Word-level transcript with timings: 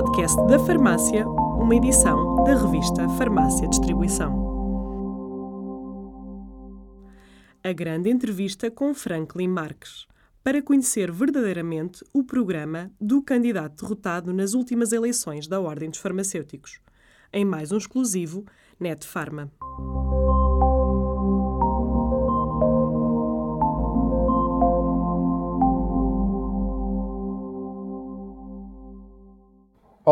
podcast 0.00 0.38
da 0.46 0.58
Farmácia, 0.58 1.28
uma 1.28 1.76
edição 1.76 2.42
da 2.44 2.56
revista 2.56 3.06
Farmácia 3.18 3.68
Distribuição. 3.68 4.32
A 7.62 7.70
grande 7.70 8.08
entrevista 8.08 8.70
com 8.70 8.94
Franklin 8.94 9.48
Marques, 9.48 10.06
para 10.42 10.62
conhecer 10.62 11.12
verdadeiramente 11.12 12.02
o 12.14 12.24
programa 12.24 12.90
do 12.98 13.22
candidato 13.22 13.82
derrotado 13.82 14.32
nas 14.32 14.54
últimas 14.54 14.90
eleições 14.92 15.46
da 15.46 15.60
Ordem 15.60 15.90
dos 15.90 15.98
Farmacêuticos, 15.98 16.80
em 17.30 17.44
mais 17.44 17.70
um 17.70 17.76
exclusivo 17.76 18.46
Net 18.80 19.06
Pharma. 19.06 19.52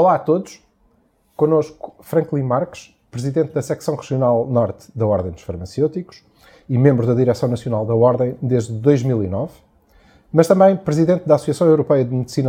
Olá 0.01 0.15
a 0.15 0.19
todos. 0.21 0.61
Conosco 1.35 1.97
Franklin 2.03 2.45
Marques, 2.45 2.95
presidente 3.11 3.53
da 3.53 3.61
secção 3.61 3.97
regional 3.97 4.47
norte 4.47 4.87
da 4.95 5.05
Ordem 5.05 5.33
dos 5.33 5.43
Farmacêuticos 5.43 6.23
e 6.69 6.79
membro 6.79 7.05
da 7.05 7.15
direção 7.15 7.49
nacional 7.49 7.85
da 7.85 7.97
Ordem 7.97 8.37
desde 8.41 8.75
2009, 8.75 9.55
mas 10.33 10.47
também 10.47 10.77
presidente 10.77 11.27
da 11.27 11.35
Associação 11.35 11.67
Europeia 11.67 12.05
de 12.05 12.15
Medicina 12.15 12.49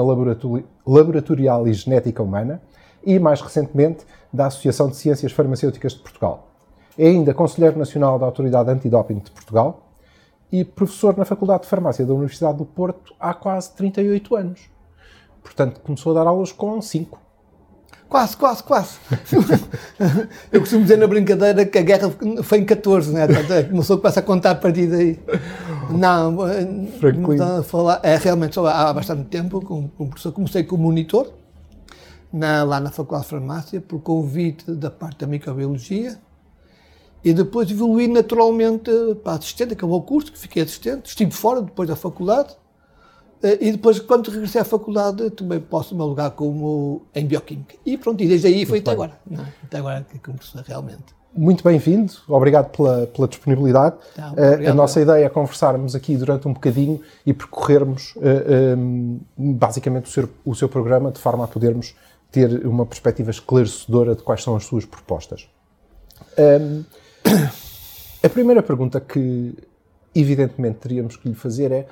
Laboratorial 0.85 1.67
e 1.67 1.73
Genética 1.73 2.21
Humana 2.21 2.61
e, 3.03 3.17
mais 3.17 3.41
recentemente, 3.41 4.05
da 4.31 4.45
Associação 4.45 4.87
de 4.87 4.97
Ciências 4.97 5.31
Farmacêuticas 5.31 5.93
de 5.93 6.01
Portugal. 6.01 6.49
É 6.95 7.07
ainda 7.07 7.33
Conselheiro 7.33 7.79
Nacional 7.79 8.19
da 8.19 8.27
Autoridade 8.27 8.69
Antidoping 8.69 9.17
de 9.17 9.31
Portugal 9.31 9.87
e 10.51 10.63
professor 10.63 11.17
na 11.17 11.25
Faculdade 11.25 11.63
de 11.63 11.69
Farmácia 11.69 12.05
da 12.05 12.13
Universidade 12.13 12.59
do 12.59 12.65
Porto 12.65 13.15
há 13.19 13.33
quase 13.33 13.73
38 13.73 14.35
anos. 14.35 14.69
Portanto, 15.41 15.79
começou 15.79 16.11
a 16.11 16.23
dar 16.23 16.29
aulas 16.29 16.51
com 16.51 16.79
5. 16.79 17.28
Quase, 18.09 18.35
quase, 18.35 18.63
quase. 18.63 18.97
Eu 20.51 20.61
costumo 20.61 20.81
dizer 20.81 20.97
na 20.97 21.05
brincadeira 21.05 21.63
que 21.63 21.77
a 21.77 21.83
guerra 21.83 22.11
foi 22.41 22.57
em 22.57 22.65
14, 22.65 23.13
né? 23.13 23.27
Começou, 23.69 23.99
começa 23.99 24.19
a 24.19 24.23
contar 24.23 24.51
a 24.51 24.55
partir 24.55 24.87
daí. 24.87 25.19
Não, 25.91 26.37
a 27.59 27.63
falar, 27.63 27.99
é 28.01 28.15
realmente 28.17 28.55
só 28.55 28.65
há 28.65 28.91
bastante 28.91 29.25
tempo, 29.25 29.61
como, 29.61 29.89
como 29.89 30.09
professor, 30.09 30.31
comecei 30.31 30.63
como 30.63 30.83
monitor, 30.83 31.31
na, 32.33 32.63
lá 32.63 32.79
na 32.79 32.89
Faculdade 32.89 33.25
de 33.25 33.29
Farmácia, 33.29 33.79
por 33.81 33.99
convite 34.01 34.71
da 34.71 34.89
parte 34.89 35.19
da 35.19 35.27
microbiologia, 35.27 36.17
e 37.23 37.31
depois 37.31 37.69
evolui 37.69 38.07
naturalmente 38.07 38.89
para 39.23 39.33
assistente, 39.33 39.73
acabou 39.73 39.99
o 39.99 40.03
curso, 40.03 40.31
que 40.31 40.39
fiquei 40.39 40.63
assistente, 40.63 41.07
estive 41.07 41.31
fora 41.31 41.61
depois 41.61 41.87
da 41.87 41.95
faculdade, 41.95 42.55
eh, 42.55 42.57
e 43.41 43.71
depois, 43.71 43.99
quando 43.99 44.29
regressei 44.29 44.59
à 44.59 44.65
faculdade, 44.65 45.29
também 45.31 45.59
posso 45.59 45.95
me 45.95 46.01
alugar 46.01 46.31
como 46.31 47.03
em 47.15 47.25
Bioquímica. 47.25 47.75
E 47.85 47.97
pronto, 47.97 48.21
e 48.21 48.27
desde 48.27 48.47
aí 48.47 48.65
foi 48.65 48.79
até 48.79 48.91
agora. 48.91 49.13
Não, 49.29 49.45
até 49.63 49.77
agora 49.77 50.05
que 50.09 50.19
começou 50.19 50.61
realmente. 50.65 51.19
Muito 51.33 51.63
bem-vindo, 51.63 52.11
obrigado 52.27 52.71
pela, 52.75 53.05
pela 53.07 53.27
disponibilidade. 53.27 53.95
Tá, 54.15 54.33
a 54.67 54.73
nossa 54.73 54.99
ideia 54.99 55.25
é 55.25 55.29
conversarmos 55.29 55.95
aqui 55.95 56.17
durante 56.17 56.47
um 56.47 56.53
bocadinho 56.53 56.99
e 57.23 57.33
percorrermos 57.33 58.15
uh, 58.15 58.21
eh, 58.23 58.75
um, 58.75 59.19
ehm, 59.37 59.53
basicamente 59.53 60.05
o 60.05 60.09
seu, 60.09 60.29
o 60.43 60.55
seu 60.55 60.67
programa 60.67 61.11
de 61.11 61.19
forma 61.19 61.45
a 61.45 61.47
podermos 61.47 61.95
ter 62.31 62.65
uma 62.65 62.85
perspectiva 62.85 63.29
esclarecedora 63.29 64.15
de 64.15 64.23
quais 64.23 64.43
são 64.43 64.55
as 64.55 64.65
suas 64.65 64.85
propostas. 64.85 65.47
Um, 66.37 66.41
ehm, 66.41 66.85
a 68.23 68.29
primeira 68.29 68.63
pergunta 68.63 68.99
que, 68.99 69.53
evidentemente, 70.15 70.79
teríamos 70.79 71.15
que 71.15 71.29
lhe 71.29 71.35
fazer 71.35 71.71
é 71.71 71.87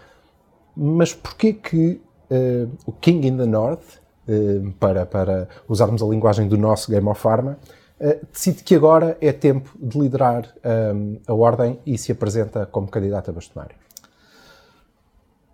mas 0.78 1.14
porquê 1.14 1.53
que 1.53 2.00
uh, 2.30 2.70
o 2.86 2.92
King 2.92 3.28
in 3.28 3.38
the 3.38 3.45
North, 3.45 4.00
uh, 4.28 4.72
para, 4.80 5.06
para 5.06 5.50
usarmos 5.67 6.03
a 6.03 6.06
linguagem 6.06 6.47
do 6.47 6.56
nosso 6.56 6.92
Game 6.92 7.08
of 7.08 7.20
Pharma, 7.20 7.58
uh, 8.00 8.25
decide 8.31 8.64
que 8.64 8.75
agora 8.75 9.17
é 9.20 9.33
tempo 9.33 9.72
de 9.80 10.00
liderar 10.00 10.53
um, 10.93 11.17
a 11.26 11.33
Ordem 11.33 11.80
e 11.86 11.98
se 11.98 12.11
apresenta 12.11 12.67
como 12.67 12.87
candidato 12.87 13.32
a 13.32 13.33
bastonário? 13.33 13.76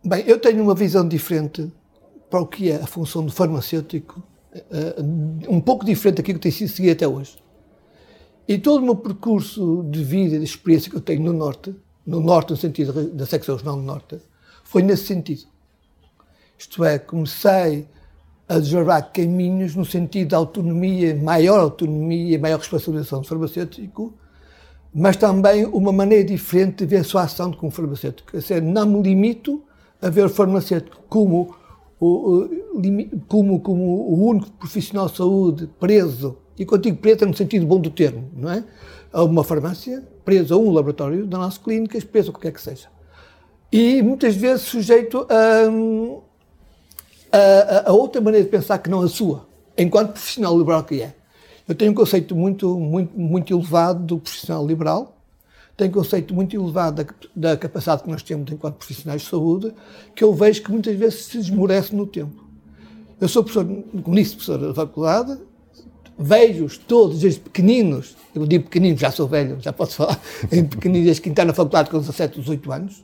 Bem, 0.03 0.25
eu 0.28 0.38
tenho 0.38 0.62
uma 0.62 0.75
visão 0.75 1.07
diferente 1.07 1.72
para 2.29 2.41
o 2.41 2.45
que 2.45 2.69
é 2.69 2.75
a 2.75 2.88
função 2.88 3.25
do 3.25 3.31
farmacêutico, 3.31 4.22
um 5.47 5.62
pouco 5.62 5.85
diferente 5.85 6.17
daquilo 6.17 6.39
que 6.39 6.44
tem 6.44 6.51
sido 6.51 6.67
seguido 6.67 6.91
até 6.91 7.07
hoje. 7.07 7.41
E 8.45 8.57
todo 8.57 8.81
o 8.81 8.85
meu 8.85 8.95
percurso 8.95 9.85
de 9.89 10.03
vida 10.03 10.35
e 10.35 10.39
de 10.39 10.44
experiência 10.44 10.91
que 10.91 10.97
eu 10.97 11.01
tenho 11.01 11.22
no 11.23 11.31
Norte, 11.31 11.73
no 12.06 12.19
Norte 12.19 12.51
no 12.51 12.57
sentido 12.57 13.09
da 13.12 13.25
secção 13.25 13.56
regional 13.56 13.78
do 13.78 13.83
Norte, 13.83 14.19
foi 14.73 14.81
nesse 14.81 15.06
sentido. 15.06 15.44
Isto 16.57 16.84
é, 16.84 16.97
comecei 16.97 17.88
a 18.50 18.57
desbravar 18.57 19.11
caminhos 19.13 19.75
no 19.75 19.85
sentido 19.85 20.29
de 20.29 20.35
autonomia, 20.35 21.16
maior 21.16 21.59
autonomia, 21.59 22.39
maior 22.39 22.57
responsabilização 22.57 23.22
do 23.22 23.28
farmacêutico, 23.28 24.16
mas 24.91 25.16
também 25.16 25.63
uma 25.67 25.91
maneira 25.91 26.23
diferente 26.23 26.78
de 26.78 26.85
ver 26.88 26.97
a 26.97 27.03
sua 27.03 27.22
ação 27.22 27.53
como 27.53 27.72
farmacêutico. 27.72 28.31
Quer 28.31 28.39
dizer, 28.39 28.62
não 28.63 28.88
me 28.88 29.03
limito 29.03 29.62
a 30.01 30.09
ver 30.09 30.25
o 30.25 30.29
farmacêutico 30.29 31.03
como 31.07 31.56
o, 32.00 32.50
como, 33.28 33.59
como 33.59 33.83
o 33.83 34.28
único 34.28 34.50
profissional 34.53 35.07
de 35.07 35.17
saúde 35.17 35.69
preso, 35.79 36.35
e 36.57 36.66
contigo 36.66 36.97
preso 36.97 37.28
no 37.28 37.35
sentido 37.35 37.67
bom 37.67 37.79
do 37.79 37.91
termo, 37.91 38.28
não 38.35 38.50
é? 38.50 38.63
A 39.12 39.23
uma 39.23 39.44
farmácia, 39.44 40.03
preso 40.25 40.56
a 40.56 40.57
um 40.57 40.72
laboratório 40.72 41.28
da 41.28 41.38
nossa 41.38 41.59
clínica, 41.59 42.00
preso 42.12 42.31
a 42.31 42.33
qualquer 42.33 42.51
que 42.51 42.62
seja 42.62 42.93
e 43.73 44.03
muitas 44.03 44.35
vezes 44.35 44.67
sujeito 44.67 45.25
a, 45.31 45.67
a, 47.35 47.89
a, 47.89 47.91
outra 47.91 48.22
maneira 48.22 48.45
de 48.45 48.51
pensar 48.51 48.78
que 48.78 48.88
não 48.88 49.01
a 49.01 49.07
sua, 49.07 49.47
enquanto 49.75 50.11
profissional 50.11 50.56
liberal 50.56 50.84
que 50.84 51.01
é. 51.01 51.16
Eu 51.67 51.73
tenho 51.73 51.91
um 51.91 51.95
conceito 51.95 52.35
muito, 52.35 52.78
muito, 52.78 53.19
muito 53.19 53.51
elevado 53.51 54.03
do 54.03 54.19
profissional 54.19 54.63
liberal, 54.67 55.17
tenho 55.75 55.89
um 55.89 55.94
conceito 55.94 56.35
muito 56.35 56.56
elevado 56.56 57.03
da, 57.03 57.13
da 57.35 57.57
capacidade 57.57 58.03
que 58.03 58.12
nós 58.12 58.22
temos 58.22 58.51
enquanto 58.51 58.75
profissionais 58.75 59.23
de 59.23 59.28
saúde, 59.28 59.73
que 60.16 60.23
eu 60.23 60.31
vejo 60.35 60.62
que 60.62 60.72
muitas 60.72 60.95
vezes 60.95 61.25
se 61.25 61.39
esmorece 61.39 61.95
no 61.95 62.06
tempo. 62.06 62.45
Eu 63.19 63.28
sou 63.28 63.44
professor, 63.44 63.66
como 64.03 64.16
disse, 64.16 64.35
professor 64.35 64.59
da 64.59 64.73
faculdade, 64.75 65.39
vejo-os 66.16 66.78
todos, 66.78 67.22
desde 67.22 67.39
pequeninos, 67.39 68.16
eu 68.35 68.45
digo 68.45 68.66
pequeninos, 68.66 69.01
já 69.01 69.09
sou 69.09 69.28
velho, 69.28 69.59
já 69.59 69.73
posso 69.73 69.95
falar, 69.95 70.22
em 70.51 70.63
pequeninos, 70.63 71.06
desde 71.06 71.23
que 71.23 71.29
entrar 71.29 71.45
na 71.45 71.56
faculdade 71.56 71.89
com 71.89 71.97
17, 71.97 72.39
18 72.39 72.72
anos, 72.72 73.03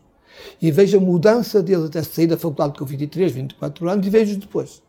e 0.62 0.72
vejo 0.72 0.98
a 0.98 1.02
mudança 1.02 1.62
deles 1.62 1.86
até 1.86 2.02
sair 2.04 2.28
da 2.28 2.38
faculdade 2.38 2.78
com 2.78 2.86
23, 2.86 3.32
24 3.32 3.90
anos 3.90 4.08
e 4.08 4.10
vejo 4.10 4.38
depois. 4.38 4.82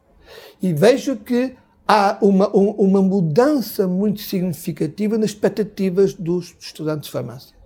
E 0.63 0.73
vejo 0.73 1.17
que 1.17 1.55
há 1.87 2.19
uma, 2.21 2.49
uma 2.49 3.03
mudança 3.03 3.87
muito 3.87 4.21
significativa 4.21 5.19
nas 5.19 5.31
expectativas 5.31 6.15
dos 6.15 6.55
estudantes 6.61 7.07
de 7.07 7.13
farmácia. 7.13 7.61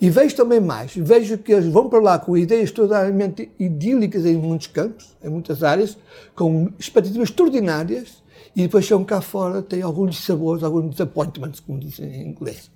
E 0.00 0.10
vejo 0.10 0.34
também 0.34 0.60
mais, 0.60 0.94
vejo 0.96 1.38
que 1.38 1.52
eles 1.52 1.66
vão 1.66 1.88
para 1.88 2.00
lá 2.00 2.18
com 2.18 2.36
ideias 2.36 2.70
totalmente 2.70 3.50
idílicas 3.58 4.26
em 4.26 4.36
muitos 4.36 4.66
campos, 4.66 5.16
em 5.22 5.28
muitas 5.28 5.62
áreas, 5.62 5.96
com 6.34 6.72
expectativas 6.78 7.28
extraordinárias, 7.28 8.22
e 8.56 8.62
depois 8.62 8.84
chegam 8.84 9.04
cá 9.04 9.20
fora, 9.20 9.62
têm 9.62 9.82
alguns 9.82 10.24
sabores, 10.24 10.62
alguns 10.62 10.90
disappointments, 10.90 11.60
como 11.60 11.78
dizem 11.78 12.12
em 12.12 12.28
inglês. 12.28 12.70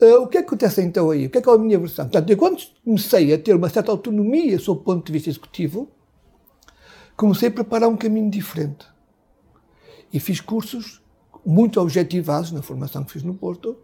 Uh, 0.00 0.22
o 0.22 0.26
que 0.26 0.38
é 0.38 0.42
que 0.42 0.48
acontece 0.48 0.82
então 0.82 1.10
aí? 1.10 1.26
O 1.26 1.30
que 1.30 1.38
é 1.38 1.40
que 1.40 1.48
é 1.48 1.52
a 1.52 1.58
minha 1.58 1.78
versão? 1.78 2.06
Portanto, 2.06 2.30
eu 2.30 2.36
quando 2.36 2.60
comecei 2.84 3.32
a 3.32 3.38
ter 3.38 3.54
uma 3.54 3.68
certa 3.68 3.92
autonomia 3.92 4.58
sob 4.58 4.80
o 4.80 4.82
ponto 4.82 5.06
de 5.06 5.12
vista 5.12 5.30
executivo, 5.30 5.88
comecei 7.16 7.48
a 7.48 7.52
preparar 7.52 7.88
um 7.88 7.96
caminho 7.96 8.30
diferente. 8.30 8.86
E 10.12 10.18
fiz 10.18 10.40
cursos 10.40 11.00
muito 11.46 11.80
objetivados 11.80 12.50
na 12.50 12.62
formação 12.62 13.04
que 13.04 13.12
fiz 13.12 13.22
no 13.22 13.34
Porto 13.34 13.76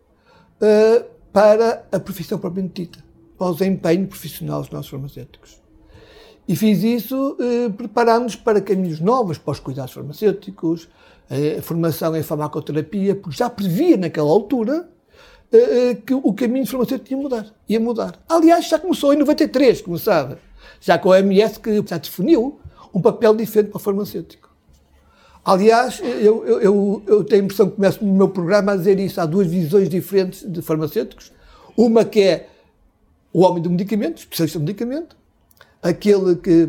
uh, 0.60 1.04
para 1.32 1.86
a 1.92 2.00
profissão 2.00 2.38
propriamente 2.38 2.82
dita, 2.82 3.04
para 3.38 3.48
o 3.48 3.52
desempenho 3.52 4.06
profissional 4.06 4.60
dos 4.60 4.70
nossos 4.70 4.90
farmacêuticos. 4.90 5.60
E 6.48 6.56
fiz 6.56 6.82
isso 6.82 7.36
uh, 7.38 7.72
preparando-nos 7.72 8.34
para 8.34 8.60
caminhos 8.60 8.98
novos, 8.98 9.38
para 9.38 9.52
os 9.52 9.60
cuidados 9.60 9.92
farmacêuticos, 9.92 10.88
a 11.58 11.62
formação 11.62 12.16
em 12.16 12.24
farmacoterapia, 12.24 13.14
porque 13.14 13.36
já 13.36 13.48
previa 13.48 13.96
naquela 13.96 14.28
altura 14.28 14.90
que 16.06 16.14
o 16.14 16.32
caminho 16.32 16.66
farmacêutico 16.66 17.12
ia 17.12 17.16
mudar. 17.16 17.46
Ia 17.68 17.80
mudar. 17.80 18.22
Aliás, 18.28 18.68
já 18.68 18.78
começou 18.78 19.12
em 19.12 19.16
93, 19.16 19.82
como 19.82 19.98
sabe. 19.98 20.36
Já 20.80 20.98
com 20.98 21.12
a 21.12 21.16
OMS 21.16 21.58
que 21.58 21.82
já 21.86 21.98
definiu 21.98 22.60
um 22.94 23.00
papel 23.00 23.34
diferente 23.34 23.70
para 23.70 23.76
o 23.76 23.80
farmacêutico. 23.80 24.48
Aliás, 25.44 26.00
eu, 26.00 26.46
eu, 26.46 26.60
eu, 26.60 27.02
eu 27.06 27.24
tenho 27.24 27.42
a 27.42 27.44
impressão 27.44 27.68
que 27.68 27.76
começo 27.76 28.04
no 28.04 28.12
meu 28.12 28.28
programa 28.28 28.72
a 28.72 28.76
dizer 28.76 28.98
isso. 29.00 29.20
Há 29.20 29.26
duas 29.26 29.46
visões 29.46 29.88
diferentes 29.88 30.50
de 30.50 30.62
farmacêuticos. 30.62 31.32
Uma 31.76 32.04
que 32.04 32.20
é 32.20 32.48
o 33.32 33.40
homem 33.40 33.62
do 33.62 33.70
medicamento, 33.70 34.18
especialista 34.18 34.58
do 34.58 34.64
medicamento, 34.64 35.16
aquele 35.82 36.36
que 36.36 36.68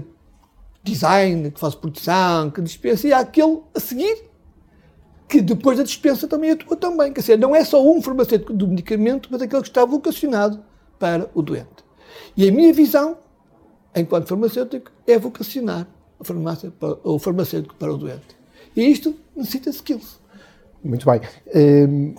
design, 0.83 1.51
que 1.51 1.59
faz 1.59 1.75
produção, 1.75 2.49
que 2.49 2.61
dispensa, 2.61 3.07
e 3.07 3.13
há 3.13 3.19
aquele 3.19 3.59
a 3.75 3.79
seguir 3.79 4.30
que 5.31 5.41
depois 5.41 5.77
da 5.77 5.83
dispensa 5.85 6.27
também 6.27 6.51
atua 6.51 6.75
também. 6.75 7.13
Quer 7.13 7.21
dizer, 7.21 7.39
não 7.39 7.55
é 7.55 7.63
só 7.63 7.81
um 7.81 8.01
farmacêutico 8.01 8.51
do 8.51 8.67
medicamento, 8.67 9.29
mas 9.31 9.41
aquele 9.41 9.61
que 9.61 9.69
está 9.69 9.85
vocacionado 9.85 10.59
para 10.99 11.31
o 11.33 11.41
doente. 11.41 11.85
E 12.35 12.49
a 12.49 12.51
minha 12.51 12.73
visão, 12.73 13.17
enquanto 13.95 14.27
farmacêutico, 14.27 14.91
é 15.07 15.17
vocacionar 15.17 15.87
a 16.19 16.23
farmácia 16.25 16.69
para, 16.77 16.97
o 17.05 17.17
farmacêutico 17.17 17.73
para 17.75 17.93
o 17.93 17.97
doente. 17.97 18.35
E 18.75 18.81
isto 18.91 19.15
necessita 19.33 19.69
skills. 19.69 20.19
Muito 20.83 21.05
bem. 21.09 21.21
Um, 21.55 22.13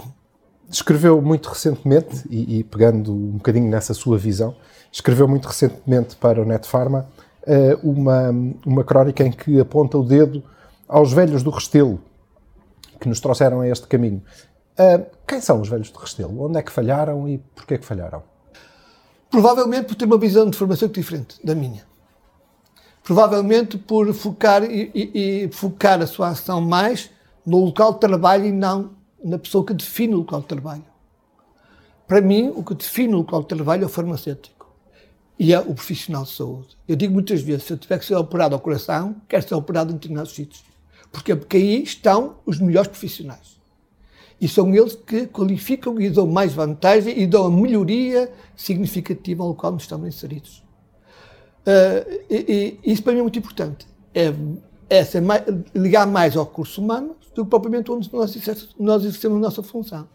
escreveu 0.70 1.20
muito 1.20 1.50
recentemente, 1.50 2.26
e, 2.30 2.60
e, 2.60 2.64
pegando 2.64 3.12
um 3.12 3.32
bocadinho 3.32 3.68
nessa 3.68 3.92
sua 3.92 4.16
visão, 4.16 4.56
escreveu 4.90 5.28
muito 5.28 5.46
recentemente 5.46 6.16
para 6.16 6.40
o 6.40 6.46
Net 6.46 6.66
Pharma 6.66 7.06
uh, 7.42 7.90
uma, 7.90 8.30
uma 8.64 8.82
crónica 8.82 9.22
em 9.22 9.30
que 9.30 9.60
aponta 9.60 9.98
o 9.98 10.02
dedo 10.02 10.42
aos 10.88 11.12
velhos 11.12 11.42
do 11.42 11.50
Restelo, 11.50 12.00
que 13.02 13.08
nos 13.08 13.20
trouxeram 13.20 13.60
a 13.60 13.68
este 13.68 13.86
caminho. 13.88 14.22
Uh, 14.78 15.04
quem 15.26 15.40
são 15.40 15.60
os 15.60 15.68
velhos 15.68 15.90
do 15.90 15.98
Restelo? 15.98 16.40
Onde 16.40 16.58
é 16.58 16.62
que 16.62 16.70
falharam 16.70 17.28
e 17.28 17.38
porquê 17.38 17.76
que 17.76 17.84
falharam? 17.84 18.22
Provavelmente 19.28 19.86
por 19.86 19.96
ter 19.96 20.04
uma 20.04 20.18
visão 20.18 20.48
de 20.48 20.56
formação 20.56 20.88
diferente 20.88 21.44
da 21.44 21.54
minha. 21.54 21.84
Provavelmente 23.02 23.76
por 23.76 24.12
focar 24.14 24.62
e, 24.62 24.90
e, 24.94 25.44
e 25.44 25.52
focar 25.52 26.00
a 26.00 26.06
sua 26.06 26.28
ação 26.28 26.60
mais 26.60 27.10
no 27.44 27.64
local 27.64 27.94
de 27.94 28.00
trabalho 28.00 28.46
e 28.46 28.52
não 28.52 28.92
na 29.22 29.38
pessoa 29.38 29.66
que 29.66 29.74
define 29.74 30.14
o 30.14 30.18
local 30.18 30.40
de 30.40 30.46
trabalho. 30.46 30.84
Para 32.06 32.20
mim, 32.20 32.52
o 32.54 32.62
que 32.62 32.74
define 32.74 33.14
o 33.14 33.18
local 33.18 33.42
de 33.42 33.48
trabalho 33.48 33.82
é 33.82 33.86
o 33.86 33.88
farmacêutico 33.88 34.72
e 35.38 35.52
é 35.52 35.58
o 35.58 35.74
profissional 35.74 36.22
de 36.22 36.30
saúde. 36.30 36.76
Eu 36.86 36.94
digo 36.94 37.12
muitas 37.12 37.40
vezes, 37.42 37.64
se 37.64 37.72
eu 37.72 37.78
tiver 37.78 37.98
que 37.98 38.06
ser 38.06 38.14
operado 38.14 38.54
ao 38.54 38.60
coração, 38.60 39.16
quero 39.28 39.46
ser 39.46 39.54
operado 39.54 39.90
em 39.90 39.94
determinados 39.94 40.32
sítios. 40.32 40.71
Porquê? 41.12 41.36
Porque 41.36 41.58
aí 41.58 41.82
estão 41.82 42.36
os 42.46 42.58
melhores 42.58 42.88
profissionais. 42.88 43.60
E 44.40 44.48
são 44.48 44.74
eles 44.74 44.96
que 44.96 45.26
qualificam 45.26 46.00
e 46.00 46.10
dão 46.10 46.26
mais 46.26 46.52
vantagem 46.52 47.20
e 47.20 47.26
dão 47.26 47.46
a 47.46 47.50
melhoria 47.50 48.32
significativa 48.56 49.42
ao 49.42 49.50
local 49.50 49.74
onde 49.74 49.82
estamos 49.82 50.08
inseridos. 50.08 50.64
Uh, 51.60 52.24
e, 52.28 52.78
e, 52.84 52.92
isso 52.92 53.04
para 53.04 53.12
mim 53.12 53.20
é 53.20 53.22
muito 53.22 53.38
importante. 53.38 53.86
É, 54.12 54.34
é 54.90 55.20
mais, 55.20 55.44
ligar 55.74 56.06
mais 56.06 56.36
ao 56.36 56.44
recurso 56.44 56.80
humano 56.80 57.14
do 57.34 57.44
que 57.44 57.50
propriamente 57.50 57.92
onde 57.92 58.12
nós, 58.12 58.34
nós 58.80 59.04
exercemos 59.04 59.38
a 59.38 59.40
nossa 59.40 59.62
função. 59.62 60.08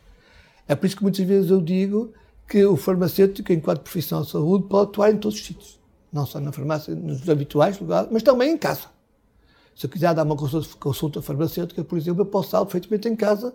É 0.68 0.76
por 0.76 0.88
isso 0.88 0.98
que 0.98 1.04
muitas 1.04 1.26
vezes 1.26 1.50
eu 1.50 1.62
digo 1.62 2.12
que 2.48 2.66
o 2.66 2.76
farmacêutico, 2.76 3.54
enquanto 3.54 3.82
profissão 3.82 4.24
de 4.24 4.30
saúde, 4.30 4.68
pode 4.68 4.90
atuar 4.90 5.12
em 5.12 5.18
todos 5.18 5.40
os 5.40 5.46
sítios. 5.46 5.80
Não 6.12 6.26
só 6.26 6.40
na 6.40 6.52
farmácia, 6.52 6.94
nos 6.96 7.30
habituais 7.30 7.80
lugares, 7.80 8.10
mas 8.12 8.24
também 8.24 8.52
em 8.52 8.58
casa. 8.58 8.97
Se 9.78 9.86
eu 9.86 9.92
quiser 9.92 10.12
dar 10.16 10.24
uma 10.24 10.36
consulta 10.36 11.22
farmacêutica, 11.22 11.84
por 11.84 12.00
exemplo, 12.00 12.22
eu 12.22 12.26
posso 12.26 12.52
dar 12.52 12.66
perfeitamente 12.66 13.08
em 13.08 13.16
casa, 13.16 13.54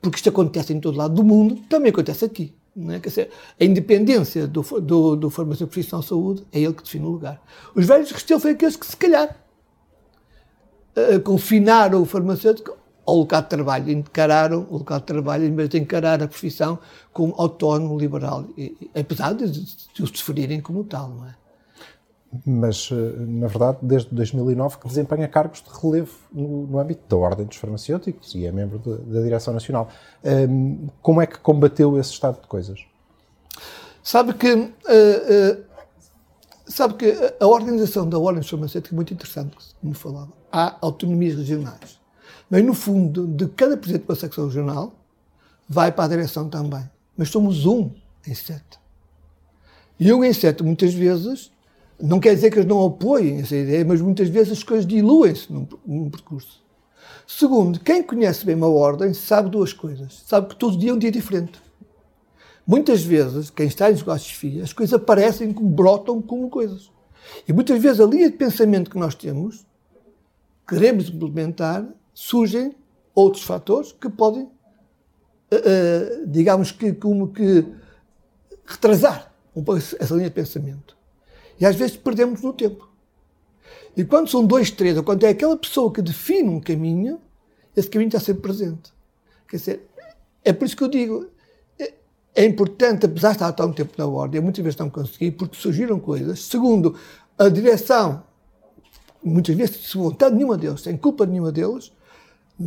porque 0.00 0.18
isto 0.18 0.28
acontece 0.28 0.72
em 0.72 0.78
todo 0.78 0.96
lado 0.96 1.12
do 1.12 1.24
mundo, 1.24 1.56
também 1.68 1.90
acontece 1.90 2.24
aqui. 2.24 2.54
É? 2.90 3.00
Dizer, 3.00 3.30
a 3.60 3.64
independência 3.64 4.46
do, 4.46 4.62
do, 4.80 5.16
do 5.16 5.30
farmacêutico 5.30 5.72
profissional 5.72 6.02
de 6.02 6.08
saúde 6.08 6.46
é 6.52 6.60
ele 6.60 6.74
que 6.74 6.84
define 6.84 7.04
o 7.04 7.08
lugar. 7.08 7.42
Os 7.74 7.86
velhos 7.86 8.12
Restelo 8.12 8.38
foi 8.38 8.52
aqueles 8.52 8.76
que, 8.76 8.86
se 8.86 8.96
calhar, 8.96 9.36
uh, 10.96 11.20
confinaram 11.22 12.02
o 12.02 12.04
farmacêutico 12.04 12.76
ao 13.04 13.16
local 13.16 13.42
de 13.42 13.48
trabalho, 13.48 13.90
encararam 13.90 14.68
o 14.70 14.78
local 14.78 15.00
de 15.00 15.06
trabalho, 15.06 15.44
em 15.44 15.54
vez 15.56 15.68
de 15.68 15.78
encarar 15.78 16.22
a 16.22 16.28
profissão 16.28 16.78
como 17.12 17.34
autónomo, 17.36 17.98
liberal, 17.98 18.44
e, 18.56 18.90
apesar 18.94 19.34
de, 19.34 19.50
de 19.50 20.02
os 20.02 20.10
definirem 20.12 20.60
como 20.60 20.84
tal, 20.84 21.08
não 21.08 21.26
é? 21.26 21.34
Mas, 22.44 22.88
eh, 22.90 22.94
na 23.18 23.46
verdade, 23.46 23.78
desde 23.82 24.14
2009 24.14 24.78
que 24.78 24.88
desempenha 24.88 25.28
cargos 25.28 25.62
de 25.62 25.68
relevo 25.80 26.12
no, 26.32 26.66
no 26.66 26.78
âmbito 26.78 27.02
da 27.08 27.16
Ordem 27.16 27.46
dos 27.46 27.56
Farmacêuticos 27.56 28.34
e 28.34 28.46
é 28.46 28.52
membro 28.52 28.78
de, 28.78 28.96
da 29.12 29.20
Direção 29.20 29.52
Nacional. 29.54 29.88
Um, 30.24 30.88
como 31.02 31.20
é 31.20 31.26
que 31.26 31.38
combateu 31.38 31.98
esse 31.98 32.10
estado 32.10 32.40
de 32.40 32.46
coisas? 32.46 32.80
Sabe 34.02 34.34
que, 34.34 34.52
uh, 34.52 34.64
uh, 34.64 35.64
sabe 36.66 36.94
que 36.94 37.34
a 37.38 37.46
organização 37.46 38.08
da 38.08 38.18
Ordem 38.18 38.40
dos 38.40 38.50
Farmacêuticos 38.50 38.92
é 38.92 38.96
muito 38.96 39.14
interessante, 39.14 39.56
como 39.80 39.94
falava. 39.94 40.32
Há 40.50 40.76
autonomias 40.80 41.36
regionais 41.36 42.04
mas, 42.50 42.64
no 42.64 42.74
fundo, 42.74 43.26
de 43.26 43.48
cada 43.48 43.76
presidente 43.76 44.04
de 44.04 44.10
uma 44.12 44.16
secção 44.16 44.46
regional, 44.46 44.94
vai 45.68 45.90
para 45.90 46.04
a 46.04 46.08
direção 46.08 46.48
também. 46.48 46.88
Mas 47.16 47.28
somos 47.28 47.66
um 47.66 47.90
em 48.26 48.34
sete. 48.34 48.78
E 49.98 50.12
um 50.12 50.24
em 50.24 50.32
sete, 50.32 50.62
muitas 50.62 50.92
vezes, 50.92 51.50
não 52.00 52.20
quer 52.20 52.34
dizer 52.34 52.50
que 52.50 52.58
eles 52.58 52.68
não 52.68 52.84
apoiem 52.84 53.40
essa 53.40 53.56
ideia, 53.56 53.84
mas 53.84 54.00
muitas 54.00 54.28
vezes 54.28 54.52
as 54.52 54.62
coisas 54.62 54.86
diluem-se 54.86 55.52
num, 55.52 55.66
num, 55.86 56.10
percurso. 56.10 56.62
Segundo, 57.26 57.80
quem 57.80 58.02
conhece 58.02 58.44
bem 58.44 58.54
uma 58.54 58.68
ordem 58.68 59.14
sabe 59.14 59.48
duas 59.48 59.72
coisas. 59.72 60.22
Sabe 60.26 60.48
que 60.48 60.56
todo 60.56 60.76
dia 60.76 60.90
é 60.90 60.94
um 60.94 60.98
dia 60.98 61.10
diferente. 61.10 61.62
Muitas 62.66 63.02
vezes, 63.02 63.50
quem 63.50 63.66
está 63.66 63.90
em 63.90 63.94
negócios 63.94 64.28
de 64.28 64.36
FIA, 64.36 64.62
as 64.64 64.72
coisas 64.72 64.94
aparecem 64.94 65.52
como 65.52 65.68
brotam 65.68 66.20
como 66.20 66.48
coisas. 66.48 66.90
E 67.46 67.52
muitas 67.52 67.80
vezes 67.80 68.00
a 68.00 68.06
linha 68.06 68.30
de 68.30 68.36
pensamento 68.36 68.90
que 68.90 68.98
nós 68.98 69.14
temos, 69.14 69.66
queremos 70.66 71.08
implementar, 71.08 71.86
surgem 72.12 72.74
outros 73.14 73.44
fatores 73.44 73.92
que 73.92 74.08
podem, 74.08 74.44
uh, 74.44 74.48
uh, 75.56 76.26
digamos 76.26 76.72
que, 76.72 76.92
como 76.92 77.28
que, 77.28 77.64
retrasar 78.66 79.32
essa 80.00 80.14
linha 80.14 80.28
de 80.28 80.34
pensamento. 80.34 80.96
E 81.60 81.66
às 81.66 81.76
vezes 81.76 81.96
perdemos 81.96 82.42
no 82.42 82.52
tempo. 82.52 82.88
E 83.96 84.04
quando 84.04 84.28
são 84.28 84.44
dois, 84.44 84.70
três, 84.70 84.96
ou 84.96 85.04
quando 85.04 85.24
é 85.24 85.28
aquela 85.28 85.56
pessoa 85.56 85.92
que 85.92 86.02
define 86.02 86.48
um 86.48 86.60
caminho, 86.60 87.20
esse 87.76 87.88
caminho 87.88 88.08
está 88.08 88.20
sempre 88.20 88.42
presente. 88.42 88.92
Quer 89.48 89.56
dizer, 89.56 89.86
é 90.44 90.52
por 90.52 90.64
isso 90.64 90.76
que 90.76 90.82
eu 90.82 90.88
digo, 90.88 91.26
é, 91.78 91.94
é 92.34 92.44
importante, 92.44 93.06
apesar 93.06 93.28
de 93.28 93.34
estar 93.36 93.48
há 93.48 93.52
tão 93.52 93.72
tempo 93.72 93.92
na 93.96 94.06
ordem, 94.06 94.40
muitas 94.40 94.62
vezes 94.62 94.78
não 94.78 94.90
consegui, 94.90 95.30
porque 95.30 95.56
surgiram 95.56 95.98
coisas. 96.00 96.40
Segundo, 96.40 96.96
a 97.38 97.48
direção, 97.48 98.24
muitas 99.22 99.54
vezes, 99.54 99.88
sem 99.88 100.00
vontade 100.00 100.34
nenhuma 100.34 100.58
deles, 100.58 100.80
sem 100.80 100.96
culpa 100.96 101.24
nenhuma 101.24 101.52
deles, 101.52 101.92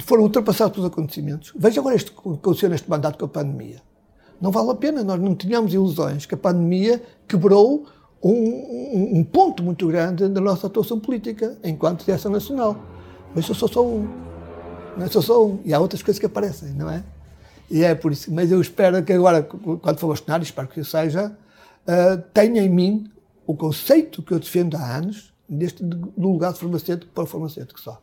foram 0.03 0.23
ultrapassados 0.23 0.75
pelos 0.75 0.91
acontecimentos. 0.91 1.53
Veja 1.55 1.79
agora 1.79 1.95
isto 1.95 2.11
que 2.11 2.19
aconteceu 2.19 2.69
neste 2.69 2.89
mandato 2.89 3.17
com 3.17 3.25
a 3.25 3.29
pandemia. 3.29 3.81
Não 4.39 4.51
vale 4.51 4.71
a 4.71 4.75
pena, 4.75 5.03
nós 5.03 5.19
não 5.19 5.35
tínhamos 5.35 5.73
ilusões 5.73 6.25
que 6.25 6.35
a 6.35 6.37
pandemia 6.37 7.01
quebrou 7.27 7.85
um, 8.23 9.19
um, 9.19 9.23
ponto 9.23 9.63
muito 9.63 9.87
grande 9.87 10.27
da 10.27 10.41
nossa 10.41 10.67
atuação 10.67 10.99
política 10.99 11.57
enquanto 11.63 12.05
direção 12.05 12.31
nacional. 12.31 12.77
Mas 13.35 13.47
eu 13.47 13.55
sou 13.55 13.67
só 13.67 13.85
um. 13.85 14.07
Não 14.97 15.05
é? 15.05 15.07
sou 15.09 15.21
só 15.21 15.45
um. 15.45 15.59
E 15.63 15.73
há 15.73 15.79
outras 15.79 16.01
coisas 16.01 16.19
que 16.19 16.25
aparecem, 16.25 16.69
não 16.73 16.89
é? 16.89 17.03
E 17.69 17.83
é 17.83 17.93
por 17.93 18.11
isso. 18.11 18.33
Mas 18.33 18.51
eu 18.51 18.59
espero 18.59 19.01
que 19.03 19.13
agora, 19.13 19.43
quando 19.43 19.99
for 19.99 20.07
bastonar, 20.07 20.41
espero 20.41 20.67
que 20.67 20.83
seja, 20.83 21.35
uh, 21.87 22.21
tenha 22.33 22.63
em 22.63 22.69
mim 22.69 23.11
o 23.45 23.55
conceito 23.55 24.21
que 24.21 24.33
eu 24.33 24.39
defendo 24.39 24.75
há 24.75 24.97
anos, 24.97 25.33
deste, 25.47 25.83
do 25.83 26.11
lugar 26.17 26.53
de 26.53 26.59
farmacêutico 26.59 27.11
para 27.13 27.23
o 27.23 27.27
farmacêutico 27.27 27.79
só. 27.79 28.01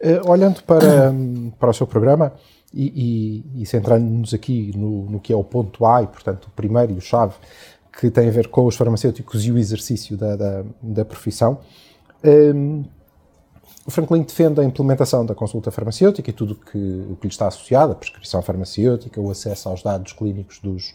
Uh, 0.00 0.28
olhando 0.30 0.62
para, 0.62 1.12
para 1.58 1.70
o 1.70 1.74
seu 1.74 1.86
programa 1.86 2.32
e, 2.74 3.44
e, 3.54 3.62
e 3.62 3.66
centrando-nos 3.66 4.32
aqui 4.32 4.72
no, 4.76 5.10
no, 5.10 5.20
que 5.20 5.32
é 5.32 5.36
o 5.36 5.44
ponto 5.44 5.84
A, 5.84 6.02
e 6.02 6.06
portanto 6.06 6.46
o 6.46 6.50
primeiro 6.50 6.92
e 6.92 6.96
o 6.96 7.00
chave, 7.00 7.34
que 7.92 8.10
tem 8.10 8.28
a 8.28 8.30
ver 8.30 8.48
com 8.48 8.66
os 8.66 8.76
farmacêuticos 8.76 9.44
e 9.44 9.52
o 9.52 9.58
exercício 9.58 10.16
da, 10.16 10.36
da, 10.36 10.64
da 10.80 11.04
profissão, 11.04 11.58
um, 12.24 12.84
o 13.84 13.90
Franklin 13.90 14.22
defende 14.22 14.60
a 14.60 14.64
implementação 14.64 15.26
da 15.26 15.34
consulta 15.34 15.70
farmacêutica 15.70 16.30
e 16.30 16.32
tudo 16.32 16.54
que, 16.54 16.78
o 16.78 17.16
que 17.16 17.26
lhe 17.26 17.32
está 17.32 17.48
associado, 17.48 17.92
a 17.92 17.94
prescrição 17.94 18.40
farmacêutica, 18.40 19.20
o 19.20 19.30
acesso 19.30 19.68
aos 19.68 19.82
dados 19.82 20.12
clínicos 20.12 20.60
dos, 20.60 20.94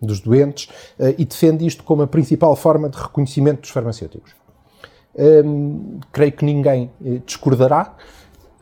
dos 0.00 0.20
doentes, 0.20 0.68
uh, 0.98 1.14
e 1.18 1.24
defende 1.24 1.66
isto 1.66 1.82
como 1.82 2.02
a 2.02 2.06
principal 2.06 2.54
forma 2.54 2.88
de 2.88 2.96
reconhecimento 2.96 3.62
dos 3.62 3.70
farmacêuticos. 3.70 4.32
Um, 5.16 5.98
creio 6.12 6.30
que 6.30 6.44
ninguém 6.44 6.92
uh, 7.00 7.18
discordará. 7.26 7.96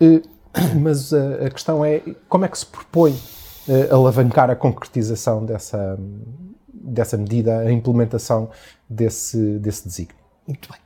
Eh, 0.01 0.23
mas 0.81 1.13
a, 1.13 1.47
a, 1.47 1.51
questão 1.51 1.85
é 1.85 2.01
como 2.31 2.47
é 2.47 2.49
que 2.49 2.59
se 2.59 2.65
propõe 2.65 3.13
uh, 3.13 3.95
alavancar 3.95 4.51
a 4.51 4.57
concretização 4.57 5.45
dessa, 5.45 5.99
dessa 6.87 7.17
medida, 7.17 7.59
a 7.59 7.73
implementação 7.73 8.51
desse, 8.89 9.59
desse 9.59 9.87
desígnio. 9.87 10.17
Muito 10.47 10.69
bem. 10.71 10.79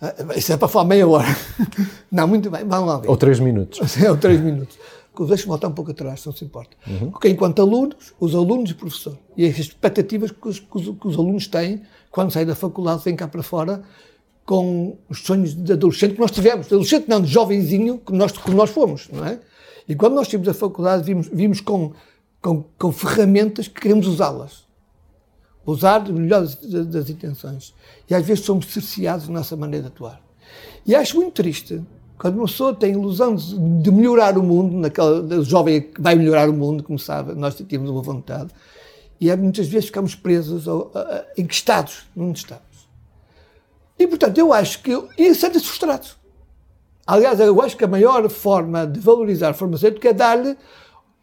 Uh, 0.00 0.38
isso 0.38 0.52
é 0.52 0.56
para 0.56 0.68
falar 0.68 0.84
meia 0.84 1.08
hora. 1.08 1.28
Não, 2.10 2.26
muito 2.28 2.50
bem, 2.50 2.64
vamos 2.64 2.88
lá 2.88 2.98
ver. 2.98 3.08
Ou 3.08 3.16
três 3.16 3.40
minutos. 3.40 3.80
Ou 4.08 4.16
três 4.16 4.40
minutos. 4.40 4.78
Deixa-me 5.26 5.48
voltar 5.48 5.66
um 5.66 5.72
pouco 5.72 5.90
atrás, 5.90 6.20
se 6.20 6.28
não 6.28 6.32
se 6.32 6.44
importa. 6.44 6.76
Uhum. 6.86 7.10
Porque 7.10 7.28
enquanto 7.28 7.60
alunos, 7.60 8.14
os 8.20 8.36
alunos 8.36 8.70
e 8.70 8.72
o 8.72 8.76
professor, 8.76 9.18
e 9.36 9.44
as 9.44 9.58
expectativas 9.58 10.30
que 10.30 10.48
os, 10.48 10.60
que 10.60 10.76
os, 10.76 10.84
que 10.84 11.08
os 11.08 11.18
alunos 11.18 11.48
têm 11.48 11.82
quando 12.10 12.30
saem 12.30 12.46
da 12.46 12.54
faculdade, 12.54 13.02
vêm 13.04 13.16
cá 13.16 13.26
para 13.26 13.42
fora, 13.42 13.82
com 14.44 14.96
os 15.08 15.20
sonhos 15.20 15.54
de 15.54 15.72
adolescente 15.72 16.14
que 16.14 16.20
nós 16.20 16.30
tivemos. 16.30 16.68
De 16.68 16.74
adolescente 16.74 17.08
não, 17.08 17.20
de 17.20 17.28
jovenzinho 17.28 17.98
que 17.98 18.12
nós, 18.12 18.32
que 18.32 18.50
nós 18.50 18.70
fomos, 18.70 19.08
não 19.12 19.24
é? 19.26 19.40
E 19.88 19.94
quando 19.94 20.14
nós 20.14 20.28
tínhamos 20.28 20.48
a 20.48 20.54
faculdade, 20.54 21.02
vimos, 21.02 21.28
vimos 21.32 21.60
com, 21.60 21.92
com, 22.40 22.64
com 22.78 22.92
ferramentas 22.92 23.68
que 23.68 23.80
queremos 23.80 24.06
usá-las. 24.06 24.67
Usar 25.70 26.08
o 26.08 26.14
melhor 26.14 26.46
das, 26.46 27.10
intenções. 27.10 27.74
E 28.08 28.14
às 28.14 28.24
vezes 28.24 28.42
somos 28.42 28.66
cerceados 28.66 29.28
na 29.28 29.40
nossa 29.40 29.54
maneira 29.54 29.84
de 29.84 29.92
atuar. 29.92 30.18
E 30.86 30.94
acho 30.94 31.16
muito 31.16 31.34
triste 31.34 31.82
quando 32.16 32.36
uma 32.36 32.46
pessoa 32.46 32.74
tem 32.74 32.90
a 32.90 32.92
ilusão 32.94 33.34
de, 33.34 33.56
de 33.82 33.92
melhorar 33.92 34.38
o 34.38 34.42
mundo, 34.42 34.76
naquela, 34.78 35.42
jovem 35.44 35.82
que 35.82 36.00
vai 36.00 36.14
melhorar 36.14 36.48
o 36.48 36.54
mundo, 36.54 36.82
como 36.82 36.98
sabe, 36.98 37.34
nós 37.34 37.54
temos 37.54 37.90
uma 37.90 38.02
vontade, 38.02 38.50
e 39.20 39.34
muitas 39.36 39.68
vezes 39.68 39.86
ficamos 39.86 40.14
presos, 40.14 40.66
ou, 40.66 40.90
enquistados 41.36 42.06
num 42.16 42.32
estado. 42.32 42.62
E, 43.98 44.06
portanto, 44.06 44.38
eu 44.38 44.52
acho 44.52 44.82
que. 44.82 44.90
E 45.18 45.34
sentem-se 45.34 45.66
frustrados. 45.66 46.16
Aliás, 47.06 47.40
eu 47.40 47.60
acho 47.60 47.76
que 47.76 47.84
a 47.84 47.88
maior 47.88 48.28
forma 48.30 48.86
de 48.86 49.00
valorizar 49.00 49.50
o 49.50 49.54
farmacêutico 49.54 50.06
é 50.06 50.12
dar-lhe 50.12 50.56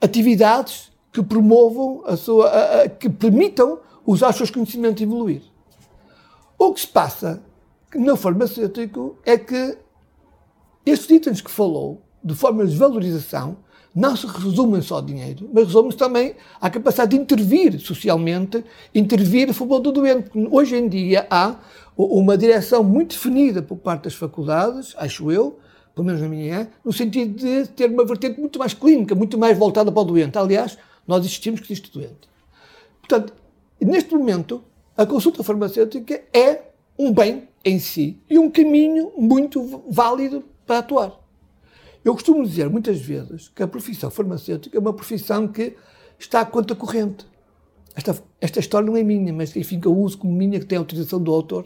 atividades 0.02 0.92
que 1.12 1.24
promovam 1.24 2.04
a 2.06 2.18
sua, 2.18 2.48
a, 2.48 2.82
a, 2.82 2.90
que 2.90 3.10
permitam 3.10 3.80
usar 4.06 4.30
os 4.30 4.36
seus 4.36 4.52
conhecimentos 4.52 5.02
e 5.02 5.04
evoluir. 5.04 5.42
O 6.58 6.74
que 6.74 6.82
se 6.82 6.88
passa 6.88 7.44
no 7.96 8.16
farmacêutico 8.16 9.18
é 9.26 9.38
que 9.38 9.78
estes 10.86 11.10
itens 11.10 11.42
que 11.42 11.50
falou, 11.52 12.02
de 12.24 12.36
forma 12.36 12.66
de 12.66 12.76
valorização, 12.76 13.58
não 13.96 14.16
se 14.16 14.28
resumem 14.28 14.82
só 14.82 14.98
a 14.98 15.02
dinheiro, 15.02 15.50
mas 15.54 15.68
resumem-se 15.68 15.98
também 15.98 16.36
à 16.60 16.70
capacidade 16.70 17.12
de 17.12 17.22
intervir 17.22 17.80
socialmente, 17.80 18.64
intervir 18.94 19.50
a 19.50 19.54
favor 19.54 19.80
do 19.80 19.92
doente. 19.92 20.30
Hoje 20.52 20.76
em 20.76 20.90
dia 20.90 21.26
há 21.30 21.56
uma 21.98 22.38
direção 22.38 22.84
muito 22.84 23.12
definida 23.12 23.62
por 23.62 23.78
parte 23.78 24.04
das 24.04 24.14
faculdades, 24.14 24.94
acho 24.98 25.32
eu, 25.32 25.60
pelo 25.96 26.06
menos 26.06 26.22
na 26.22 26.28
minha 26.28 26.56
é, 26.56 26.68
no 26.84 26.92
sentido 26.92 27.38
de 27.38 27.70
ter 27.70 27.90
uma 27.90 28.04
vertente 28.04 28.38
muito 28.38 28.60
mais 28.60 28.74
clínica, 28.74 29.16
muito 29.16 29.38
mais 29.38 29.58
voltada 29.58 29.90
para 29.90 30.02
o 30.02 30.06
doente. 30.06 30.38
Aliás, 30.38 30.78
nós 31.08 31.26
existimos 31.26 31.62
que 31.62 31.68
existe 31.68 31.90
doente. 31.90 32.28
Portanto, 33.00 33.34
neste 33.84 34.14
momento, 34.16 34.64
a 34.96 35.06
consulta 35.06 35.44
farmacêutica 35.44 36.24
é 36.32 36.70
um 36.98 37.12
bem 37.12 37.50
em 37.64 37.80
si 37.80 38.22
e 38.30 38.40
um 38.40 38.50
caminho 38.50 39.12
muito 39.18 39.84
válido 39.90 40.44
para 40.66 40.78
atuar. 40.80 41.20
Eu 42.04 42.14
costumo 42.14 42.46
dizer 42.46 42.70
muitas 42.70 43.02
vezes 43.02 43.50
que 43.50 43.64
a 43.64 43.68
profissão 43.68 44.12
farmacêutica 44.12 44.78
é 44.78 44.80
uma 44.80 44.94
profissão 44.94 45.48
que 45.48 45.76
está 46.20 46.42
à 46.42 46.46
conta 46.46 46.76
corrente. 46.76 47.26
Esta, 47.96 48.16
esta 48.40 48.60
história 48.60 48.86
não 48.86 48.96
é 48.96 49.04
minha, 49.04 49.34
mas 49.34 49.56
enfim, 49.56 49.80
que 49.80 49.88
eu 49.88 49.98
uso 49.98 50.18
como 50.18 50.32
minha, 50.32 50.60
que 50.60 50.66
tem 50.66 50.78
autorização 50.78 51.22
do 51.22 51.34
autor. 51.34 51.66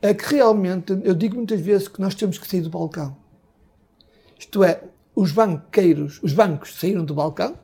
É 0.00 0.14
que 0.14 0.34
realmente, 0.34 0.96
eu 1.02 1.14
digo 1.14 1.36
muitas 1.36 1.60
vezes 1.60 1.88
que 1.88 2.00
nós 2.00 2.14
temos 2.14 2.38
que 2.38 2.46
sair 2.46 2.60
do 2.60 2.70
balcão. 2.70 3.16
Isto 4.38 4.62
é, 4.62 4.82
os 5.14 5.32
banqueiros, 5.32 6.20
os 6.22 6.32
bancos 6.32 6.78
saíram 6.78 7.04
do 7.04 7.14
balcão, 7.14 7.58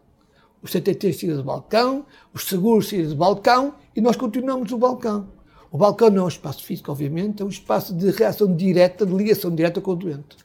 os 0.63 0.71
CTTs 0.71 1.21
saíram 1.21 1.39
do 1.39 1.45
balcão, 1.45 2.07
os 2.33 2.45
seguros 2.45 2.89
saíram 2.89 3.11
do 3.11 3.17
balcão 3.17 3.75
e 3.95 4.01
nós 4.01 4.17
continuamos 4.17 4.71
no 4.71 4.79
balcão. 4.79 5.29
O 5.71 5.79
balcão 5.79 6.11
não 6.11 6.23
é 6.23 6.25
um 6.27 6.29
espaço 6.29 6.63
físico, 6.63 6.93
obviamente, 6.93 7.43
é 7.43 7.45
um 7.45 7.49
espaço 7.49 7.95
de 7.95 8.11
reação 8.11 8.55
direta, 8.55 9.05
de 9.05 9.15
ligação 9.15 9.55
direta 9.55 9.81
com 9.81 9.93
o 9.93 9.97
doente. 9.97 10.37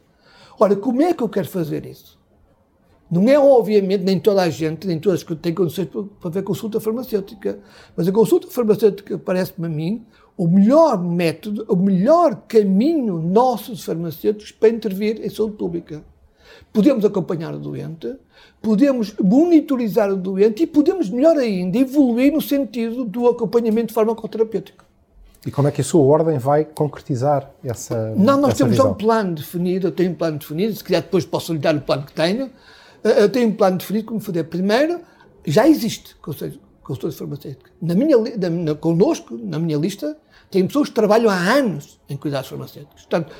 Ora, 0.59 0.75
como 0.75 1.01
é 1.01 1.13
que 1.13 1.21
eu 1.21 1.29
quero 1.29 1.47
fazer 1.47 1.85
isso? 1.85 2.17
Não 3.09 3.29
é, 3.29 3.37
obviamente, 3.39 4.03
nem 4.03 4.19
toda 4.19 4.41
a 4.41 4.49
gente, 4.49 4.87
nem 4.87 4.99
todas 4.99 5.23
têm 5.23 5.53
condições 5.53 5.87
para 5.87 6.03
fazer 6.19 6.41
consulta 6.43 6.79
farmacêutica. 6.79 7.59
Mas 7.95 8.07
a 8.07 8.11
consulta 8.11 8.47
farmacêutica 8.47 9.17
parece-me 9.17 9.67
a 9.67 9.69
mim 9.69 10.05
o 10.35 10.47
melhor 10.47 11.01
método, 11.01 11.65
o 11.67 11.75
melhor 11.75 12.43
caminho 12.47 13.17
nosso 13.17 13.73
de 13.73 13.83
farmacêuticos 13.83 14.51
para 14.51 14.69
intervir 14.69 15.25
em 15.25 15.29
saúde 15.29 15.55
pública. 15.55 16.03
Podemos 16.71 17.03
acompanhar 17.05 17.53
o 17.53 17.59
doente, 17.59 18.15
podemos 18.61 19.13
monitorizar 19.21 20.11
o 20.11 20.15
doente 20.15 20.63
e 20.63 20.67
podemos, 20.67 21.09
melhor 21.09 21.37
ainda, 21.37 21.77
evoluir 21.77 22.33
no 22.33 22.41
sentido 22.41 23.03
do 23.05 23.27
acompanhamento 23.27 23.93
farmacoterapêutico. 23.93 24.85
E 25.45 25.51
como 25.51 25.67
é 25.67 25.71
que 25.71 25.81
a 25.81 25.83
sua 25.83 26.01
ordem 26.01 26.37
vai 26.37 26.65
concretizar 26.65 27.49
essa 27.63 28.13
Não, 28.17 28.37
nós 28.37 28.49
essa 28.49 28.57
temos 28.57 28.71
visão? 28.71 28.91
um 28.91 28.93
plano 28.93 29.35
definido, 29.35 29.87
eu 29.87 29.91
tenho 29.91 30.11
um 30.11 30.15
plano 30.15 30.37
definido, 30.37 30.75
se 30.75 30.83
quiser 30.83 31.01
depois 31.01 31.25
posso 31.25 31.53
lhe 31.53 31.59
dar 31.59 31.75
o 31.75 31.81
plano 31.81 32.03
que 32.03 32.13
tenho. 32.13 32.51
Eh, 33.03 33.23
eu 33.23 33.29
tenho 33.29 33.47
um 33.47 33.53
plano 33.53 33.77
definido 33.77 34.07
como 34.07 34.19
fazer. 34.19 34.43
Primeiro, 34.45 34.99
já 35.45 35.67
existe 35.67 36.15
consultores 36.17 37.17
farmacêuticos. 37.17 37.71
Na 37.81 37.95
minha, 37.95 38.17
na, 38.17 38.49
na, 38.49 38.75
connosco, 38.75 39.37
na 39.41 39.57
minha 39.57 39.77
lista, 39.77 40.17
tem 40.51 40.65
pessoas 40.67 40.89
que 40.89 40.95
trabalham 40.95 41.29
há 41.29 41.37
anos 41.37 41.99
em 42.09 42.17
cuidados 42.17 42.49
farmacêuticos. 42.49 43.03
Portanto, 43.03 43.33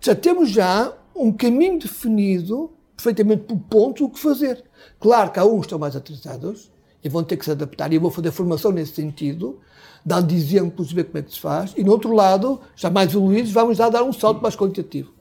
já 0.00 0.14
temos 0.14 0.50
já 0.50 0.92
um 1.16 1.32
caminho 1.32 1.78
definido, 1.78 2.70
perfeitamente 2.94 3.44
por 3.44 3.58
pontos, 3.58 4.02
o 4.02 4.08
que 4.08 4.18
fazer. 4.18 4.64
Claro 5.00 5.32
que 5.32 5.38
há 5.38 5.44
uns 5.44 5.60
que 5.60 5.66
estão 5.66 5.78
mais 5.78 5.96
atrasados 5.96 6.70
e 7.02 7.08
vão 7.08 7.22
ter 7.22 7.36
que 7.36 7.44
se 7.44 7.50
adaptar, 7.50 7.92
e 7.92 7.96
eu 7.96 8.00
vou 8.00 8.10
fazer 8.10 8.30
formação 8.32 8.72
nesse 8.72 8.94
sentido, 8.94 9.60
dando 10.04 10.32
exemplos 10.32 10.92
ver 10.92 11.04
como 11.04 11.18
é 11.18 11.22
que 11.22 11.32
se 11.32 11.40
faz, 11.40 11.72
e 11.76 11.84
no 11.84 11.92
outro 11.92 12.12
lado, 12.12 12.60
já 12.74 12.90
mais 12.90 13.14
evoluídos, 13.14 13.52
vamos 13.52 13.78
já 13.78 13.88
dar 13.88 14.02
um 14.02 14.12
salto 14.12 14.42
mais 14.42 14.56
qualitativo. 14.56 15.12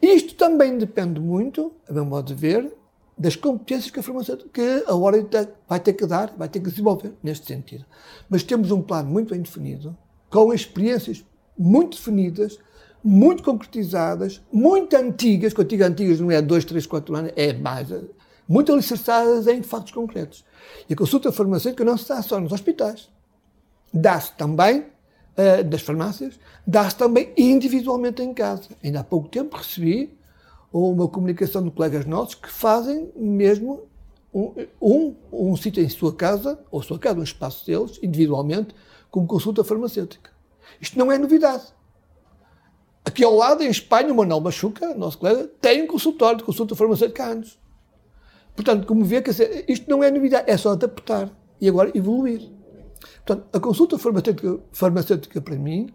Isto 0.00 0.34
também 0.34 0.78
depende 0.78 1.20
muito, 1.20 1.72
a 1.88 1.92
meu 1.92 2.04
modo 2.04 2.26
de 2.26 2.34
ver, 2.34 2.72
das 3.18 3.34
competências 3.34 3.90
que 3.90 4.00
a 4.00 4.02
formação, 4.02 4.36
que 4.52 4.84
a 4.86 4.94
ordem 4.94 5.26
vai 5.68 5.80
ter 5.80 5.94
que 5.94 6.06
dar, 6.06 6.34
vai 6.36 6.48
ter 6.48 6.60
que 6.60 6.70
desenvolver 6.70 7.14
neste 7.22 7.46
sentido. 7.46 7.84
Mas 8.28 8.42
temos 8.42 8.70
um 8.70 8.82
plano 8.82 9.10
muito 9.10 9.30
bem 9.30 9.40
definido, 9.40 9.96
com 10.30 10.52
experiências 10.52 11.24
muito 11.58 11.96
definidas, 11.96 12.58
muito 13.06 13.44
concretizadas, 13.44 14.42
muito 14.52 14.96
antigas, 14.96 15.52
quando 15.52 15.68
digo 15.68 15.84
antigas 15.84 16.18
não 16.18 16.28
é 16.28 16.42
dois, 16.42 16.64
três, 16.64 16.86
quatro 16.86 17.14
anos, 17.14 17.30
é 17.36 17.52
mais, 17.52 17.88
muito 18.48 18.72
alicerçadas 18.72 19.46
em 19.46 19.62
fatos 19.62 19.92
concretos. 19.92 20.44
E 20.88 20.92
a 20.92 20.96
consulta 20.96 21.30
farmacêutica 21.30 21.84
não 21.84 21.96
se 21.96 22.08
dá 22.08 22.20
só 22.20 22.40
nos 22.40 22.50
hospitais. 22.50 23.08
Dá-se 23.94 24.32
também 24.32 24.80
uh, 24.80 25.62
das 25.64 25.82
farmácias, 25.82 26.36
dá-se 26.66 26.96
também 26.96 27.32
individualmente 27.36 28.22
em 28.22 28.34
casa. 28.34 28.70
Ainda 28.82 29.00
há 29.00 29.04
pouco 29.04 29.28
tempo 29.28 29.56
recebi 29.56 30.12
uma 30.72 31.06
comunicação 31.06 31.62
de 31.62 31.70
colegas 31.70 32.06
nossos 32.06 32.34
que 32.34 32.50
fazem 32.50 33.12
mesmo 33.14 33.84
um, 34.34 34.52
um, 34.82 35.14
um 35.32 35.56
sítio 35.56 35.80
em 35.80 35.88
sua 35.88 36.12
casa, 36.12 36.58
ou 36.72 36.82
sua 36.82 36.98
casa, 36.98 37.20
um 37.20 37.22
espaço 37.22 37.64
deles, 37.64 38.00
individualmente, 38.02 38.74
como 39.12 39.28
consulta 39.28 39.62
farmacêutica. 39.62 40.32
Isto 40.80 40.98
não 40.98 41.12
é 41.12 41.16
novidade. 41.16 41.75
Aqui 43.06 43.22
ao 43.22 43.36
lado, 43.36 43.62
em 43.62 43.70
Espanha, 43.70 44.12
o 44.12 44.16
Manuel 44.16 44.40
Machuca, 44.40 44.92
nosso 44.96 45.18
colega, 45.18 45.48
tem 45.60 45.80
um 45.84 45.86
consultório 45.86 46.38
de 46.38 46.44
consulta 46.44 46.74
farmacêutica 46.74 47.22
há 47.22 47.28
anos. 47.28 47.56
Portanto, 48.56 48.84
como 48.84 49.04
vê, 49.04 49.20
dizer, 49.20 49.64
isto 49.68 49.88
não 49.88 50.02
é 50.02 50.10
novidade, 50.10 50.50
é 50.50 50.56
só 50.56 50.72
adaptar 50.72 51.30
e 51.60 51.68
agora 51.68 51.92
evoluir. 51.94 52.50
Portanto, 53.24 53.46
a 53.52 53.60
consulta 53.60 53.96
farmacêutica, 53.96 54.58
farmacêutica 54.72 55.40
para 55.40 55.54
mim 55.54 55.94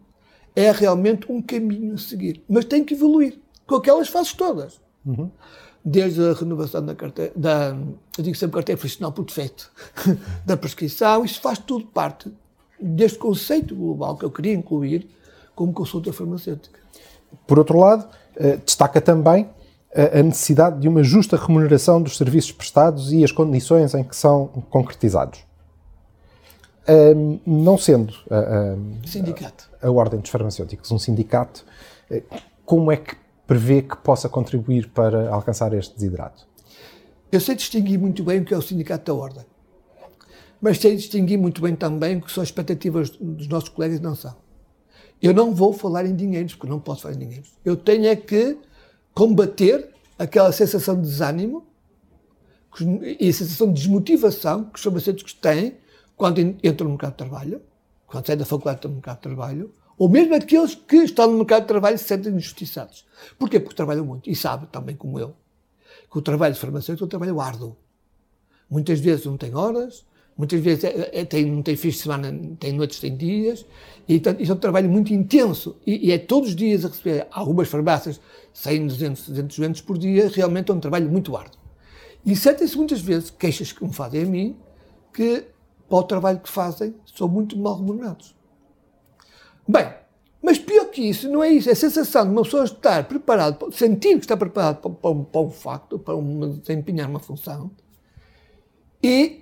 é 0.56 0.72
realmente 0.72 1.30
um 1.30 1.42
caminho 1.42 1.96
a 1.96 1.98
seguir, 1.98 2.42
mas 2.48 2.64
tem 2.64 2.82
que 2.82 2.94
evoluir 2.94 3.38
com 3.68 3.76
aquelas 3.76 4.08
fases 4.08 4.32
todas. 4.32 4.80
Uhum. 5.06 5.30
Desde 5.84 6.22
a 6.22 6.34
renovação 6.34 6.86
da 6.86 6.96
carteira, 6.96 7.34
da, 7.36 7.76
eu 8.18 8.24
digo 8.24 8.38
sempre 8.38 8.56
carteira 8.56 8.80
profissional 8.80 9.12
por 9.12 9.26
defeito, 9.26 9.70
da 10.46 10.56
prescrição, 10.56 11.26
isso 11.26 11.42
faz 11.42 11.60
tudo 11.60 11.88
parte 11.88 12.32
deste 12.80 13.20
conceito 13.20 13.76
global 13.76 14.16
que 14.16 14.24
eu 14.24 14.32
queria 14.32 14.54
incluir 14.54 15.10
como 15.54 15.74
consulta 15.74 16.14
farmacêutica. 16.14 16.81
Por 17.48 17.60
outro 17.60 17.78
lado, 17.78 18.08
eh, 18.36 18.58
destaca 18.58 19.02
também 19.02 19.50
a 19.94 20.24
necessidade 20.24 20.80
de 20.80 20.88
uma 20.88 21.04
justa 21.04 21.36
remuneração 21.36 22.02
dos 22.02 22.16
serviços 22.16 22.54
prestados 22.54 23.12
e 23.12 23.26
as 23.26 23.32
condições 23.34 23.94
em 23.94 24.06
que 24.06 24.16
são 24.16 24.48
concretizados. 24.70 25.44
Não 27.46 27.78
sendo 27.78 28.14
a, 28.30 28.38
a, 28.38 29.08
sindicato. 29.08 29.70
A, 29.82 29.92
Ordem 29.92 30.20
dos 30.20 30.30
Farmacêuticos 30.30 30.92
um 30.92 30.98
sindicato, 30.98 31.66
eh, 32.10 32.24
como 32.66 32.92
é 32.92 32.98
que 32.98 33.16
prevê 33.46 33.82
que 33.82 33.98
possa 33.98 34.30
contribuir 34.30 34.90
para 34.90 35.30
alcançar 35.30 35.74
este 35.74 35.94
desiderato? 35.94 36.48
Eu 37.32 37.40
sei 37.40 37.56
distinguir 37.56 38.00
muito 38.00 38.24
bem 38.24 38.40
o 38.40 38.46
que 38.46 38.54
é 38.54 38.58
o 38.58 38.62
sindicato 38.62 39.06
da 39.06 39.18
Ordem, 39.18 39.46
mas 40.62 40.80
sei 40.80 40.96
distinguir 40.96 41.38
muito 41.38 41.62
bem 41.62 41.76
também 41.76 42.18
o 42.18 42.22
que 42.22 42.32
são 42.32 42.42
as 42.42 42.50
expectativas 42.50 43.10
dos 43.10 43.48
nossos 43.48 43.70
colegas 43.70 44.00
e 44.00 44.02
não 44.02 44.16
são. 44.16 44.36
Eu 45.22 45.34
não 45.34 45.54
vou 45.54 45.72
falar 45.72 46.06
em 46.06 46.16
dinheiros, 46.16 46.56
porque 46.56 46.70
não 46.70 46.80
posso 46.80 47.04
falar 47.04 47.14
em 47.14 47.20
dinheiros. 47.20 47.52
Eu 47.64 47.78
tenho 47.78 48.08
é 48.08 48.16
que 48.16 48.58
combater 49.14 49.90
aquela 50.18 50.52
sensação 50.52 50.96
de 50.96 51.02
desânimo 51.02 51.66
e 53.20 53.30
a 53.30 53.34
sensação 53.34 53.68
de 53.68 53.82
desmotivação 53.82 54.66
que 54.66 54.78
os 54.78 54.84
farmacêuticos 54.84 55.34
têm 55.34 55.78
quando 56.16 56.40
entram 56.40 56.86
no 56.86 56.92
mercado 56.92 57.12
de 57.12 57.18
trabalho, 57.18 57.62
quando 58.08 58.26
saem 58.26 58.40
da 58.40 58.46
faculdade 58.46 58.88
no 58.88 58.94
mercado 58.94 59.18
de 59.18 59.22
trabalho, 59.24 59.74
ou 59.98 60.10
mesmo 60.10 60.34
aqueles 60.34 60.74
que 60.74 60.98
estão 60.98 61.28
no 61.28 61.38
mercado 61.38 61.62
de 61.62 61.68
trabalho 61.68 61.98
se 61.98 62.06
sentem 62.06 62.34
injustiçados. 62.34 63.06
Porquê? 63.38 63.60
Porque 63.60 63.76
trabalham 63.76 64.06
muito 64.06 64.30
e 64.30 64.36
sabem, 64.36 64.68
também 64.72 64.96
como 64.96 65.20
eu, 65.20 65.36
que 66.12 66.18
o 66.18 66.22
trabalho 66.22 66.54
de 66.54 66.60
farmacêutico 66.60 67.04
é 67.04 67.06
um 67.06 67.10
trabalho 67.10 67.40
árduo. 67.40 67.78
Muitas 68.70 69.00
vezes 69.00 69.26
não 69.26 69.38
tem 69.38 69.54
horas, 69.54 70.06
muitas 70.42 70.60
vezes 70.60 70.84
é, 70.86 71.12
é, 71.22 71.42
não 71.44 71.62
tem 71.62 71.76
fins 71.76 71.94
de 71.94 72.00
semana, 72.00 72.36
tem 72.60 72.74
noites, 72.74 73.00
tem 73.00 73.16
dias, 73.16 73.64
e 74.08 74.20
portanto, 74.20 74.42
isso 74.42 74.52
é 74.52 74.56
um 74.56 74.58
trabalho 74.58 74.90
muito 74.90 75.14
intenso, 75.14 75.78
e, 75.86 76.08
e 76.08 76.12
é 76.12 76.18
todos 76.18 76.50
os 76.50 76.56
dias 76.56 76.84
a 76.84 76.88
receber, 76.88 77.28
algumas 77.30 77.68
farmácias, 77.68 78.20
100, 78.52 78.88
200, 78.88 79.30
200 79.30 79.58
doentes 79.58 79.82
por 79.82 80.00
dia, 80.00 80.32
realmente 80.34 80.72
é 80.72 80.74
um 80.74 80.80
trabalho 80.80 81.08
muito 81.12 81.38
árduo. 81.38 81.60
E 82.26 82.36
sentem-se 82.36 82.76
muitas 82.76 83.02
vezes 83.02 83.30
queixas 83.30 83.72
que 83.72 83.84
me 83.84 83.94
fazem 83.94 84.24
a 84.24 84.26
mim, 84.26 84.58
que 85.14 85.46
para 85.88 86.00
o 86.00 86.04
trabalho 86.04 86.40
que 86.40 86.50
fazem 86.50 86.96
são 87.06 87.28
muito 87.28 87.56
mal 87.56 87.78
remunerados. 87.78 88.36
Bem, 89.68 89.94
mas 90.42 90.58
pior 90.58 90.86
que 90.86 91.04
isso, 91.04 91.30
não 91.30 91.44
é 91.44 91.50
isso, 91.50 91.70
é 91.70 91.74
a 91.74 91.76
sensação 91.76 92.26
de 92.26 92.32
uma 92.32 92.42
pessoa 92.42 92.64
estar 92.64 93.08
preparada, 93.08 93.60
sentir 93.72 94.16
que 94.16 94.26
está 94.26 94.36
preparada 94.36 94.80
para, 94.80 94.90
para, 94.90 95.12
um, 95.12 95.24
para 95.24 95.42
um 95.42 95.52
facto, 95.52 96.00
para 96.00 96.16
uma, 96.16 96.48
desempenhar 96.48 97.08
uma 97.08 97.20
função, 97.20 97.70
e 99.04 99.41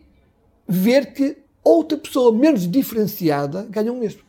ver 0.69 1.13
que 1.13 1.37
outra 1.63 1.97
pessoa 1.97 2.31
menos 2.31 2.69
diferenciada 2.69 3.67
ganha 3.69 3.91
o 3.91 3.97
mesmo. 3.97 4.21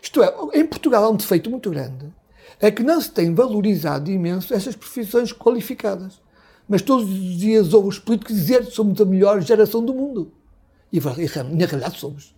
Isto 0.00 0.22
é, 0.22 0.32
em 0.54 0.64
Portugal 0.64 1.04
há 1.04 1.10
um 1.10 1.16
defeito 1.16 1.50
muito 1.50 1.68
grande, 1.70 2.12
é 2.60 2.70
que 2.70 2.84
não 2.84 3.00
se 3.00 3.10
tem 3.10 3.34
valorizado 3.34 4.10
imenso 4.10 4.54
essas 4.54 4.76
profissões 4.76 5.32
qualificadas. 5.32 6.20
Mas 6.68 6.82
todos 6.82 7.08
os 7.08 7.38
dias 7.38 7.74
ouvo 7.74 7.88
os 7.88 7.98
políticos 7.98 8.34
dizer 8.34 8.64
que 8.64 8.72
somos 8.72 9.00
a 9.00 9.04
melhor 9.04 9.40
geração 9.40 9.84
do 9.84 9.92
mundo. 9.92 10.32
E, 10.92 11.00
na 11.00 11.66
realidade 11.66 11.98
somos. 11.98 12.34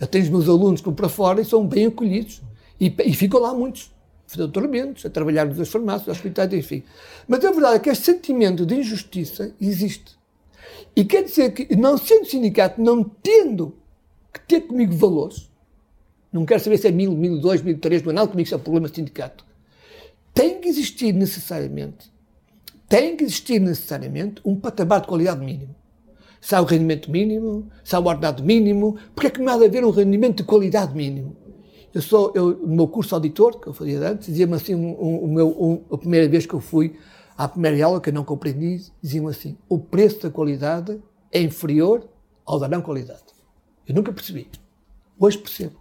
Eu 0.00 0.06
tenho 0.06 0.24
os 0.24 0.30
meus 0.30 0.48
alunos 0.48 0.80
que 0.80 0.86
vão 0.86 0.94
para 0.94 1.08
fora 1.08 1.40
e 1.40 1.44
são 1.44 1.66
bem 1.66 1.86
acolhidos. 1.86 2.42
E, 2.80 2.92
e 3.04 3.14
ficam 3.14 3.40
lá 3.40 3.54
muitos, 3.54 3.92
doutoramentos, 4.34 5.04
a 5.06 5.10
trabalhar 5.10 5.44
nas 5.44 5.68
farmácias, 5.68 6.08
nos 6.08 6.16
hospitais, 6.16 6.52
enfim. 6.52 6.82
Mas 7.28 7.44
a 7.44 7.52
verdade 7.52 7.76
é 7.76 7.78
que 7.78 7.90
este 7.90 8.04
sentimento 8.04 8.66
de 8.66 8.74
injustiça 8.74 9.54
existe. 9.60 10.16
E 10.94 11.04
quer 11.04 11.24
dizer 11.24 11.52
que, 11.52 11.74
não 11.76 11.96
sendo 11.96 12.26
sindicato, 12.26 12.80
não 12.80 13.02
tendo 13.02 13.74
que 14.32 14.40
ter 14.40 14.62
comigo 14.62 14.94
valores, 14.94 15.50
não 16.32 16.46
quero 16.46 16.60
saber 16.60 16.78
se 16.78 16.88
é 16.88 16.90
mil, 16.90 17.12
mil, 17.12 17.38
dois, 17.40 17.62
mil, 17.62 17.78
três, 17.78 18.02
não 18.02 18.12
é 18.12 18.26
comigo, 18.26 18.46
isso 18.46 18.54
é 18.54 18.56
um 18.56 18.60
problema 18.60 18.88
de 18.88 18.96
sindicato. 18.96 19.44
Tem 20.32 20.60
que 20.60 20.68
existir 20.68 21.12
necessariamente, 21.12 22.10
tem 22.88 23.16
que 23.16 23.24
existir 23.24 23.60
necessariamente 23.60 24.40
um 24.44 24.56
patamar 24.56 25.02
de 25.02 25.08
qualidade 25.08 25.44
mínimo. 25.44 25.74
Se 26.40 26.54
há 26.54 26.60
o 26.60 26.64
rendimento 26.64 27.10
mínimo, 27.10 27.70
se 27.84 27.94
há 27.94 28.00
o 28.00 28.06
ordenado 28.06 28.42
mínimo, 28.42 28.96
porque 29.14 29.28
é 29.28 29.30
que 29.30 29.40
não 29.40 29.52
há 29.52 29.58
de 29.58 29.66
haver 29.66 29.84
um 29.84 29.90
rendimento 29.90 30.38
de 30.38 30.44
qualidade 30.44 30.94
mínimo? 30.94 31.36
Eu 31.94 32.00
sou, 32.00 32.32
eu, 32.34 32.56
no 32.56 32.74
meu 32.74 32.88
curso 32.88 33.14
auditor, 33.14 33.60
que 33.60 33.68
eu 33.68 33.74
fazia 33.74 34.00
antes, 34.08 34.26
dizia-me 34.26 34.54
assim, 34.54 34.74
um, 34.74 34.88
um, 34.90 35.40
um, 35.42 35.82
a 35.92 35.98
primeira 35.98 36.26
vez 36.26 36.46
que 36.46 36.54
eu 36.54 36.60
fui 36.60 36.96
à 37.42 37.48
primeira 37.48 37.84
aula, 37.84 38.00
que 38.00 38.08
eu 38.08 38.14
não 38.14 38.24
compreendi, 38.24 38.92
diziam 39.02 39.26
assim, 39.26 39.58
o 39.68 39.76
preço 39.76 40.22
da 40.22 40.30
qualidade 40.30 41.02
é 41.32 41.42
inferior 41.42 42.08
ao 42.46 42.60
da 42.60 42.68
não 42.68 42.80
qualidade. 42.80 43.24
Eu 43.84 43.96
nunca 43.96 44.12
percebi. 44.12 44.48
Hoje 45.18 45.38
percebo. 45.38 45.76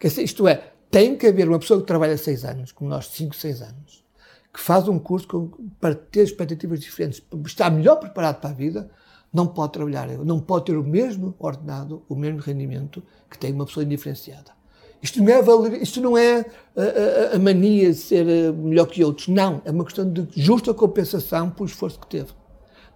Isto 0.00 0.46
é, 0.46 0.72
tem 0.88 1.16
que 1.16 1.26
haver 1.26 1.48
uma 1.48 1.58
pessoa 1.58 1.80
que 1.80 1.86
trabalha 1.86 2.16
seis 2.16 2.44
anos, 2.44 2.70
como 2.70 2.88
nós, 2.88 3.08
cinco, 3.08 3.34
seis 3.34 3.60
anos, 3.60 4.04
que 4.54 4.60
faz 4.60 4.86
um 4.86 5.00
curso 5.00 5.26
com, 5.26 5.48
para 5.80 5.96
ter 5.96 6.22
expectativas 6.22 6.78
diferentes, 6.78 7.18
para 7.18 7.40
estar 7.40 7.68
melhor 7.68 7.96
preparado 7.96 8.40
para 8.40 8.50
a 8.50 8.54
vida, 8.54 8.88
não 9.32 9.48
pode 9.48 9.72
trabalhar, 9.72 10.06
não 10.08 10.38
pode 10.38 10.66
ter 10.66 10.76
o 10.76 10.84
mesmo 10.84 11.34
ordenado, 11.40 12.04
o 12.08 12.14
mesmo 12.14 12.38
rendimento 12.38 13.02
que 13.28 13.36
tem 13.36 13.52
uma 13.52 13.66
pessoa 13.66 13.82
indiferenciada. 13.82 14.52
Isto 15.02 15.22
não 15.22 15.28
é, 15.32 15.42
valer, 15.42 15.82
isto 15.82 16.00
não 16.00 16.18
é 16.18 16.44
a, 16.76 17.32
a, 17.32 17.36
a, 17.36 17.38
mania 17.38 17.90
de 17.90 17.96
ser 17.96 18.26
eh, 18.26 18.52
melhor 18.52 18.86
que 18.86 19.04
outros. 19.04 19.28
Não. 19.28 19.62
É 19.64 19.70
uma 19.70 19.84
questão 19.84 20.10
de 20.10 20.26
justa 20.34 20.72
compensação 20.74 21.50
pelo 21.50 21.66
esforço 21.66 21.98
que 22.00 22.06
teve. 22.06 22.30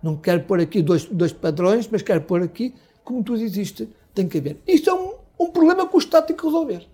Não 0.02 0.16
quero 0.16 0.42
pôr 0.44 0.60
aqui 0.60 0.82
dois, 0.82 1.04
dois 1.04 1.32
padrões, 1.32 1.88
mas 1.90 2.02
quero 2.02 2.22
pôr 2.22 2.42
aqui, 2.42 2.74
como 3.04 3.22
tudo 3.22 3.42
existe, 3.42 3.88
tem 4.14 4.26
que 4.26 4.38
haver. 4.38 4.60
Isto 4.66 4.90
é 4.90 4.94
um, 4.94 5.14
um 5.38 5.50
problema 5.50 5.86
que 5.86 5.94
o 5.94 5.98
Estado 5.98 6.26
tem 6.26 6.36
que 6.36 6.44
resolver. 6.44 6.86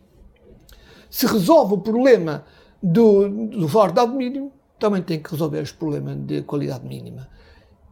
Se 1.08 1.26
resolve 1.26 1.74
o 1.74 1.78
problema 1.78 2.44
do, 2.82 3.28
do 3.28 3.78
ordenado 3.78 4.12
mínimo, 4.14 4.52
também 4.78 5.02
tem 5.02 5.22
que 5.22 5.30
resolver 5.30 5.62
os 5.62 5.72
problemas 5.72 6.16
de 6.26 6.42
qualidade 6.42 6.86
mínima. 6.86 7.28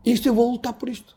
Isto 0.04 0.28
eu 0.28 0.34
vou 0.34 0.50
lutar 0.50 0.74
por 0.74 0.88
isto. 0.88 1.16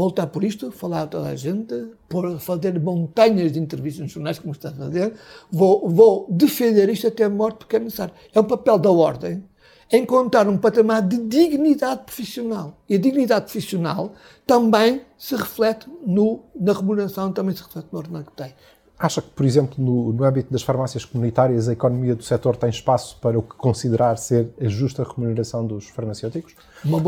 Vou 0.00 0.06
lutar 0.06 0.28
por 0.28 0.42
isto, 0.42 0.72
falar 0.72 1.02
a 1.02 1.06
toda 1.06 1.28
a 1.28 1.36
gente, 1.36 1.74
por 2.08 2.40
fazer 2.40 2.80
montanhas 2.80 3.52
de 3.52 3.58
entrevistas 3.58 4.04
nos 4.04 4.12
jornais, 4.12 4.38
como 4.38 4.52
está 4.52 4.70
a 4.70 4.72
fazer. 4.72 5.12
Vou, 5.52 5.86
vou 5.90 6.26
defender 6.30 6.88
isto 6.88 7.06
até 7.06 7.24
a 7.24 7.28
morte, 7.28 7.58
porque 7.58 7.76
é 7.76 7.78
necessário. 7.78 8.14
É 8.34 8.40
um 8.40 8.44
papel 8.44 8.78
da 8.78 8.90
ordem 8.90 9.44
encontrar 9.92 10.48
um 10.48 10.56
patamar 10.56 11.06
de 11.06 11.18
dignidade 11.18 12.04
profissional. 12.04 12.78
E 12.88 12.94
a 12.94 12.98
dignidade 12.98 13.44
profissional 13.44 14.14
também 14.46 15.02
se 15.18 15.36
reflete 15.36 15.86
no, 16.06 16.44
na 16.58 16.72
remuneração, 16.72 17.30
também 17.30 17.54
se 17.54 17.62
reflete 17.62 17.88
no 17.92 17.98
ordenado 17.98 18.24
que 18.24 18.36
tem. 18.42 18.54
Acha 18.98 19.20
que, 19.20 19.28
por 19.28 19.44
exemplo, 19.44 19.84
no, 19.84 20.14
no 20.14 20.24
âmbito 20.24 20.50
das 20.50 20.62
farmácias 20.62 21.04
comunitárias, 21.04 21.68
a 21.68 21.74
economia 21.74 22.14
do 22.14 22.22
setor 22.22 22.56
tem 22.56 22.70
espaço 22.70 23.18
para 23.20 23.38
o 23.38 23.42
que 23.42 23.54
considerar 23.54 24.16
ser 24.16 24.48
a 24.58 24.66
justa 24.66 25.04
remuneração 25.04 25.66
dos 25.66 25.88
farmacêuticos? 25.88 26.54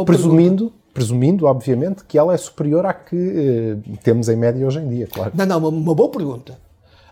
presumindo, 0.04 0.64
pergunta. 0.64 0.81
Presumindo, 0.92 1.46
obviamente, 1.46 2.04
que 2.04 2.18
ela 2.18 2.34
é 2.34 2.36
superior 2.36 2.84
à 2.84 2.92
que 2.92 3.16
eh, 3.16 3.96
temos 4.02 4.28
em 4.28 4.36
média 4.36 4.66
hoje 4.66 4.78
em 4.78 4.88
dia, 4.88 5.06
claro. 5.06 5.32
Não, 5.34 5.46
não, 5.46 5.58
uma, 5.58 5.68
uma, 5.68 5.94
boa 5.94 6.10
pergunta. 6.10 6.58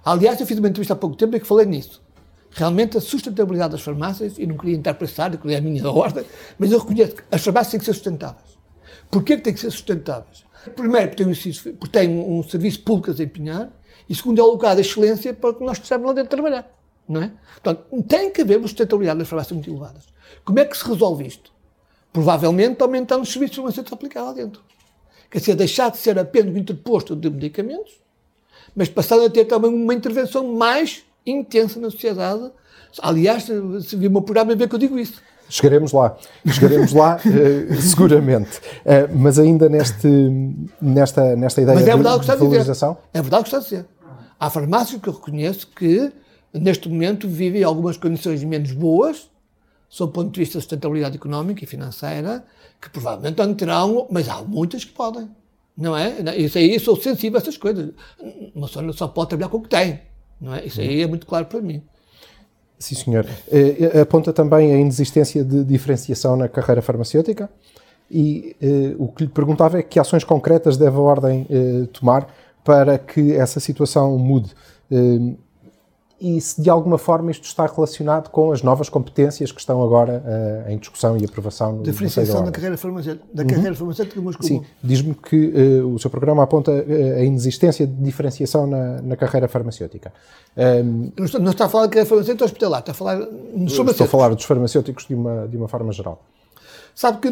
Aliás, 0.04 0.40
eu 0.40 0.46
fiz 0.46 0.58
uma 0.58 0.68
entrevista 0.68 0.94
há 0.94 0.96
pouco 0.96 1.16
tempo 1.16 1.36
em 1.36 1.40
que 1.40 1.46
falei 1.46 1.66
nisso. 1.66 2.02
Realmente, 2.50 2.98
a 2.98 3.00
sustentabilidade 3.00 3.72
das 3.72 3.80
farmácias, 3.80 4.38
e 4.38 4.46
não 4.46 4.56
queria 4.56 4.76
entrar 4.76 4.94
para 4.94 5.06
essa 5.06 5.24
área, 5.24 5.38
que 5.38 5.52
é 5.52 5.56
a 5.56 5.60
minha 5.60 5.88
ordem, 5.90 6.24
mas 6.58 6.72
eu 6.72 6.78
reconheço 6.78 7.16
que 7.16 7.22
as 7.30 7.42
farmácias 7.42 7.70
têm 7.70 7.80
que 7.80 7.86
ser 7.86 7.94
sustentáveis. 7.94 8.58
Porquê 9.10 9.36
que 9.36 9.42
têm 9.42 9.54
que 9.54 9.60
ser 9.60 9.70
sustentáveis? 9.70 10.44
Primeiro, 10.76 11.08
porque 11.08 11.24
têm 11.24 11.32
um, 11.32 11.74
porque 11.78 12.06
um 12.08 12.42
serviço 12.42 12.82
público 12.82 13.10
a 13.10 13.12
desempenhar, 13.12 13.70
e 14.08 14.14
segundo, 14.14 14.40
é 14.40 14.44
o 14.44 14.50
lugar 14.50 14.74
da 14.74 14.80
excelência 14.80 15.32
para 15.32 15.54
que 15.54 15.64
nós 15.64 15.78
precisamos 15.78 16.06
lá 16.06 16.12
dentro 16.12 16.30
trabalhar. 16.30 16.70
Não 17.08 17.22
é? 17.22 17.32
Portanto, 17.62 18.02
tem 18.06 18.30
que 18.30 18.42
haver 18.42 18.58
uma 18.58 18.68
sustentabilidade 18.68 19.20
das 19.20 19.28
farmácias 19.28 19.52
muito 19.52 19.70
elevadas. 19.70 20.06
Como 20.44 20.58
é 20.58 20.64
que 20.64 20.76
se 20.76 20.86
resolve 20.86 21.26
isto? 21.26 21.52
Provavelmente 22.12 22.82
aumentando 22.82 23.22
os 23.22 23.32
serviços 23.32 23.54
de 23.54 23.56
farmacêuticos 23.56 23.92
aplicados 23.92 24.28
lá 24.28 24.34
dentro. 24.34 24.62
Quer 25.30 25.38
dizer, 25.38 25.54
deixar 25.54 25.90
de 25.90 25.98
ser 25.98 26.18
apenas 26.18 26.54
um 26.54 26.58
interposto 26.58 27.14
de 27.14 27.30
medicamentos, 27.30 27.92
mas 28.74 28.88
passar 28.88 29.20
a 29.20 29.30
ter 29.30 29.44
também 29.44 29.72
uma 29.72 29.94
intervenção 29.94 30.54
mais 30.54 31.04
intensa 31.24 31.78
na 31.78 31.90
sociedade. 31.90 32.50
Aliás, 33.00 33.44
se 33.44 33.96
vir 33.96 34.08
o 34.08 34.10
meu 34.10 34.22
programa, 34.22 34.54
vê 34.56 34.66
que 34.66 34.74
eu 34.74 34.78
digo 34.78 34.98
isso. 34.98 35.22
Chegaremos 35.48 35.92
lá, 35.92 36.16
chegaremos 36.46 36.92
lá 36.92 37.16
uh, 37.16 37.74
seguramente. 37.80 38.58
Uh, 38.58 39.16
mas 39.16 39.38
ainda 39.38 39.68
neste, 39.68 40.08
nesta, 40.80 41.34
nesta 41.36 41.60
ideia 41.60 41.76
mas 41.76 41.88
é 41.88 41.94
verdade 41.94 42.20
de, 42.20 42.26
que 42.26 42.32
de 42.32 42.38
valorização. 42.38 42.92
Dizer. 42.92 43.08
É 43.14 43.22
verdade 43.22 43.40
o 43.40 43.44
que 43.44 43.48
está 43.48 43.58
a 43.58 43.60
dizer. 43.60 43.86
Há 44.38 44.50
farmácias 44.50 45.00
que 45.00 45.08
eu 45.08 45.12
reconheço 45.12 45.66
que, 45.76 46.12
neste 46.52 46.88
momento, 46.88 47.28
vivem 47.28 47.62
algumas 47.62 47.96
condições 47.96 48.42
menos 48.42 48.72
boas, 48.72 49.29
sob 49.90 50.10
o 50.10 50.12
ponto 50.12 50.32
de 50.32 50.40
vista 50.40 50.56
da 50.56 50.62
sustentabilidade 50.62 51.16
económica 51.16 51.64
e 51.64 51.66
financeira, 51.66 52.44
que 52.80 52.88
provavelmente 52.88 53.36
não 53.38 53.52
terão, 53.52 54.06
mas 54.08 54.28
há 54.28 54.40
muitas 54.40 54.84
que 54.84 54.92
podem. 54.92 55.28
Não 55.76 55.96
é? 55.96 56.20
Isso 56.36 56.58
aí, 56.58 56.74
eu 56.74 56.80
sou 56.80 56.96
sensível 56.96 57.38
a 57.38 57.42
essas 57.42 57.56
coisas. 57.56 57.92
Uma 58.54 58.68
pessoa 58.68 58.92
só 58.92 59.08
pode 59.08 59.30
trabalhar 59.30 59.48
com 59.48 59.56
o 59.56 59.62
que 59.62 59.68
tem. 59.68 60.00
Não 60.40 60.54
é? 60.54 60.64
Isso 60.64 60.80
aí 60.80 61.02
é 61.02 61.06
muito 61.06 61.26
claro 61.26 61.46
para 61.46 61.60
mim. 61.60 61.82
Sim, 62.78 62.94
senhor. 62.94 63.26
Eh, 63.50 64.00
aponta 64.00 64.32
também 64.32 64.72
a 64.72 64.78
inexistência 64.78 65.44
de 65.44 65.64
diferenciação 65.64 66.36
na 66.36 66.48
carreira 66.48 66.80
farmacêutica 66.80 67.50
e 68.10 68.56
eh, 68.62 68.94
o 68.98 69.08
que 69.08 69.24
lhe 69.24 69.28
perguntava 69.28 69.78
é 69.78 69.82
que 69.82 69.98
ações 69.98 70.24
concretas 70.24 70.76
deve 70.76 70.96
a 70.96 71.00
Ordem 71.00 71.46
eh, 71.50 71.86
tomar 71.92 72.32
para 72.64 72.96
que 72.96 73.32
essa 73.32 73.58
situação 73.58 74.16
mude 74.16 74.54
e 76.20 76.38
se 76.40 76.60
de 76.60 76.68
alguma 76.68 76.98
forma 76.98 77.30
isto 77.30 77.44
está 77.44 77.66
relacionado 77.66 78.28
com 78.28 78.52
as 78.52 78.62
novas 78.62 78.90
competências 78.90 79.50
que 79.50 79.58
estão 79.58 79.82
agora 79.82 80.22
uh, 80.66 80.70
em 80.70 80.76
discussão 80.76 81.16
e 81.16 81.24
aprovação 81.24 81.76
no 81.76 81.82
Diferenciação 81.82 82.44
da 82.44 82.50
carreira 82.52 82.76
farmacêutica, 82.76 83.26
da 83.32 83.42
uhum. 83.42 83.48
carreira 83.48 83.74
farmacêutica 83.74 84.20
mas 84.20 84.36
Sim, 84.40 84.62
diz-me 84.84 85.14
que 85.14 85.80
uh, 85.80 85.94
o 85.94 85.98
seu 85.98 86.10
programa 86.10 86.42
aponta 86.42 86.70
uh, 86.70 87.16
a 87.16 87.22
inexistência 87.22 87.86
de 87.86 87.94
diferenciação 87.94 88.66
na, 88.66 89.00
na 89.00 89.16
carreira 89.16 89.48
farmacêutica. 89.48 90.12
Um, 90.56 91.10
não, 91.16 91.24
está, 91.24 91.38
não, 91.38 91.50
está, 91.52 91.64
a 91.64 91.68
falar 91.70 91.86
de 91.86 91.90
carreira 91.92 92.08
farmacêutica 92.08 92.44
hospitalar, 92.44 92.80
está 92.80 92.92
a 92.92 92.94
falar 92.94 93.16
dos 93.16 93.26
farmacêuticos. 93.26 93.90
Estou 93.92 94.04
a 94.04 94.08
falar 94.08 94.34
dos 94.34 94.44
farmacêuticos 94.44 95.06
de 95.06 95.14
uma, 95.14 95.48
de 95.48 95.56
uma 95.56 95.68
forma 95.68 95.90
geral. 95.92 96.22
Sabe 96.94 97.18
que 97.18 97.30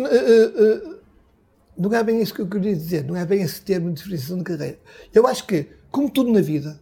não 1.77 1.95
é 1.95 2.03
bem 2.03 2.23
isso 2.23 2.33
que 2.33 2.41
eu 2.41 2.47
queria 2.47 2.75
dizer, 2.75 3.05
não 3.05 3.15
é 3.15 3.27
bem 3.27 3.43
esse 3.43 3.61
termo 3.61 3.89
de 3.91 3.97
diferenciação 3.97 4.39
de 4.39 4.45
carreira. 4.45 4.79
Eu 5.15 5.27
acho 5.27 5.47
que, 5.47 5.67
como 5.91 6.11
tudo 6.11 6.33
na 6.33 6.41
vida, 6.41 6.81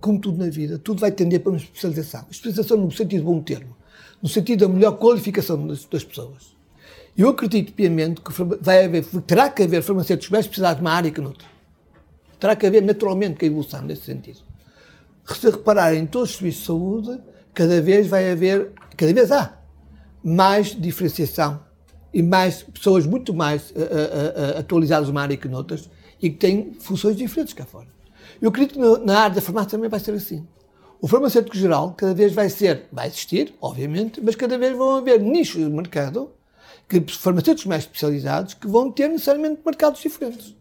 como 0.00 0.20
tudo 0.20 0.38
na 0.38 0.50
vida, 0.50 0.78
tudo 0.78 1.00
vai 1.00 1.10
tender 1.10 1.40
para 1.40 1.50
uma 1.50 1.58
especialização. 1.58 2.24
Especialização 2.30 2.76
no 2.76 2.90
sentido 2.90 3.24
bom 3.24 3.40
termo, 3.40 3.76
no 4.22 4.28
sentido 4.28 4.66
da 4.66 4.72
melhor 4.72 4.92
qualificação 4.92 5.66
das, 5.66 5.84
das 5.84 6.04
pessoas. 6.04 6.54
Eu 7.16 7.28
acredito 7.28 7.72
piamente 7.72 8.20
que 8.20 8.32
vai 8.60 8.84
haver, 8.84 9.04
terá 9.26 9.48
que 9.48 9.62
haver 9.62 9.82
farmacêuticos 9.82 10.30
mais 10.30 10.46
especializados 10.46 10.82
numa 10.82 10.92
área 10.92 11.10
que 11.10 11.20
noutra. 11.20 11.46
Terá 12.40 12.56
que 12.56 12.66
haver 12.66 12.82
naturalmente 12.82 13.38
que 13.38 13.44
a 13.44 13.48
evolução 13.48 13.82
nesse 13.82 14.02
sentido. 14.02 14.40
Se 15.26 15.48
repararem 15.48 16.02
em 16.02 16.06
todos 16.06 16.30
os 16.30 16.36
serviços 16.36 16.60
de 16.60 16.66
saúde, 16.66 17.20
cada 17.54 17.80
vez 17.80 18.08
vai 18.08 18.30
haver, 18.30 18.72
cada 18.96 19.12
vez 19.12 19.30
há 19.30 19.58
mais 20.22 20.78
diferenciação 20.78 21.60
e 22.12 22.22
mais 22.22 22.62
pessoas 22.62 23.06
muito 23.06 23.32
mais 23.32 23.70
uh, 23.70 23.74
uh, 23.74 24.56
uh, 24.56 24.58
atualizadas 24.58 25.08
numa 25.08 25.22
área 25.22 25.36
que 25.36 25.48
noutras 25.48 25.88
e 26.20 26.30
que 26.30 26.36
têm 26.36 26.74
funções 26.80 27.16
diferentes 27.16 27.54
cá 27.54 27.64
fora. 27.64 27.93
Eu 28.40 28.48
acredito 28.48 28.74
que 28.74 29.04
na 29.04 29.20
área 29.20 29.34
da 29.36 29.40
farmácia 29.40 29.70
também 29.70 29.88
vai 29.88 30.00
ser 30.00 30.12
assim. 30.12 30.46
O 31.00 31.06
farmacêutico 31.06 31.56
geral 31.56 31.92
cada 31.96 32.14
vez 32.14 32.32
vai 32.32 32.48
ser, 32.48 32.86
vai 32.90 33.06
existir, 33.06 33.54
obviamente, 33.60 34.20
mas 34.22 34.34
cada 34.34 34.56
vez 34.56 34.76
vão 34.76 34.96
haver 34.96 35.20
nichos 35.20 35.62
de 35.62 35.70
mercado, 35.70 36.30
que 36.88 37.00
farmacêuticos 37.12 37.66
mais 37.66 37.82
especializados, 37.84 38.54
que 38.54 38.66
vão 38.66 38.90
ter 38.90 39.08
necessariamente 39.08 39.60
mercados 39.64 40.00
diferentes. 40.00 40.54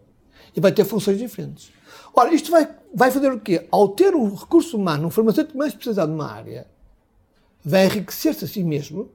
E 0.56 0.60
vai 0.60 0.72
ter 0.72 0.86
funções 0.86 1.18
diferentes. 1.18 1.72
Ora, 2.14 2.34
isto 2.34 2.52
vai, 2.52 2.70
vai 2.94 3.10
fazer 3.10 3.32
o 3.32 3.40
quê? 3.40 3.68
Ao 3.72 3.88
ter 3.88 4.14
um 4.16 4.36
recurso 4.36 4.78
humano, 4.78 5.08
um 5.08 5.10
farmacêutico 5.10 5.58
mais 5.58 5.72
especializado 5.72 6.12
numa 6.12 6.32
área, 6.32 6.68
vai 7.64 7.86
enriquecer-se 7.86 8.46
a 8.46 8.48
si 8.48 8.64
mesmo, 8.64 9.10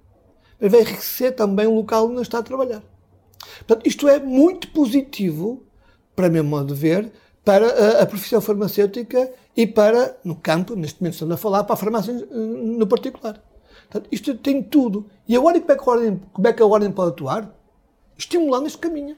mas 0.61 0.73
vai 0.73 0.81
enriquecer 0.81 1.35
também 1.37 1.67
o 1.67 1.75
local 1.75 2.11
onde 2.11 2.23
está 2.23 2.39
a 2.39 2.43
trabalhar. 2.43 2.83
Portanto, 3.59 3.87
isto 3.87 4.09
é 4.09 4.19
muito 4.19 4.69
positivo, 4.71 5.63
para 6.17 6.29
meu 6.29 6.43
modo 6.43 6.75
de 6.75 6.81
ver, 6.81 7.13
para 7.49 7.67
a, 7.67 8.03
a, 8.03 8.07
profissão 8.07 8.43
farmacêutica 8.43 9.33
e 9.57 9.67
para, 9.67 10.19
no 10.23 10.37
campo, 10.37 10.77
neste 10.77 11.01
momento 11.01 11.15
estamos 11.15 11.35
a 11.35 11.39
falar, 11.39 11.65
para 11.65 11.73
a 11.73 11.79
farmácia 11.79 12.13
no 12.13 12.87
particular. 12.87 13.43
Portanto, 13.91 14.07
isto 14.13 14.35
tem 14.37 14.63
tudo. 14.63 15.07
E 15.27 15.35
agora 15.35 15.59
como 15.59 15.73
é, 15.73 15.75
que 15.75 15.83
a 15.83 15.91
ordem, 15.91 16.21
como 16.31 16.47
é 16.47 16.53
que 16.53 16.63
a 16.63 16.67
ordem 16.67 16.93
pode 16.93 17.13
atuar? 17.13 17.51
Estimulando 18.19 18.67
este 18.67 18.77
caminho. 18.77 19.17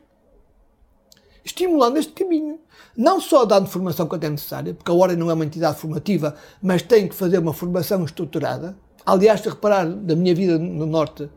Estimulando 1.44 1.96
este 1.96 2.12
caminho. 2.12 2.60
Não 2.96 3.20
só 3.20 3.44
dando 3.44 3.66
formação 3.66 4.06
quando 4.06 4.22
é 4.22 4.30
necessária, 4.30 4.74
porque 4.74 4.92
a 4.92 4.94
ordem 4.94 5.16
não 5.16 5.28
é 5.28 5.34
uma 5.34 5.44
entidade 5.44 5.80
formativa, 5.80 6.36
mas 6.62 6.82
tem 6.82 7.08
que 7.08 7.16
fazer 7.16 7.38
uma 7.38 7.52
formação 7.52 8.04
estruturada. 8.04 8.78
Aliás, 9.04 9.40
se 9.40 9.48
reparar 9.48 9.88
da 9.88 10.14
minha 10.14 10.36
vida 10.36 10.56
no 10.56 10.86
Norte, 10.86 11.28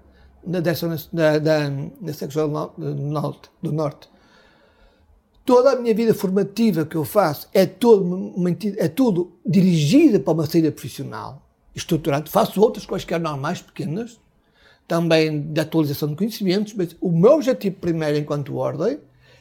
na, 0.45 0.59
dessa, 0.59 0.87
na, 0.87 1.39
na, 1.39 1.69
na 1.99 2.13
secção 2.13 2.71
do 2.77 2.93
norte, 2.93 3.49
do 3.63 3.71
norte, 3.71 4.12
toda 5.45 5.71
a 5.71 5.75
minha 5.75 5.93
vida 5.93 6.13
formativa 6.13 6.85
que 6.85 6.95
eu 6.95 7.03
faço 7.03 7.49
é, 7.53 7.69
uma, 7.85 8.49
é 8.77 8.87
tudo 8.87 9.33
dirigida 9.45 10.19
para 10.19 10.33
uma 10.33 10.45
saída 10.45 10.71
profissional 10.71 11.41
estruturado. 11.75 12.29
Faço 12.29 12.61
outras 12.61 12.85
quaisquer 12.85 13.19
normais, 13.19 13.61
pequenas, 13.61 14.19
também 14.87 15.41
de 15.41 15.59
atualização 15.59 16.09
de 16.09 16.15
conhecimentos, 16.15 16.73
mas 16.73 16.95
o 17.01 17.11
meu 17.11 17.33
objetivo 17.33 17.75
primeiro, 17.77 18.17
enquanto 18.17 18.55
ordem, 18.55 18.99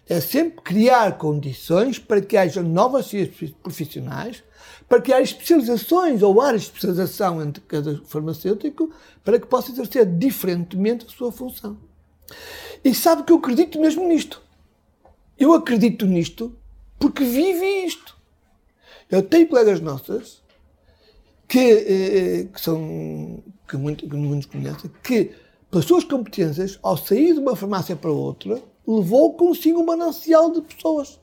é 0.09 0.21
sempre 0.21 0.63
criar 0.63 1.17
condições 1.19 1.99
para 1.99 2.21
que 2.21 2.37
haja 2.37 2.63
novas 2.63 3.07
ciências 3.07 3.51
profissionais, 3.63 4.43
para 4.89 5.01
que 5.01 5.13
haja 5.13 5.23
especializações 5.23 6.23
ou 6.23 6.41
áreas 6.41 6.63
de 6.63 6.69
especialização 6.69 7.43
entre 7.43 7.63
cada 7.63 8.01
farmacêutico, 8.05 8.91
para 9.25 9.39
que 9.39 9.47
possa 9.47 9.71
exercer 9.71 10.07
diferentemente 10.07 11.07
a 11.07 11.09
sua 11.09 11.31
função. 11.31 11.77
E 12.85 12.95
sabe 12.95 13.23
que 13.23 13.33
eu 13.33 13.37
acredito 13.37 13.81
mesmo 13.81 14.07
nisto. 14.07 14.43
Eu 15.43 15.55
acredito 15.55 16.07
nisto 16.07 16.57
porque 17.01 17.25
vivi 17.25 17.85
isto. 17.85 18.17
Eu 19.11 19.25
tenho 19.25 19.49
colegas 19.49 19.81
nossas 19.81 20.41
que, 21.49 21.59
eh, 21.59 22.45
que 22.45 22.61
são 22.61 23.43
que, 23.69 23.77
muito, 23.77 24.09
que 24.09 24.47
conhecem, 24.47 24.89
que 25.03 25.33
pelas 25.69 25.85
suas 25.85 26.05
competências, 26.05 26.79
ao 26.81 26.97
sair 26.97 27.33
de 27.33 27.41
uma 27.41 27.57
farmácia 27.57 27.97
para 27.97 28.13
outra, 28.13 28.63
levou 28.87 29.35
consigo 29.35 29.81
um 29.81 29.85
manancial 29.85 30.53
de 30.53 30.61
pessoas. 30.63 31.19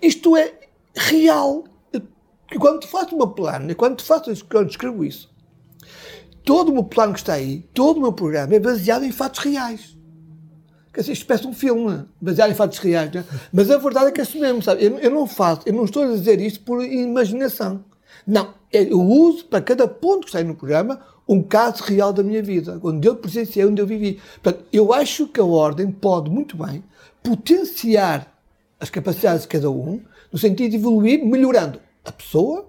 Isto 0.00 0.34
é 0.34 0.54
real. 0.94 1.64
E 1.92 2.58
quando 2.58 2.86
faço 2.86 3.14
uma 3.14 3.34
plano, 3.34 3.70
e 3.70 3.74
quando 3.74 4.00
faço 4.00 4.46
quando 4.46 4.70
escrevo 4.70 5.04
isso, 5.04 5.30
todo 6.42 6.70
o 6.70 6.72
meu 6.72 6.84
plano 6.84 7.12
que 7.12 7.18
está 7.18 7.34
aí, 7.34 7.68
todo 7.74 7.98
o 7.98 8.00
meu 8.00 8.14
programa 8.14 8.54
é 8.54 8.58
baseado 8.58 9.04
em 9.04 9.12
fatos 9.12 9.40
reais. 9.40 9.97
Quer 10.98 11.02
dizer, 11.02 11.12
isto 11.12 11.48
um 11.48 11.52
filme, 11.52 12.04
baseado 12.20 12.50
em 12.50 12.54
fatos 12.54 12.78
reais. 12.78 13.12
Né? 13.12 13.24
Mas 13.52 13.70
a 13.70 13.78
verdade 13.78 14.08
é 14.08 14.10
que 14.10 14.20
é 14.20 14.24
isso 14.24 14.36
mesmo, 14.36 14.60
sabe? 14.60 14.84
Eu, 14.84 14.98
eu, 14.98 15.12
não 15.12 15.28
faço, 15.28 15.60
eu 15.64 15.72
não 15.72 15.84
estou 15.84 16.02
a 16.02 16.08
dizer 16.08 16.40
isto 16.40 16.58
por 16.64 16.84
imaginação. 16.84 17.84
Não, 18.26 18.52
eu 18.72 19.00
uso 19.00 19.44
para 19.44 19.60
cada 19.60 19.86
ponto 19.86 20.26
que 20.26 20.36
aí 20.36 20.42
no 20.42 20.56
programa 20.56 21.00
um 21.28 21.40
caso 21.40 21.84
real 21.84 22.12
da 22.12 22.24
minha 22.24 22.42
vida, 22.42 22.80
onde 22.82 23.06
eu 23.06 23.14
presenciei, 23.14 23.64
onde 23.64 23.80
eu 23.80 23.86
vivi. 23.86 24.20
Portanto, 24.42 24.64
eu 24.72 24.92
acho 24.92 25.28
que 25.28 25.38
a 25.38 25.44
ordem 25.44 25.88
pode 25.88 26.28
muito 26.28 26.56
bem 26.56 26.82
potenciar 27.22 28.36
as 28.80 28.90
capacidades 28.90 29.42
de 29.42 29.48
cada 29.48 29.70
um, 29.70 30.00
no 30.32 30.38
sentido 30.38 30.72
de 30.72 30.78
evoluir, 30.78 31.24
melhorando 31.24 31.80
a 32.04 32.10
pessoa, 32.10 32.66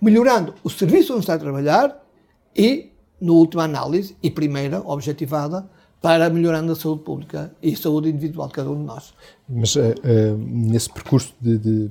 melhorando 0.00 0.54
o 0.62 0.70
serviço 0.70 1.12
onde 1.12 1.22
está 1.22 1.34
a 1.34 1.38
trabalhar 1.38 2.06
e, 2.54 2.92
no 3.20 3.34
última 3.34 3.64
análise, 3.64 4.16
e 4.22 4.30
primeira, 4.30 4.80
objetivada, 4.80 5.68
para 6.02 6.28
melhorando 6.28 6.72
a 6.72 6.74
saúde 6.74 7.04
pública 7.04 7.52
e 7.62 7.72
a 7.72 7.76
saúde 7.76 8.10
individual 8.10 8.48
de 8.48 8.54
cada 8.54 8.68
um 8.68 8.76
de 8.76 8.82
nós. 8.82 9.14
Mas 9.48 9.76
uh, 9.76 9.80
uh, 9.80 10.36
nesse 10.36 10.90
percurso 10.90 11.32
de, 11.40 11.56
de, 11.56 11.90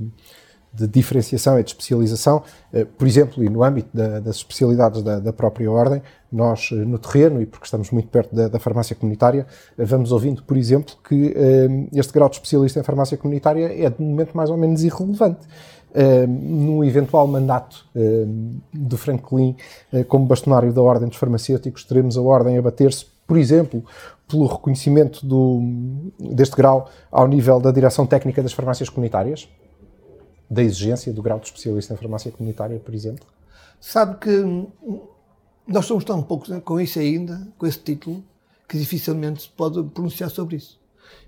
de, 0.73 0.87
diferenciação 0.87 1.57
e 1.57 1.63
de 1.63 1.69
especialização, 1.69 2.43
uh, 2.73 2.85
por 2.85 3.07
exemplo, 3.07 3.41
e 3.41 3.49
no 3.49 3.63
âmbito 3.63 3.89
da, 3.93 4.19
das 4.19 4.35
especialidades 4.35 5.01
da, 5.01 5.19
da, 5.19 5.31
própria 5.31 5.71
ordem, 5.71 6.01
nós 6.29 6.71
no 6.71 6.99
terreno, 6.99 7.41
e 7.41 7.45
porque 7.45 7.65
estamos 7.65 7.89
muito 7.89 8.09
perto 8.09 8.35
da, 8.35 8.49
da 8.49 8.59
farmácia 8.59 8.95
comunitária, 8.95 9.47
vamos 9.77 10.11
ouvindo, 10.11 10.43
por 10.43 10.57
exemplo, 10.57 10.95
que 11.07 11.33
este 11.93 12.13
grau 12.13 12.29
de 12.29 12.35
especialista 12.35 12.79
em 12.79 12.83
farmácia 12.83 13.17
comunitária 13.17 13.65
é 13.65 13.89
de 13.89 14.01
momento 14.01 14.35
mais 14.35 14.49
ou 14.49 14.55
menos 14.55 14.81
irrelevante. 14.83 15.45
Uh, 15.93 16.25
no 16.25 16.85
eventual 16.85 17.27
mandato 17.27 17.85
uh, 17.93 18.61
do 18.71 18.97
Franklin 18.97 19.57
uh, 19.91 20.05
como 20.05 20.25
bastonário 20.25 20.71
da 20.71 20.81
Ordem 20.81 21.09
dos 21.09 21.17
Farmacêuticos, 21.17 21.83
teremos 21.83 22.17
a 22.17 22.21
Ordem 22.21 22.57
a 22.57 22.61
bater-se 22.61 23.07
por 23.31 23.37
exemplo, 23.37 23.85
pelo 24.27 24.45
reconhecimento 24.45 25.25
do, 25.25 25.61
deste 26.19 26.53
grau 26.53 26.91
ao 27.09 27.25
nível 27.29 27.61
da 27.61 27.71
direção 27.71 28.05
técnica 28.05 28.43
das 28.43 28.51
farmácias 28.51 28.89
comunitárias? 28.89 29.47
Da 30.49 30.61
exigência 30.61 31.13
do 31.13 31.21
grau 31.21 31.39
de 31.39 31.45
especialista 31.45 31.93
em 31.93 31.95
farmácia 31.95 32.29
comunitária, 32.29 32.77
por 32.77 32.93
exemplo? 32.93 33.25
Sabe 33.79 34.17
que 34.17 34.67
nós 35.65 35.85
somos 35.85 36.03
tão 36.03 36.21
poucos 36.21 36.49
né, 36.49 36.59
com 36.59 36.77
isso 36.77 36.99
ainda, 36.99 37.47
com 37.57 37.65
esse 37.65 37.79
título, 37.79 38.21
que 38.67 38.77
dificilmente 38.77 39.43
se 39.43 39.49
pode 39.49 39.81
pronunciar 39.81 40.29
sobre 40.29 40.57
isso. 40.57 40.77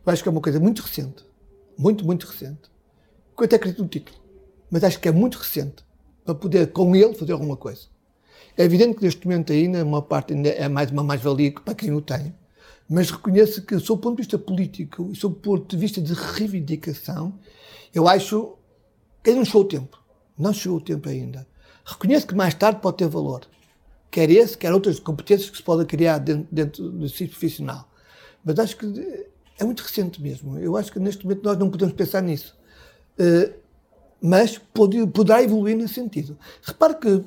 Eu 0.05 0.11
acho 0.11 0.21
que 0.21 0.27
é 0.27 0.31
uma 0.33 0.41
coisa 0.41 0.59
muito 0.59 0.81
recente, 0.81 1.23
muito, 1.77 2.05
muito 2.05 2.27
recente. 2.27 2.69
Eu 3.39 3.45
até 3.45 3.55
acredito 3.55 3.81
no 3.81 3.87
título, 3.87 4.17
mas 4.69 4.83
acho 4.83 4.99
que 4.99 5.07
é 5.07 5.11
muito 5.13 5.37
recente 5.37 5.85
para 6.25 6.35
poder, 6.35 6.69
com 6.73 6.93
ele, 6.97 7.13
fazer 7.13 7.31
alguma 7.31 7.55
coisa. 7.55 7.92
É 8.57 8.63
evidente 8.63 8.97
que 8.97 9.03
neste 9.03 9.25
momento 9.25 9.51
ainda 9.51 9.83
uma 9.83 10.01
parte 10.01 10.33
ainda 10.33 10.49
é 10.49 10.67
mais 10.67 10.91
uma 10.91 11.03
mais-valia 11.03 11.51
para 11.51 11.73
quem 11.73 11.91
o 11.91 12.01
tem, 12.01 12.33
mas 12.87 13.09
reconheço 13.09 13.63
que, 13.63 13.79
sob 13.79 13.99
o 13.99 14.01
ponto 14.01 14.17
de 14.17 14.23
vista 14.23 14.37
político 14.37 15.09
e 15.11 15.15
sob 15.15 15.35
o 15.35 15.39
ponto 15.39 15.75
de 15.75 15.77
vista 15.77 16.01
de 16.01 16.13
reivindicação, 16.13 17.39
eu 17.93 18.07
acho 18.07 18.55
que 19.23 19.29
ainda 19.29 19.39
não 19.39 19.45
chegou 19.45 19.61
o 19.61 19.65
tempo. 19.65 20.03
Não 20.37 20.53
chegou 20.53 20.77
o 20.77 20.81
tempo 20.81 21.09
ainda. 21.09 21.47
Reconheço 21.85 22.27
que 22.27 22.35
mais 22.35 22.53
tarde 22.53 22.81
pode 22.81 22.97
ter 22.97 23.07
valor. 23.07 23.47
Quer 24.11 24.29
esse, 24.29 24.57
quer 24.57 24.73
outras 24.73 24.99
competências 24.99 25.49
que 25.49 25.57
se 25.57 25.63
podem 25.63 25.85
criar 25.85 26.19
dentro, 26.19 26.47
dentro 26.51 26.89
do 26.91 27.09
sítio 27.09 27.29
profissional. 27.29 27.89
Mas 28.43 28.59
acho 28.59 28.77
que 28.77 28.85
é 29.57 29.63
muito 29.63 29.81
recente 29.81 30.21
mesmo. 30.21 30.59
Eu 30.59 30.77
acho 30.77 30.91
que 30.91 30.99
neste 30.99 31.25
momento 31.25 31.43
nós 31.43 31.57
não 31.57 31.69
podemos 31.69 31.93
pensar 31.93 32.21
nisso. 32.21 32.55
Uh, 33.17 33.53
mas 34.21 34.57
pode, 34.57 35.05
poderá 35.07 35.41
evoluir 35.41 35.75
nesse 35.75 35.95
sentido. 35.95 36.37
Repare 36.61 36.95
que 36.95 37.23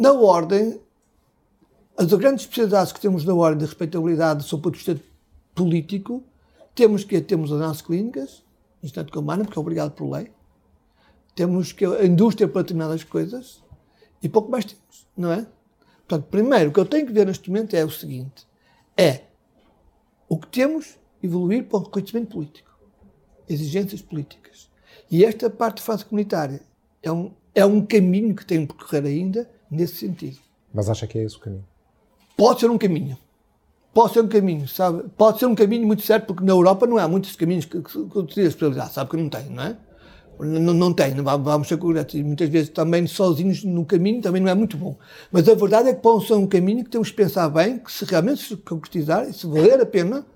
na 0.00 0.12
ordem, 0.12 0.80
as 1.96 2.06
grandes 2.12 2.42
especialidades 2.44 2.92
que 2.92 3.00
temos 3.00 3.24
na 3.24 3.34
ordem 3.34 3.58
de 3.58 3.64
respeitabilidade 3.64 4.44
sob 4.44 4.68
o 4.68 4.70
vista 4.70 5.00
político, 5.54 6.22
temos 6.74 7.02
que 7.02 7.20
temos 7.20 7.50
as 7.50 7.58
nossas 7.58 7.82
clínicas, 7.82 8.44
instante 8.82 9.10
comando, 9.10 9.44
porque 9.44 9.58
é 9.58 9.60
obrigado 9.60 9.92
por 9.92 10.08
lei, 10.10 10.30
temos 11.34 11.72
que 11.72 11.84
a 11.84 12.04
indústria 12.04 12.46
para 12.46 12.62
determinadas 12.62 13.02
coisas 13.02 13.62
e 14.22 14.28
pouco 14.28 14.50
mais 14.50 14.64
temos, 14.64 15.08
não 15.16 15.32
é? 15.32 15.46
Portanto, 16.06 16.28
primeiro, 16.30 16.70
o 16.70 16.72
que 16.72 16.78
eu 16.78 16.86
tenho 16.86 17.06
que 17.06 17.12
ver 17.12 17.26
neste 17.26 17.50
momento 17.50 17.74
é 17.74 17.84
o 17.84 17.90
seguinte: 17.90 18.46
é 18.96 19.22
o 20.28 20.38
que 20.38 20.46
temos 20.46 20.96
evoluir 21.22 21.64
para 21.64 21.78
o 21.78 21.82
reconhecimento 21.82 22.28
político, 22.28 22.70
exigências 23.48 24.00
políticas. 24.00 24.70
E 25.10 25.24
esta 25.24 25.50
parte 25.50 25.78
de 25.78 25.82
fase 25.82 26.04
comunitária 26.04 26.60
é 27.02 27.10
um, 27.10 27.32
é 27.54 27.64
um 27.66 27.84
caminho 27.84 28.34
que 28.34 28.46
tem 28.46 28.66
que 28.66 28.74
percorrer 28.74 29.04
ainda 29.04 29.55
nesse 29.70 29.96
sentido. 29.96 30.38
Mas 30.72 30.88
acha 30.88 31.06
que 31.06 31.18
é 31.18 31.22
esse 31.22 31.36
o 31.36 31.40
caminho? 31.40 31.64
Pode 32.36 32.60
ser 32.60 32.70
um 32.70 32.78
caminho. 32.78 33.16
Pode 33.94 34.12
ser 34.12 34.20
um 34.20 34.28
caminho, 34.28 34.68
sabe? 34.68 35.04
Pode 35.16 35.38
ser 35.38 35.46
um 35.46 35.54
caminho 35.54 35.86
muito 35.86 36.02
certo, 36.02 36.26
porque 36.26 36.44
na 36.44 36.52
Europa 36.52 36.86
não 36.86 36.98
há 36.98 37.08
muitos 37.08 37.34
caminhos 37.34 37.64
que, 37.64 37.80
que, 37.80 38.24
que 38.26 38.40
a 38.40 38.44
especialidade, 38.44 38.92
sabe 38.92 39.10
que 39.10 39.16
não 39.16 39.28
tem, 39.30 39.48
não 39.48 39.62
é? 39.62 39.76
Não, 40.38 40.74
não 40.74 40.92
tem, 40.92 41.14
não 41.14 41.24
vamos 41.24 41.66
ser 41.66 41.78
corretos. 41.78 42.14
E 42.14 42.22
muitas 42.22 42.48
vezes 42.50 42.68
também 42.68 43.06
sozinhos 43.06 43.64
no 43.64 43.86
caminho 43.86 44.20
também 44.20 44.42
não 44.42 44.50
é 44.50 44.54
muito 44.54 44.76
bom. 44.76 44.98
Mas 45.32 45.48
a 45.48 45.54
verdade 45.54 45.88
é 45.88 45.94
que 45.94 46.02
pode 46.02 46.26
ser 46.26 46.34
um 46.34 46.46
caminho 46.46 46.84
que 46.84 46.90
temos 46.90 47.10
que 47.10 47.16
pensar 47.16 47.48
bem, 47.48 47.78
que 47.78 47.90
se 47.90 48.04
realmente 48.04 48.42
se 48.42 48.56
concretizar 48.58 49.26
e 49.26 49.32
se 49.32 49.46
valer 49.46 49.80
a 49.80 49.86
pena, 49.86 50.26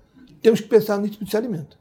temos 0.41 0.59
que 0.59 0.67
pensar 0.67 0.97
nisso 0.97 1.19
muito 1.19 1.29
seriamente. 1.29 1.80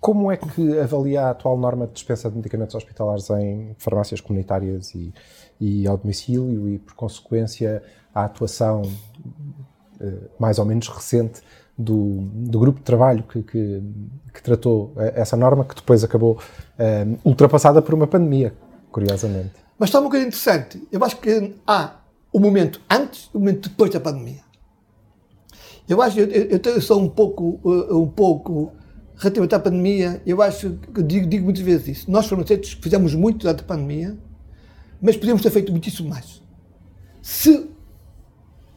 Como 0.00 0.30
é 0.30 0.36
que 0.36 0.78
avalia 0.78 1.22
a 1.22 1.30
atual 1.30 1.58
norma 1.58 1.86
de 1.86 1.94
dispensa 1.94 2.30
de 2.30 2.36
medicamentos 2.36 2.74
hospitalares 2.74 3.28
em 3.30 3.74
farmácias 3.78 4.20
comunitárias 4.20 4.94
e, 4.94 5.12
e 5.60 5.86
ao 5.86 5.96
domicílio 5.96 6.68
e, 6.68 6.78
por 6.78 6.94
consequência, 6.94 7.82
a 8.14 8.24
atuação 8.24 8.82
eh, 10.00 10.28
mais 10.38 10.58
ou 10.58 10.64
menos 10.64 10.88
recente 10.88 11.40
do, 11.76 12.28
do 12.32 12.58
grupo 12.58 12.78
de 12.78 12.84
trabalho 12.84 13.22
que, 13.22 13.42
que, 13.42 13.82
que, 14.32 14.42
tratou 14.42 14.92
eh, 14.96 15.14
essa 15.16 15.36
norma, 15.36 15.64
que 15.64 15.74
depois 15.74 16.04
acabou 16.04 16.38
eh, 16.78 17.06
ultrapassada 17.24 17.80
por 17.80 17.94
uma 17.94 18.06
pandemia, 18.06 18.54
curiosamente. 18.90 19.52
Mas 19.78 19.88
está 19.88 20.00
uma 20.00 20.10
coisa 20.10 20.26
interessante. 20.26 20.86
Eu 20.92 21.02
acho 21.04 21.16
que 21.18 21.54
há 21.66 21.96
o 22.32 22.40
momento 22.40 22.80
antes 22.90 23.30
e 23.32 23.36
o 23.36 23.40
momento 23.40 23.68
depois 23.68 23.90
da 23.90 24.00
pandemia. 24.00 24.40
Eu 25.88 26.02
acho, 26.02 26.20
eu, 26.20 26.26
eu, 26.26 26.60
eu 26.62 26.80
sou 26.80 27.00
um 27.00 27.08
pouco, 27.08 27.60
um 27.64 28.08
pouco 28.08 28.72
relativamente 29.16 29.54
à 29.54 29.58
pandemia, 29.58 30.22
eu 30.26 30.42
acho 30.42 30.78
que 30.94 31.02
digo, 31.02 31.26
digo 31.26 31.44
muitas 31.44 31.62
vezes 31.62 31.88
isso. 31.88 32.10
Nós 32.10 32.26
farmacêuticos 32.26 32.78
fizemos 32.82 33.14
muito 33.14 33.38
durante 33.38 33.60
a 33.60 33.64
pandemia, 33.64 34.16
mas 35.00 35.16
podíamos 35.16 35.42
ter 35.42 35.50
feito 35.50 35.72
muitíssimo 35.72 36.08
mais. 36.08 36.42
Se 37.22 37.68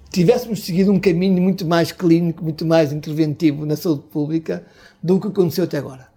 tivéssemos 0.09 0.63
seguido 0.63 0.91
um 0.91 0.99
caminho 0.99 1.41
muito 1.41 1.65
mais 1.65 1.91
clínico, 1.91 2.43
muito 2.43 2.65
mais 2.65 2.91
interventivo 2.91 3.65
na 3.65 3.75
saúde 3.75 4.03
pública 4.11 4.65
do 5.03 5.19
que 5.19 5.27
aconteceu 5.27 5.65
até 5.65 5.77
agora. 5.77 6.07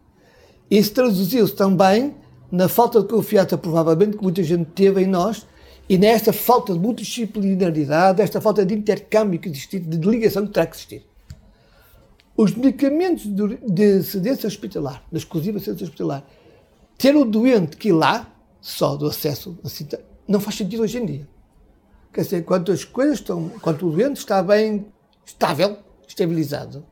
Isso 0.70 0.92
traduziu-se 0.94 1.54
também 1.54 2.14
na 2.50 2.68
falta 2.68 3.00
de 3.00 3.08
confiança, 3.08 3.58
provavelmente, 3.58 4.16
que 4.16 4.22
muita 4.22 4.42
gente 4.42 4.66
teve 4.74 5.02
em 5.02 5.06
nós 5.06 5.46
E 5.88 5.98
nesta 5.98 6.32
falta 6.32 6.72
de 6.72 6.78
multidisciplinaridade, 6.78 8.22
esta 8.22 8.40
falta 8.40 8.64
de 8.64 8.74
intercâmbio 8.74 9.38
que 9.38 9.48
existe, 9.48 9.78
de 9.78 10.08
ligação 10.08 10.46
que 10.46 10.52
terá 10.52 10.64
que 10.66 10.76
existir. 10.76 11.04
Os 12.36 12.54
medicamentos 12.54 13.26
de, 13.26 14.02
cedência 14.02 14.46
hospitalar, 14.46 15.04
da 15.12 15.18
exclusiva 15.18 15.58
cedência 15.58 15.84
hospitalar, 15.84 16.24
ter 16.96 17.14
o 17.14 17.24
doente 17.24 17.76
que 17.76 17.88
ir 17.88 17.92
lá, 17.92 18.32
só 18.60 18.96
do 18.96 19.06
acesso, 19.06 19.58
assim, 19.64 19.86
não 20.26 20.40
faz 20.40 20.56
sentido 20.56 20.82
hoje 20.82 20.98
em 20.98 21.06
dia. 21.06 21.28
Quer 22.12 22.22
dizer, 22.22 22.44
quando 22.44 22.70
as 22.72 22.84
coisas 22.84 23.18
estão, 23.18 23.50
quando 23.60 23.86
o 23.86 23.90
doente 23.90 24.18
está 24.18 24.42
bem 24.42 24.86
estável, 25.24 25.78
estabilizado, 26.06 26.84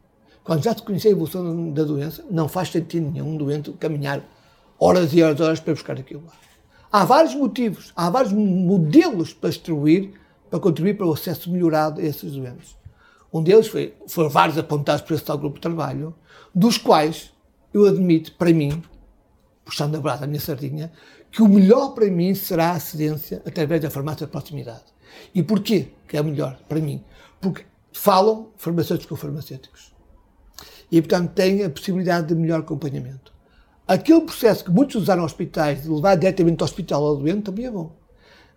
quando 0.43 0.65
já 0.65 0.75
se 0.75 0.83
conhece 0.83 1.09
a 1.09 1.11
evolução 1.11 1.73
da 1.73 1.85
doença, 1.85 2.25
não 2.31 2.49
faz 2.49 2.71
sentido 2.71 3.11
nenhum 3.11 3.35
um 3.35 3.37
doente 3.37 3.71
caminhar 3.73 4.25
horas 4.79 5.13
e 5.13 5.23
horas 5.23 5.39
e 5.39 5.43
horas 5.43 5.61
para 5.61 5.75
buscar 5.75 5.99
aquilo 5.99 6.25
lá. 6.27 6.33
Há 6.91 7.05
vários 7.05 7.35
motivos, 7.35 7.93
há 7.95 8.11
vários 8.11 8.33
modelos 8.33 9.33
para 9.33 9.51
distribuir, 9.51 10.13
para 10.51 10.59
contribuir 10.59 10.97
para 10.97 11.07
o 11.07 11.13
acesso 11.13 11.51
melhorado 11.51 12.01
a 12.01 12.05
esses 12.05 12.33
doentes. 12.33 12.80
Um 13.33 13.43
deles 13.43 13.69
foi, 13.69 13.95
foram 14.09 14.29
vários 14.29 14.59
apontados 14.59 15.03
por 15.03 15.15
esse 15.15 15.25
tal 15.25 15.39
grupo 15.39 15.57
de 15.57 15.63
trabalho, 15.63 16.15
dos 16.55 16.77
quais 16.77 17.33
eu 17.73 17.87
admito, 17.87 18.33
para 18.33 18.53
mim, 18.53 18.83
puxando 19.65 19.95
a 19.97 20.01
brasa 20.01 20.23
da 20.23 20.27
minha 20.27 20.41
sardinha, 20.41 20.91
que 21.31 21.43
o 21.43 21.49
melhor 21.49 21.91
para 21.91 22.07
mim 22.11 22.35
será 22.35 22.73
a 22.73 22.81
cedência 22.81 23.41
através 23.47 23.81
da 23.81 23.91
farmácia 23.91 24.27
de 24.27 24.33
proximidade. 24.33 24.85
E 25.35 25.43
porquê 25.43 25.89
que 26.09 26.17
é 26.17 26.21
o 26.21 26.25
melhor 26.25 26.59
para 26.69 26.81
mim? 26.81 27.05
Porque 27.41 27.65
falam 27.93 28.49
farmacêuticos 28.57 29.09
com 29.09 29.17
farmacêuticos. 29.17 29.95
E, 30.91 31.01
portanto, 31.01 31.33
têm 31.33 31.65
a 31.65 31.71
possibilidade 31.71 32.29
de 32.29 32.35
melhor 32.35 32.61
acompanhamento. 32.61 33.33
Aquele 33.87 34.23
processo 34.23 34.65
que 34.65 34.71
muitos 34.71 34.97
usaram 34.97 35.25
hospitais, 35.25 35.83
de 35.83 35.89
levar 35.89 36.17
diretamente 36.17 36.63
ao 36.63 36.65
hospital 36.65 37.05
ao 37.05 37.17
doente, 37.17 37.43
também 37.43 37.67
é 37.67 37.71
bom. 37.71 38.00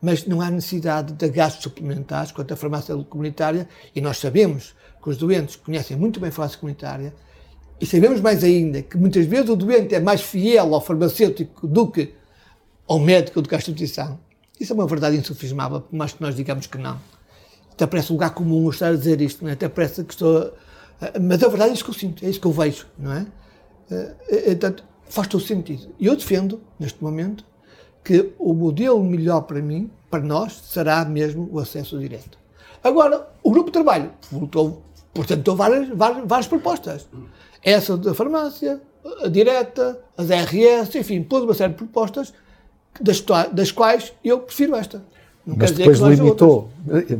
Mas 0.03 0.25
não 0.27 0.41
há 0.41 0.51
necessidade 0.51 1.13
de 1.13 1.29
gastos 1.29 1.63
suplementares 1.63 2.33
quanto 2.33 2.53
à 2.53 2.57
farmácia 2.57 2.93
comunitária, 3.05 3.69
e 3.95 4.01
nós 4.01 4.17
sabemos 4.17 4.75
que 5.01 5.09
os 5.09 5.15
doentes 5.15 5.55
conhecem 5.55 5.95
muito 5.95 6.19
bem 6.19 6.27
a 6.27 6.31
farmácia 6.31 6.59
comunitária, 6.59 7.15
e 7.79 7.85
sabemos 7.85 8.19
mais 8.19 8.43
ainda 8.43 8.81
que 8.81 8.97
muitas 8.97 9.25
vezes 9.25 9.49
o 9.49 9.55
doente 9.55 9.95
é 9.95 10.01
mais 10.01 10.21
fiel 10.21 10.75
ao 10.75 10.81
farmacêutico 10.81 11.65
do 11.65 11.89
que 11.89 12.13
ao 12.85 12.99
médico 12.99 13.41
do 13.41 13.47
que 13.47 13.55
à 13.55 13.57
instituição. 13.57 14.19
Isso 14.59 14.73
é 14.73 14.75
uma 14.75 14.85
verdade 14.85 15.15
insufismável, 15.15 15.79
por 15.79 15.95
mais 15.95 16.11
que 16.11 16.21
nós 16.21 16.35
digamos 16.35 16.67
que 16.67 16.77
não. 16.77 16.99
Até 17.71 17.87
parece 17.87 18.11
lugar 18.11 18.33
comum 18.33 18.69
estar 18.69 18.89
a 18.89 18.95
dizer 18.95 19.21
isto, 19.21 19.41
não 19.41 19.49
é? 19.49 19.53
até 19.53 19.69
parece 19.69 20.03
que 20.03 20.13
estou. 20.13 20.53
Mas 21.21 21.41
a 21.41 21.47
verdade 21.47 21.71
é 21.71 21.73
isso 21.73 21.83
que 21.83 21.89
eu 21.89 21.93
sinto, 21.93 22.25
é 22.25 22.29
isso 22.29 22.41
que 22.41 22.47
eu 22.47 22.51
vejo, 22.51 22.87
não 22.97 23.13
é? 23.13 23.25
Portanto, 24.45 24.83
faz 25.09 25.27
todo 25.27 25.43
sentido. 25.43 25.95
E 25.97 26.07
eu 26.07 26.15
defendo, 26.15 26.61
neste 26.79 27.01
momento, 27.01 27.45
que 28.03 28.33
o 28.37 28.53
modelo 28.53 29.03
melhor 29.03 29.41
para 29.41 29.61
mim, 29.61 29.89
para 30.09 30.21
nós, 30.21 30.53
será 30.53 31.05
mesmo 31.05 31.49
o 31.51 31.59
acesso 31.59 31.97
direto. 31.97 32.37
Agora, 32.83 33.27
o 33.41 33.49
grupo 33.49 33.67
de 33.67 33.73
trabalho 33.73 34.11
voltou, 34.29 34.83
portanto, 35.13 35.55
várias, 35.55 35.87
várias, 35.89 36.27
várias 36.27 36.47
propostas. 36.47 37.07
Essa 37.63 37.97
da 37.97 38.13
farmácia, 38.13 38.81
a 39.23 39.27
direta, 39.27 39.99
as 40.17 40.29
RS, 40.29 40.95
enfim, 40.95 41.23
pôs 41.23 41.43
uma 41.43 41.53
série 41.53 41.71
de 41.71 41.77
propostas 41.77 42.33
das, 42.99 43.23
das 43.51 43.71
quais 43.71 44.13
eu 44.23 44.39
prefiro 44.39 44.75
esta. 44.75 45.03
Não 45.45 45.57
mas 45.57 45.71
depois 45.71 45.99
limitou, 45.99 46.69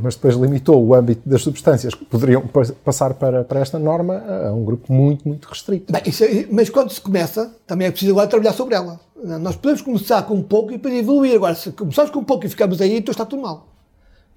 mas 0.02 0.16
depois 0.16 0.36
limitou 0.36 0.82
o 0.82 0.94
âmbito 0.94 1.28
das 1.28 1.42
substâncias 1.42 1.94
que 1.94 2.06
poderiam 2.06 2.42
passar 2.84 3.14
para, 3.16 3.44
para 3.44 3.60
esta 3.60 3.78
norma 3.78 4.24
a 4.48 4.54
um 4.54 4.64
grupo 4.64 4.94
muito, 4.94 5.28
muito 5.28 5.46
restrito. 5.46 5.92
Bem, 5.92 6.02
é, 6.02 6.48
mas 6.50 6.70
quando 6.70 6.90
se 6.90 7.02
começa, 7.02 7.54
também 7.68 7.88
é 7.88 7.92
preciso 7.92 8.14
agora 8.14 8.28
trabalhar 8.28 8.54
sobre 8.54 8.76
ela. 8.76 8.98
Nós 9.42 9.58
podemos 9.58 9.82
começar 9.82 10.24
com 10.24 10.36
um 10.36 10.44
pouco 10.44 10.72
e 10.72 10.78
depois 10.78 10.94
evoluir. 10.94 11.36
Agora, 11.36 11.54
se 11.54 11.72
começarmos 11.74 12.14
com 12.14 12.20
um 12.20 12.24
pouco 12.24 12.46
e 12.46 12.50
ficamos 12.50 12.82
aí, 12.82 12.98
então 12.98 13.12
está 13.12 13.26
tudo 13.26 13.42
mal. 13.42 13.68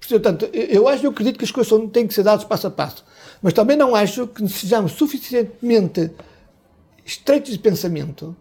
Portanto, 0.05 0.49
eu 0.53 0.87
acho, 0.87 1.05
eu 1.05 1.11
acredito 1.11 1.37
que 1.37 1.45
as 1.45 1.51
coisas 1.51 1.73
têm 1.91 2.05
que 2.05 2.13
ser 2.13 2.23
dadas 2.23 2.43
passo 2.43 2.67
a 2.67 2.71
passo. 2.71 3.05
Mas 3.41 3.53
também 3.53 3.77
não 3.77 3.95
acho 3.95 4.27
que 4.27 4.47
sejamos 4.49 4.93
suficientemente 4.93 6.11
estreitos 7.05 7.53
de 7.53 7.59
pensamento 7.59 8.35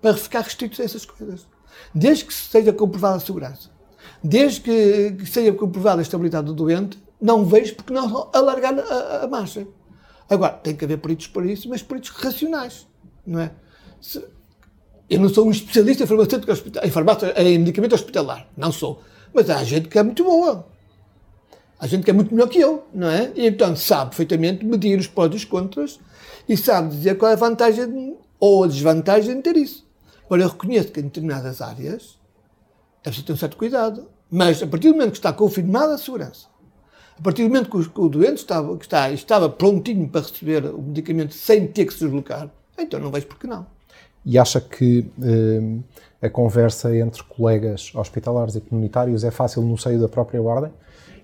para 0.00 0.14
ficar 0.14 0.42
restritos 0.42 0.78
a 0.78 0.84
essas 0.84 1.04
coisas. 1.04 1.44
Desde 1.92 2.24
que 2.24 2.32
seja 2.32 2.72
comprovada 2.72 3.16
a 3.16 3.20
segurança 3.20 3.75
desde 4.26 4.60
que, 4.60 5.26
seja 5.26 5.52
comprovada 5.52 6.00
a 6.00 6.02
estabilidade 6.02 6.46
do 6.46 6.54
doente, 6.54 6.98
não 7.20 7.44
vejo 7.44 7.74
porque 7.74 7.92
não 7.92 8.28
alargar 8.32 8.78
a, 8.78 9.24
a 9.24 9.28
marcha. 9.28 9.66
Agora, 10.28 10.54
tem 10.54 10.74
que 10.74 10.84
haver 10.84 10.98
peritos 10.98 11.28
para 11.28 11.46
isso, 11.46 11.68
mas 11.68 11.82
peritos 11.82 12.10
racionais, 12.10 12.86
não 13.26 13.40
é? 13.40 13.52
Se, 14.00 14.22
eu 15.08 15.20
não 15.20 15.28
sou 15.28 15.46
um 15.46 15.50
especialista 15.50 16.02
em 16.02 16.06
farmacêutico 16.06 16.52
em, 16.82 16.90
farmácia, 16.90 17.32
em 17.40 17.58
medicamento 17.58 17.94
hospitalar, 17.94 18.48
não 18.56 18.72
sou. 18.72 19.02
Mas 19.32 19.48
há 19.48 19.62
gente 19.62 19.88
que 19.88 19.98
é 19.98 20.02
muito 20.02 20.24
boa. 20.24 20.66
Há 21.78 21.86
gente 21.86 22.04
que 22.04 22.10
é 22.10 22.14
muito 22.14 22.34
melhor 22.34 22.48
que 22.48 22.58
eu, 22.58 22.86
não 22.92 23.08
é? 23.08 23.30
E 23.36 23.46
então 23.46 23.76
sabe 23.76 24.10
perfeitamente 24.10 24.64
medir 24.64 24.98
os 24.98 25.06
prós 25.06 25.32
e 25.32 25.36
os 25.36 25.44
contras 25.44 26.00
e 26.48 26.56
sabe 26.56 26.88
dizer 26.88 27.16
qual 27.16 27.30
é 27.30 27.34
a 27.34 27.36
vantagem 27.36 28.16
ou 28.40 28.64
a 28.64 28.66
desvantagem 28.66 29.36
de 29.36 29.42
ter 29.42 29.56
isso. 29.56 29.86
Agora, 30.24 30.42
eu 30.42 30.48
reconheço 30.48 30.88
que 30.88 30.98
em 30.98 31.04
determinadas 31.04 31.60
áreas 31.60 32.18
é 33.04 33.08
preciso 33.08 33.26
ter 33.26 33.32
um 33.34 33.36
certo 33.36 33.56
cuidado. 33.56 34.08
Mas 34.30 34.62
a 34.62 34.66
partir 34.66 34.88
do 34.88 34.94
momento 34.94 35.12
que 35.12 35.18
está 35.18 35.32
confirmada 35.32 35.94
a 35.94 35.98
segurança, 35.98 36.48
a 37.18 37.22
partir 37.22 37.42
do 37.42 37.48
momento 37.48 37.70
que 37.70 38.00
o, 38.00 38.08
doente 38.08 38.38
estava, 38.38 38.76
que 38.76 38.84
está, 38.84 39.10
estava 39.10 39.48
prontinho 39.48 40.08
para 40.08 40.20
receber 40.20 40.66
o 40.66 40.82
medicamento 40.82 41.34
sem 41.34 41.66
ter 41.66 41.86
que 41.86 41.94
se 41.94 42.00
deslocar, 42.00 42.50
então 42.78 43.00
não 43.00 43.10
vejo 43.10 43.26
por 43.26 43.38
que 43.38 43.46
não. 43.46 43.66
E 44.24 44.38
acha 44.38 44.60
que 44.60 45.08
eh, 45.22 46.26
a 46.26 46.28
conversa 46.28 46.94
entre 46.96 47.22
colegas 47.22 47.92
hospitalares 47.94 48.56
e 48.56 48.60
comunitários 48.60 49.22
é 49.22 49.30
fácil 49.30 49.62
no 49.62 49.78
seio 49.78 50.00
da 50.00 50.08
própria 50.08 50.42
ordem? 50.42 50.72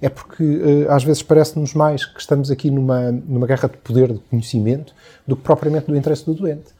É 0.00 0.08
porque 0.08 0.42
eh, 0.42 0.86
às 0.88 1.02
vezes 1.02 1.22
parece-nos 1.22 1.74
mais 1.74 2.04
que 2.04 2.20
estamos 2.20 2.50
aqui 2.50 2.70
numa, 2.70 3.10
numa 3.10 3.46
guerra 3.46 3.68
de 3.68 3.76
poder, 3.78 4.12
de 4.12 4.20
conhecimento, 4.20 4.94
do 5.26 5.36
que 5.36 5.42
propriamente 5.42 5.86
do 5.88 5.96
interesse 5.96 6.24
do 6.24 6.32
doente. 6.32 6.72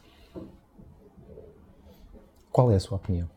Qual 2.51 2.71
é 2.71 2.75
a 2.75 2.79
sua 2.79 2.95
opinião? 2.95 3.32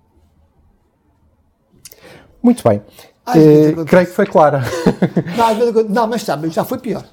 Muito 2.47 2.63
bem. 2.63 2.81
Uh, 3.27 3.85
creio 3.85 4.07
que 4.07 4.13
foi 4.13 4.25
clara. 4.25 4.63
Não, 5.37 5.83
não, 5.83 6.07
mas 6.07 6.23
sabe, 6.23 6.49
já 6.49 6.65
foi 6.65 6.79
pior. 6.79 7.05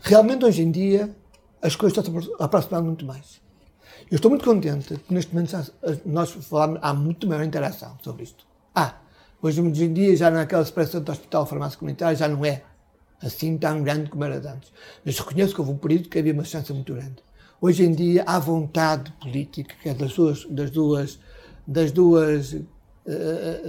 Realmente, 0.00 0.46
hoje 0.46 0.62
em 0.62 0.70
dia, 0.70 1.14
as 1.60 1.76
coisas 1.76 1.98
estão 1.98 2.18
a 2.40 2.44
aproximar 2.46 2.80
muito 2.82 3.04
mais. 3.04 3.42
Eu 4.10 4.16
estou 4.16 4.30
muito 4.30 4.46
contente 4.46 4.96
que 4.96 5.12
neste 5.12 5.34
momento 5.34 5.54
nós 6.06 6.30
falamos, 6.30 6.78
há 6.80 6.94
muito 6.94 7.26
maior 7.26 7.44
interação 7.44 7.98
sobre 8.02 8.22
isto. 8.22 8.46
Ah, 8.74 8.94
hoje 9.42 9.60
em 9.60 9.92
dia 9.92 10.16
já 10.16 10.30
naquela 10.30 10.62
expressão 10.62 11.02
do 11.02 11.12
hospital 11.12 11.44
farmácia 11.44 11.78
comunitária 11.78 12.16
já 12.16 12.26
não 12.26 12.42
é 12.46 12.62
assim 13.22 13.58
tão 13.58 13.82
grande 13.82 14.08
como 14.08 14.24
era 14.24 14.36
antes. 14.36 14.72
Mas 15.04 15.18
reconheço 15.18 15.54
que 15.54 15.60
houve 15.60 15.72
um 15.72 15.76
período 15.76 16.08
que 16.08 16.18
havia 16.18 16.32
uma 16.32 16.44
chance 16.44 16.72
muito 16.72 16.94
grande. 16.94 17.16
Hoje 17.60 17.84
em 17.84 17.92
dia 17.92 18.24
há 18.26 18.38
vontade 18.38 19.12
política, 19.20 19.74
que 19.82 19.90
é 19.90 19.92
das 19.94 20.14
duas, 20.14 20.46
das 20.46 20.70
duas, 20.70 21.20
das 21.66 21.92
duas 21.92 22.56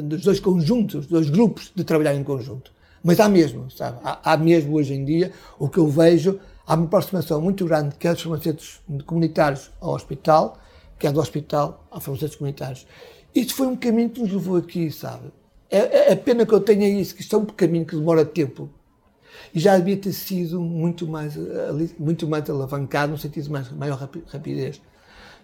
dos 0.04 0.22
dois 0.22 0.39
conjuntos, 0.39 1.02
dos 1.02 1.08
dois 1.08 1.30
grupos 1.30 1.72
de 1.76 1.84
trabalhar 1.84 2.13
em 2.15 2.24
conjunto. 2.24 2.72
Mas 3.04 3.19
há 3.19 3.28
mesmo, 3.28 3.69
sabe? 3.69 4.00
Há, 4.04 4.34
há, 4.34 4.38
mesmo 4.38 4.76
hoje 4.76 4.93
em 4.93 5.04
dia, 5.04 5.32
o 5.60 5.67
que 5.67 5.78
eu 5.78 5.88
vejo, 5.88 6.39
há 6.65 6.76
uma 6.76 6.86
aproximação 6.86 7.41
muito 7.41 7.65
grande, 7.65 7.96
quer 7.96 8.13
dos 8.13 8.24
farmacêuticos 8.24 8.80
comunitários 9.06 9.72
ao 9.82 9.93
hospital, 9.93 10.58
quer 10.98 11.12
do 11.12 11.19
hospital 11.19 11.86
aos 11.91 12.04
farmacêuticos 12.04 12.38
comunitários. 12.38 12.88
Isso 13.36 13.56
foi 13.56 13.67
um 13.67 13.76
caminho 13.76 14.10
que 14.10 14.22
nos 14.22 14.32
levou 14.32 14.56
aqui, 14.56 14.89
sabe? 14.89 15.34
É, 15.69 16.12
é 16.12 16.15
pena 16.15 16.46
que 16.46 16.54
eu 16.54 16.62
tenha 16.62 16.88
isso, 16.88 17.15
que 17.15 17.22
isto 17.22 17.36
é 17.36 17.39
um 17.39 17.46
caminho 17.46 17.86
que 17.86 17.96
demora 17.96 18.24
tempo. 18.24 18.69
E 19.54 19.60
já 19.60 19.78
devia 19.78 19.98
ter 19.98 20.13
sido 20.13 20.62
muito 20.62 21.08
mais, 21.08 21.34
muito 21.98 22.28
mais 22.28 22.48
alavancado, 22.50 23.12
no 23.12 23.17
sentido 23.17 23.46
de 23.46 23.52
mais, 23.52 23.72
maior 23.72 24.10
rapidez. 24.28 24.80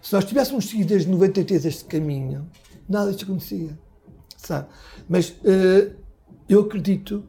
Se 0.02 0.13
nós 0.13 0.23
tivéssemos 0.23 0.69
seguido 0.69 0.89
desde 0.89 1.10
93 1.10 1.65
este 1.65 1.86
caminho, 1.86 2.47
nada 2.89 3.12
disto 3.12 3.25
acontecia, 3.25 3.78
sabe? 4.38 4.67
Mas 5.08 5.30
uh, 5.30 5.93
eu 6.47 6.62
acredito, 6.62 7.23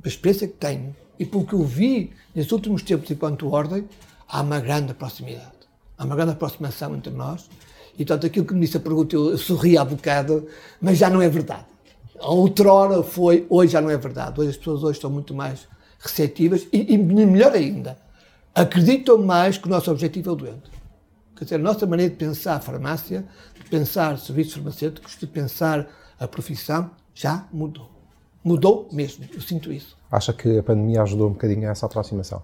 pela 0.00 0.12
experiência 0.12 0.48
que 0.48 0.54
tenho 0.54 0.96
e 1.18 1.26
pelo 1.26 1.44
que 1.44 1.52
eu 1.52 1.62
vi 1.62 2.12
nesses 2.34 2.50
últimos 2.50 2.82
tempos 2.82 3.10
enquanto 3.10 3.50
ordem, 3.52 3.86
há 4.26 4.40
uma 4.40 4.58
grande 4.60 4.94
proximidade, 4.94 5.52
há 5.98 6.04
uma 6.04 6.16
grande 6.16 6.32
aproximação 6.32 6.94
entre 6.96 7.12
nós 7.12 7.48
e, 7.94 7.98
portanto, 7.98 8.26
aquilo 8.26 8.46
que 8.46 8.54
me 8.54 8.60
disse 8.60 8.78
a 8.78 8.80
pergunta, 8.80 9.14
eu 9.14 9.36
sorri 9.36 9.76
há 9.76 9.84
bocado, 9.84 10.48
mas 10.80 10.96
já 10.98 11.10
não 11.10 11.20
é 11.20 11.28
verdade. 11.28 11.66
Outrora 12.18 13.02
foi, 13.02 13.46
hoje 13.50 13.72
já 13.72 13.80
não 13.80 13.90
é 13.90 13.96
verdade. 13.98 14.40
Hoje 14.40 14.50
as 14.50 14.56
pessoas 14.56 14.82
hoje 14.82 14.98
estão 14.98 15.10
muito 15.10 15.34
mais 15.34 15.68
receptivas 15.98 16.66
e, 16.72 16.94
e 16.94 16.98
melhor 16.98 17.52
ainda, 17.52 17.96
acreditam 18.54 19.18
mais 19.18 19.58
que 19.58 19.66
o 19.66 19.70
nosso 19.70 19.90
objetivo 19.90 20.30
é 20.30 20.32
o 20.32 20.36
doente. 20.36 20.70
Quer 21.36 21.44
dizer, 21.44 21.54
a 21.56 21.58
nossa 21.58 21.86
maneira 21.86 22.10
de 22.10 22.16
pensar 22.16 22.56
a 22.56 22.60
farmácia, 22.60 23.26
pensar 23.72 24.18
serviços 24.18 24.52
farmacêuticos, 24.52 25.16
de 25.18 25.26
pensar 25.26 25.88
a 26.20 26.28
profissão, 26.28 26.90
já 27.14 27.48
mudou. 27.50 27.90
Mudou 28.44 28.86
mesmo, 28.92 29.24
eu 29.32 29.40
sinto 29.40 29.72
isso. 29.72 29.96
Acha 30.10 30.30
que 30.34 30.58
a 30.58 30.62
pandemia 30.62 31.00
ajudou 31.02 31.30
um 31.30 31.32
bocadinho 31.32 31.66
a 31.66 31.70
essa 31.72 31.86
aproximação? 31.86 32.42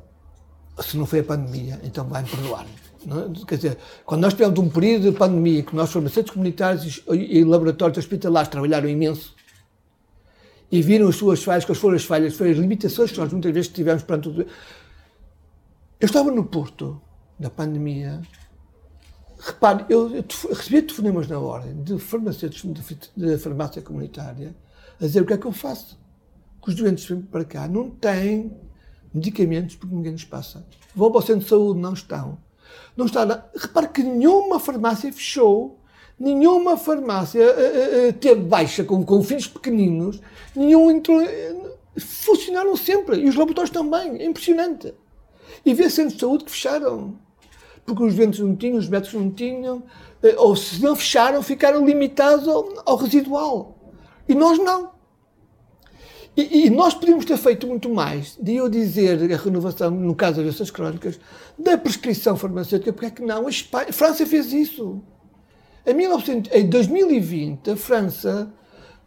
Se 0.81 0.97
não 0.97 1.05
foi 1.05 1.19
a 1.19 1.25
pandemia, 1.25 1.79
então 1.85 2.09
vai-me 2.09 2.31
perdoar. 2.31 2.65
É? 2.65 3.45
Quer 3.47 3.57
dizer, 3.57 3.79
quando 4.07 4.23
nós 4.23 4.33
tivemos 4.33 4.59
um 4.59 4.71
período 4.71 5.11
de 5.11 5.19
pandemia 5.19 5.63
que 5.63 5.77
nós, 5.77 5.93
farmacêuticos 5.93 6.33
comunitários 6.33 7.05
e 7.13 7.45
laboratórios 7.45 7.99
hospitalares 7.99 8.49
trabalharam 8.49 8.89
imenso, 8.89 9.37
e 10.73 10.81
viram 10.81 11.09
as 11.09 11.17
suas 11.17 11.43
falhas, 11.43 11.67
quais 11.67 11.79
foram 11.79 11.97
as 11.97 12.05
falhas, 12.05 12.35
foram 12.35 12.53
as 12.53 12.57
limitações 12.57 13.13
que 13.13 13.19
nós 13.19 13.31
muitas 13.31 13.53
vezes 13.53 13.71
tivemos 13.71 14.03
perante 14.03 14.29
o. 14.31 14.41
Eu 14.41 16.07
estava 16.07 16.31
no 16.31 16.45
Porto, 16.45 17.01
na 17.39 17.51
pandemia. 17.51 18.23
Repare, 19.39 19.85
eu, 19.89 20.15
eu 20.15 20.25
recebi 20.51 20.83
telefonemas 20.83 21.29
na 21.29 21.39
ordem 21.39 21.83
de 21.83 21.99
farmacêuticos 21.99 22.85
de 23.17 23.39
farmácia 23.39 23.81
comunitária 23.81 24.55
a 25.01 25.07
dizer 25.07 25.23
o 25.23 25.27
que 25.27 25.33
é 25.33 25.39
que 25.39 25.47
eu 25.47 25.53
faço. 25.53 25.99
Que 26.63 26.71
os 26.71 26.75
doentes 26.75 27.05
vêm 27.05 27.23
para 27.23 27.45
cá 27.45 27.69
não 27.69 27.91
têm 27.91 28.53
medicamentos 29.15 29.77
porque 29.77 29.95
ninguém 29.95 30.13
nos 30.13 30.25
passa. 30.25 30.67
Vão 30.95 31.11
para 31.11 31.21
o 31.21 31.23
centro 31.23 31.45
de 31.45 31.49
saúde, 31.49 31.81
não 31.81 31.93
estão. 31.93 32.39
Não 32.97 33.07
está. 33.07 33.49
Repare 33.57 33.89
que 33.89 34.03
nenhuma 34.03 34.59
farmácia 34.59 35.13
fechou 35.13 35.79
nenhuma 36.19 36.77
farmácia 36.77 37.43
uh, 37.43 38.09
uh, 38.09 38.13
teve 38.15 38.41
baixa 38.43 38.83
com, 38.83 39.05
com 39.05 39.23
filhos 39.23 39.47
pequeninos, 39.47 40.21
nenhum 40.55 40.91
entrou, 40.91 41.23
uh, 41.23 41.73
funcionaram 41.97 42.77
sempre, 42.77 43.21
e 43.21 43.29
os 43.29 43.37
laboratórios 43.37 43.71
também, 43.71 44.21
é 44.21 44.25
impressionante. 44.25 44.93
E 45.65 45.73
vê 45.75 45.89
centros 45.89 46.15
de 46.15 46.21
saúde 46.21 46.45
que 46.45 46.51
fecharam, 46.51 47.19
porque 47.89 48.05
os 48.05 48.15
doentes 48.15 48.41
não 48.41 48.55
tinham, 48.55 48.77
os 48.77 48.89
médicos 48.89 49.19
não 49.19 49.31
tinham, 49.31 49.83
ou 50.37 50.55
se 50.55 50.83
não 50.83 50.95
fecharam, 50.95 51.43
ficaram 51.43 51.85
limitados 51.85 52.47
ao, 52.47 52.69
ao 52.85 52.97
residual. 52.97 53.79
E 54.29 54.35
nós 54.35 54.59
não. 54.59 54.91
E, 56.37 56.67
e, 56.67 56.71
nós 56.71 56.95
podíamos 56.95 57.25
ter 57.25 57.37
feito 57.37 57.67
muito 57.67 57.89
mais 57.89 58.37
de 58.41 58.55
eu 58.55 58.69
dizer 58.69 59.33
a 59.33 59.37
renovação, 59.37 59.91
no 59.91 60.15
caso 60.15 60.41
doenças 60.41 60.71
crónicas, 60.71 61.19
da 61.59 61.77
prescrição 61.77 62.37
farmacêutica, 62.37 62.93
porque 62.93 63.07
é 63.07 63.11
que 63.11 63.23
não? 63.23 63.47
A, 63.47 63.51
Espanha, 63.51 63.87
a 63.89 63.93
França 63.93 64.25
fez 64.25 64.53
isso. 64.53 65.03
Em, 65.85 65.95
1900, 65.95 66.53
em 66.55 66.69
2020, 66.69 67.71
a 67.71 67.77
França 67.77 68.53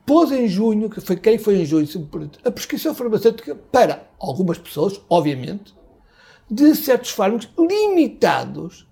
pôs 0.06 0.32
em 0.32 0.46
junho, 0.48 0.90
que 0.90 1.00
foi 1.00 1.16
quem 1.16 1.38
foi 1.38 1.62
em 1.62 1.66
junho, 1.66 1.88
a 2.44 2.52
prescrição 2.52 2.94
farmacêutica 2.94 3.56
para 3.56 4.10
algumas 4.20 4.58
pessoas, 4.58 5.00
obviamente, 5.10 5.74
de 6.52 6.76
certos 6.76 7.12
fármacos 7.12 7.50
limitados, 7.58 8.86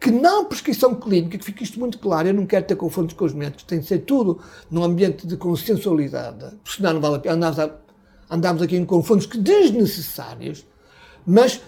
que 0.00 0.10
não 0.10 0.46
prescrição 0.46 0.96
clínica, 0.96 1.38
que 1.38 1.44
fica 1.44 1.62
isto 1.62 1.78
muito 1.78 1.98
claro, 2.00 2.26
eu 2.26 2.34
não 2.34 2.44
quero 2.44 2.66
ter 2.66 2.74
confrontos 2.74 3.14
com 3.14 3.24
os 3.24 3.32
médicos, 3.32 3.62
tem 3.62 3.78
de 3.78 3.86
ser 3.86 4.00
tudo 4.00 4.40
num 4.68 4.82
ambiente 4.82 5.24
de 5.24 5.36
consensualidade, 5.36 6.56
porque 6.56 6.76
senão 6.76 6.94
não 6.94 7.00
vale 7.00 7.16
a 7.16 7.18
pena, 7.20 7.34
andarmos, 7.48 7.74
andarmos 8.28 8.62
aqui 8.62 8.76
em 8.76 8.84
confrontos 8.84 9.26
desnecessários, 9.28 10.66
mas 11.24 11.60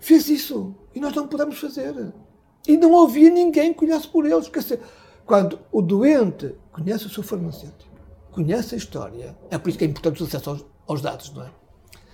fez 0.00 0.28
isso, 0.30 0.74
e 0.94 1.00
nós 1.00 1.14
não 1.14 1.28
podemos 1.28 1.58
fazer. 1.58 2.12
E 2.66 2.78
não 2.78 3.04
havia 3.04 3.28
ninguém 3.28 3.74
que 3.74 3.84
olhasse 3.84 4.08
por 4.08 4.24
eles. 4.24 4.48
Quer 4.48 4.60
dizer, 4.60 4.80
quando 5.26 5.58
o 5.70 5.82
doente 5.82 6.54
conhece 6.72 7.06
o 7.06 7.10
seu 7.10 7.22
farmacêutico, 7.22 7.92
conhece 8.32 8.74
a 8.74 8.78
história, 8.78 9.36
é 9.50 9.58
por 9.58 9.68
isso 9.68 9.76
que 9.76 9.84
é 9.84 9.86
importante 9.86 10.22
o 10.22 10.26
acesso 10.26 10.50
aos, 10.50 10.64
aos 10.88 11.02
dados, 11.02 11.32
não 11.34 11.42
é? 11.42 11.50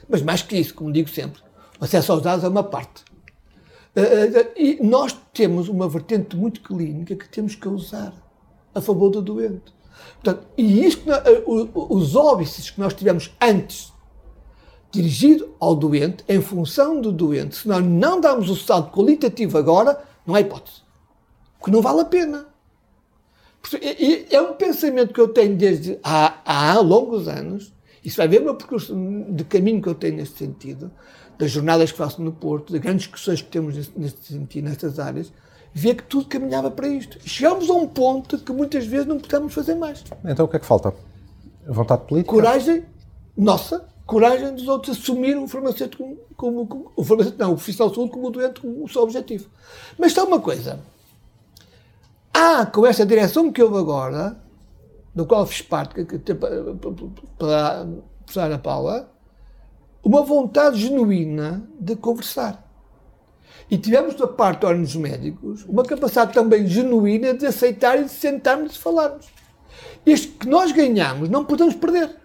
Mas 0.09 0.23
mais 0.23 0.43
que 0.43 0.59
isso, 0.59 0.75
como 0.75 0.93
digo 0.93 1.09
sempre, 1.09 1.41
o 1.81 1.85
acesso 1.85 2.13
aos 2.13 2.23
dados 2.23 2.45
é 2.45 2.49
uma 2.49 2.63
parte. 2.63 3.05
Uh, 3.97 4.01
uh, 4.01 4.53
e 4.57 4.79
nós 4.83 5.17
temos 5.33 5.69
uma 5.69 5.89
vertente 5.89 6.37
muito 6.37 6.61
clínica 6.63 7.17
que 7.17 7.29
temos 7.29 7.55
que 7.55 7.69
usar 7.69 8.13
a 8.75 8.81
favor 8.81 9.11
do 9.11 9.21
doente. 9.21 9.75
Portanto, 10.23 10.47
e 10.57 10.85
isto, 10.87 11.11
uh, 11.11 11.95
os 11.95 12.15
óbices 12.15 12.71
que 12.71 12.79
nós 12.79 12.95
tivemos 12.95 13.35
antes, 13.41 13.93
dirigido 14.93 15.55
ao 15.59 15.75
doente, 15.75 16.25
em 16.29 16.41
função 16.41 17.01
do 17.01 17.11
doente, 17.11 17.57
se 17.57 17.69
nós 17.69 17.85
não 17.85 18.21
damos 18.21 18.51
o 18.51 18.57
salto 18.57 18.93
qualitativo 18.93 19.57
agora, 19.57 20.03
não 20.27 20.35
há 20.35 20.41
hipótese. 20.41 20.83
Porque 21.59 21.71
não 21.71 21.83
vale 21.83 22.01
a 22.01 22.05
pena. 22.05 22.47
É 24.31 24.41
um 24.41 24.55
pensamento 24.55 25.13
que 25.13 25.21
eu 25.21 25.29
tenho 25.29 25.57
desde 25.57 25.99
há, 26.03 26.39
há 26.45 26.81
longos 26.81 27.29
anos. 27.29 27.73
Isso 28.03 28.17
vai 28.17 28.27
ver 28.27 28.41
o 28.41 28.45
meu 28.45 28.55
percurso 28.55 28.95
de 29.29 29.45
caminho 29.45 29.83
que 29.83 29.89
eu 29.89 29.95
tenho 29.95 30.17
neste 30.17 30.39
sentido, 30.39 30.91
das 31.41 31.51
jornadas 31.51 31.91
que 31.91 31.97
faço 31.97 32.23
no 32.23 32.33
Porto, 32.33 32.73
das 32.73 32.83
grandes 32.83 33.05
discussões 33.05 33.41
que 33.41 33.49
temos 33.49 33.75
neste 33.97 34.33
sentido, 34.33 34.69
nestas 34.69 34.99
áreas, 34.99 35.33
ver 35.73 35.95
que 35.95 36.03
tudo 36.03 36.27
caminhava 36.27 36.71
para 36.71 36.87
isto. 36.87 37.19
E 37.25 37.29
chegamos 37.29 37.71
a 37.71 37.73
um 37.73 37.89
ponto 37.89 38.39
que 38.39 38.53
muitas 38.53 38.87
vezes 38.87 39.07
não 39.07 39.19
podemos 39.19 39.55
fazer 39.55 39.75
mais. 39.75 40.05
Então 40.23 40.45
o 40.45 40.49
que 40.49 40.57
é 40.57 40.59
que 40.61 40.67
falta? 40.67 40.95
Vontade 41.67 42.03
política? 42.07 42.35
Coragem 42.35 42.85
nossa, 43.35 43.89
coragem 44.05 44.55
dos 44.55 44.69
outros 44.69 44.99
assumir 44.99 45.35
o 45.39 45.49
farmacêutico 45.49 46.19
como, 46.37 46.67
como, 46.67 46.93
o 46.95 47.03
farmacêutico, 47.03 47.43
não, 47.43 47.53
o 47.53 47.55
profissional 47.55 47.89
de 47.89 47.95
saúde 47.95 48.13
como 48.13 48.27
o 48.27 48.31
doente 48.31 48.61
como 48.61 48.85
o 48.85 48.89
seu 48.89 49.03
objetivo. 49.03 49.49
Mas 49.99 50.09
está 50.09 50.25
uma 50.25 50.41
coisa, 50.41 50.79
há 52.35 52.67
com 52.67 52.87
esta 52.87 53.07
direção 53.07 53.51
que 53.51 53.63
houve 53.63 53.79
agora, 53.79 54.37
do 55.15 55.25
qual 55.25 55.47
fiz 55.47 55.63
parte, 55.63 56.05
para 57.39 57.81
a 57.81 57.87
professora 58.25 58.59
Paula, 58.59 59.11
uma 60.03 60.23
vontade 60.23 60.79
genuína 60.79 61.69
de 61.79 61.97
conversar. 61.97 62.67
E 63.71 63.79
tivemos 63.79 64.15
da 64.15 64.27
parte 64.27 64.67
dos 64.67 64.97
médicos 64.97 65.65
uma 65.65 65.85
capacidade 65.85 66.33
também 66.33 66.67
genuína 66.67 67.35
de 67.35 67.47
aceitar 67.47 68.01
e 68.01 68.05
de 68.05 68.11
sentarmos 68.11 68.71
e 68.71 68.73
de 68.75 68.79
falarmos. 68.79 69.27
Este 70.05 70.29
que 70.29 70.49
nós 70.49 70.73
ganhamos 70.73 71.29
não 71.29 71.45
podemos 71.45 71.75
perder. 71.75 72.17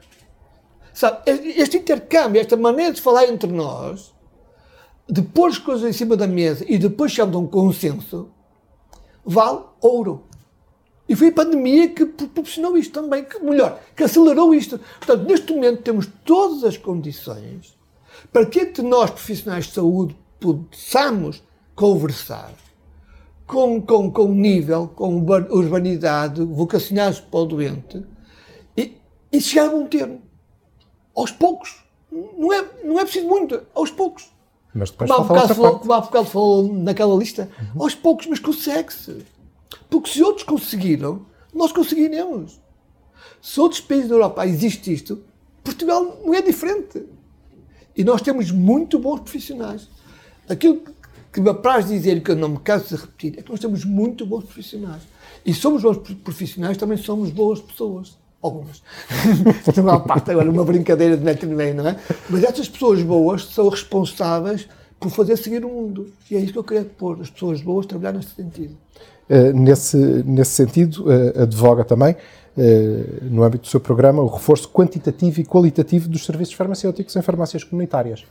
Sabe, 0.93 1.29
este 1.57 1.77
intercâmbio, 1.77 2.39
esta 2.39 2.55
maneira 2.55 2.93
de 2.93 3.01
falar 3.01 3.25
entre 3.25 3.51
nós, 3.51 4.13
de 5.09 5.21
pôr 5.21 5.49
as 5.49 5.57
coisas 5.57 5.87
em 5.87 5.93
cima 5.93 6.15
da 6.15 6.25
mesa 6.25 6.65
e 6.67 6.77
depois 6.77 7.11
chegarmos 7.11 7.35
a 7.35 7.39
um 7.39 7.47
consenso, 7.47 8.31
vale 9.23 9.59
ouro. 9.81 10.24
E 11.07 11.15
foi 11.15 11.27
a 11.27 11.33
pandemia 11.33 11.89
que 11.89 12.05
proporcionou 12.05 12.77
isto 12.77 12.99
também, 12.99 13.23
que, 13.23 13.39
melhor, 13.39 13.79
que 13.95 14.03
acelerou 14.03 14.53
isto. 14.53 14.79
Portanto, 14.99 15.27
neste 15.27 15.53
momento 15.53 15.83
temos 15.83 16.09
todas 16.23 16.63
as 16.63 16.77
condições 16.77 17.77
para 18.31 18.45
que 18.45 18.59
entre 18.59 18.81
nós, 18.81 19.11
profissionais 19.11 19.65
de 19.65 19.73
saúde, 19.73 20.15
possamos 20.39 21.43
conversar 21.75 22.53
com, 23.45 23.81
com, 23.81 24.11
com 24.11 24.27
nível, 24.29 24.87
com 24.87 25.23
urbanidade, 25.49 26.43
vocacionados 26.43 27.19
para 27.19 27.39
o 27.39 27.45
doente 27.45 28.03
e, 28.75 28.97
e 29.31 29.39
chegar 29.39 29.69
a 29.69 29.75
um 29.75 29.85
termo. 29.85 30.21
Aos 31.15 31.31
poucos. 31.31 31.83
Não 32.11 32.51
é, 32.51 32.65
não 32.83 32.99
é 32.99 33.03
preciso 33.03 33.27
muito, 33.27 33.61
aos 33.73 33.91
poucos. 33.91 34.33
Mas 34.73 34.89
depois 34.91 35.09
como 35.09 35.21
há 35.21 35.27
bocado 35.27 35.53
falou, 35.53 36.25
falou 36.25 36.73
naquela 36.73 37.15
lista, 37.15 37.49
uhum. 37.75 37.83
aos 37.83 37.95
poucos, 37.95 38.27
mas 38.27 38.39
consegue-se. 38.39 39.25
Porque 39.95 40.09
se 40.09 40.21
outros 40.21 40.43
conseguiram, 40.43 41.25
nós 41.53 41.71
conseguiremos. 41.71 42.59
Se 43.41 43.61
outros 43.61 43.79
países 43.79 44.09
da 44.09 44.15
Europa 44.15 44.45
existe 44.45 44.91
isto, 44.91 45.23
Portugal 45.63 46.19
não 46.25 46.33
é 46.33 46.41
diferente. 46.41 47.05
E 47.95 48.03
nós 48.03 48.21
temos 48.21 48.51
muito 48.51 48.99
bons 48.99 49.21
profissionais. 49.21 49.87
Aquilo 50.49 50.81
que 51.31 51.39
me 51.39 51.49
apraz 51.49 51.87
dizer, 51.87 52.21
que 52.21 52.31
eu 52.31 52.35
não 52.35 52.49
me 52.49 52.59
canso 52.59 52.93
de 52.93 53.01
repetir, 53.01 53.39
é 53.39 53.41
que 53.41 53.49
nós 53.49 53.61
temos 53.61 53.85
muito 53.85 54.25
bons 54.25 54.43
profissionais. 54.43 55.03
E 55.45 55.53
somos 55.53 55.81
bons 55.81 55.97
profissionais, 56.23 56.75
também 56.75 56.97
somos 56.97 57.31
boas 57.31 57.61
pessoas. 57.61 58.17
Algumas. 58.41 58.83
Não 59.77 59.89
há 59.91 59.99
parte 60.01 60.31
agora, 60.31 60.51
uma 60.51 60.65
brincadeira 60.65 61.15
de 61.15 61.23
net 61.23 61.45
no 61.45 61.55
meio, 61.55 61.73
não 61.73 61.87
é? 61.87 61.97
Mas 62.29 62.43
essas 62.43 62.67
pessoas 62.67 63.01
boas 63.01 63.45
são 63.45 63.69
responsáveis 63.69 64.67
por 64.99 65.09
fazer 65.09 65.37
seguir 65.37 65.63
o 65.63 65.69
mundo. 65.69 66.11
E 66.29 66.35
é 66.35 66.39
isso 66.41 66.51
que 66.51 66.59
eu 66.59 66.63
queria 66.65 66.83
pôr, 66.83 67.21
as 67.21 67.29
pessoas 67.29 67.61
boas 67.61 67.85
trabalhar 67.85 68.11
nesse 68.11 68.35
sentido. 68.35 68.77
Uh, 69.27 69.51
nesse, 69.53 69.97
nesse 69.97 70.51
sentido, 70.51 71.05
uh, 71.05 71.43
advoga 71.43 71.83
também, 71.83 72.13
uh, 72.13 73.25
no 73.25 73.43
âmbito 73.43 73.63
do 73.63 73.69
seu 73.69 73.79
programa, 73.79 74.21
o 74.21 74.27
reforço 74.27 74.69
quantitativo 74.69 75.41
e 75.41 75.45
qualitativo 75.45 76.07
dos 76.07 76.25
serviços 76.25 76.53
farmacêuticos 76.53 77.15
em 77.15 77.21
farmácias 77.21 77.63
comunitárias. 77.63 78.23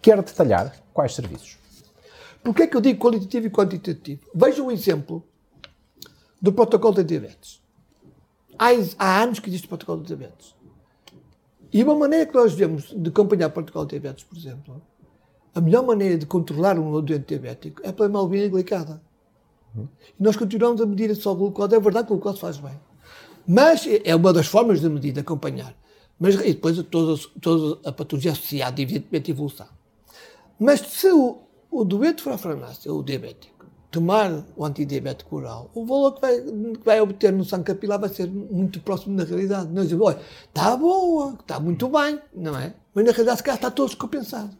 Quer 0.00 0.22
detalhar 0.22 0.72
quais 0.92 1.14
serviços? 1.14 1.58
Porquê 2.42 2.62
é 2.62 2.66
que 2.68 2.76
eu 2.76 2.80
digo 2.80 3.00
qualitativo 3.00 3.48
e 3.48 3.50
quantitativo? 3.50 4.20
Veja 4.32 4.62
o 4.62 4.70
exemplo 4.70 5.24
do 6.40 6.52
protocolo 6.52 6.94
de 6.94 7.04
diabetes. 7.04 7.60
Há, 8.56 8.68
há 8.96 9.22
anos 9.22 9.40
que 9.40 9.48
existe 9.50 9.66
o 9.66 9.68
protocolo 9.68 10.02
de 10.02 10.06
diabetes. 10.06 10.54
E 11.72 11.82
uma 11.82 11.94
maneira 11.94 12.26
que 12.26 12.34
nós 12.34 12.54
vemos 12.54 12.94
de 12.96 13.10
acompanhar 13.10 13.48
o 13.48 13.50
protocolo 13.50 13.84
de 13.86 13.98
diabetes, 13.98 14.24
por 14.24 14.38
exemplo, 14.38 14.80
a 15.54 15.60
melhor 15.60 15.84
maneira 15.84 16.16
de 16.16 16.26
controlar 16.26 16.78
um 16.78 17.00
doente 17.02 17.26
diabético 17.26 17.82
é 17.84 17.90
pela 17.90 18.08
hemoglobina 18.08 18.48
glicada. 18.48 19.02
E 19.76 20.22
nós 20.22 20.36
continuamos 20.36 20.80
a 20.80 20.86
medir 20.86 21.14
só 21.16 21.34
glucose. 21.34 21.74
É 21.74 21.80
verdade 21.80 22.06
que 22.06 22.12
o 22.12 22.16
glucose 22.16 22.40
faz 22.40 22.58
bem. 22.58 22.78
Mas 23.46 23.86
é 24.04 24.14
uma 24.14 24.32
das 24.32 24.46
formas 24.46 24.80
de 24.80 24.88
medir, 24.88 25.12
de 25.12 25.20
acompanhar. 25.20 25.74
Mas, 26.18 26.34
e 26.34 26.54
depois 26.54 26.82
toda, 26.84 27.20
toda 27.40 27.88
a 27.88 27.92
patologia 27.92 28.32
associada, 28.32 28.80
evidentemente, 28.80 29.30
evolução. 29.30 29.68
Mas 30.58 30.80
se 30.80 31.10
o, 31.10 31.38
o 31.70 31.84
doente 31.84 32.22
for 32.22 32.32
à 32.32 32.38
farmácia, 32.38 32.92
o 32.92 33.02
diabético, 33.02 33.66
tomar 33.90 34.44
o 34.56 34.64
antidiabético 34.64 35.36
oral, 35.36 35.70
o 35.74 35.86
valor 35.86 36.12
que 36.12 36.20
vai, 36.20 36.40
que 36.40 36.84
vai 36.84 37.00
obter 37.00 37.32
no 37.32 37.44
sangue 37.44 37.64
capilar 37.64 37.98
vai 37.98 38.08
ser 38.08 38.28
muito 38.28 38.80
próximo 38.80 39.16
da 39.16 39.24
realidade. 39.24 39.72
Nós 39.72 39.84
dizemos, 39.84 40.06
olha, 40.06 40.20
está 40.46 40.76
boa, 40.76 41.36
está 41.40 41.60
muito 41.60 41.88
bem, 41.88 42.20
não 42.34 42.58
é? 42.58 42.74
Mas 42.92 43.04
na 43.04 43.12
realidade, 43.12 43.38
se 43.38 43.44
calhar 43.44 43.56
está 43.56 43.70
todo 43.70 43.86
descompensado. 43.88 44.50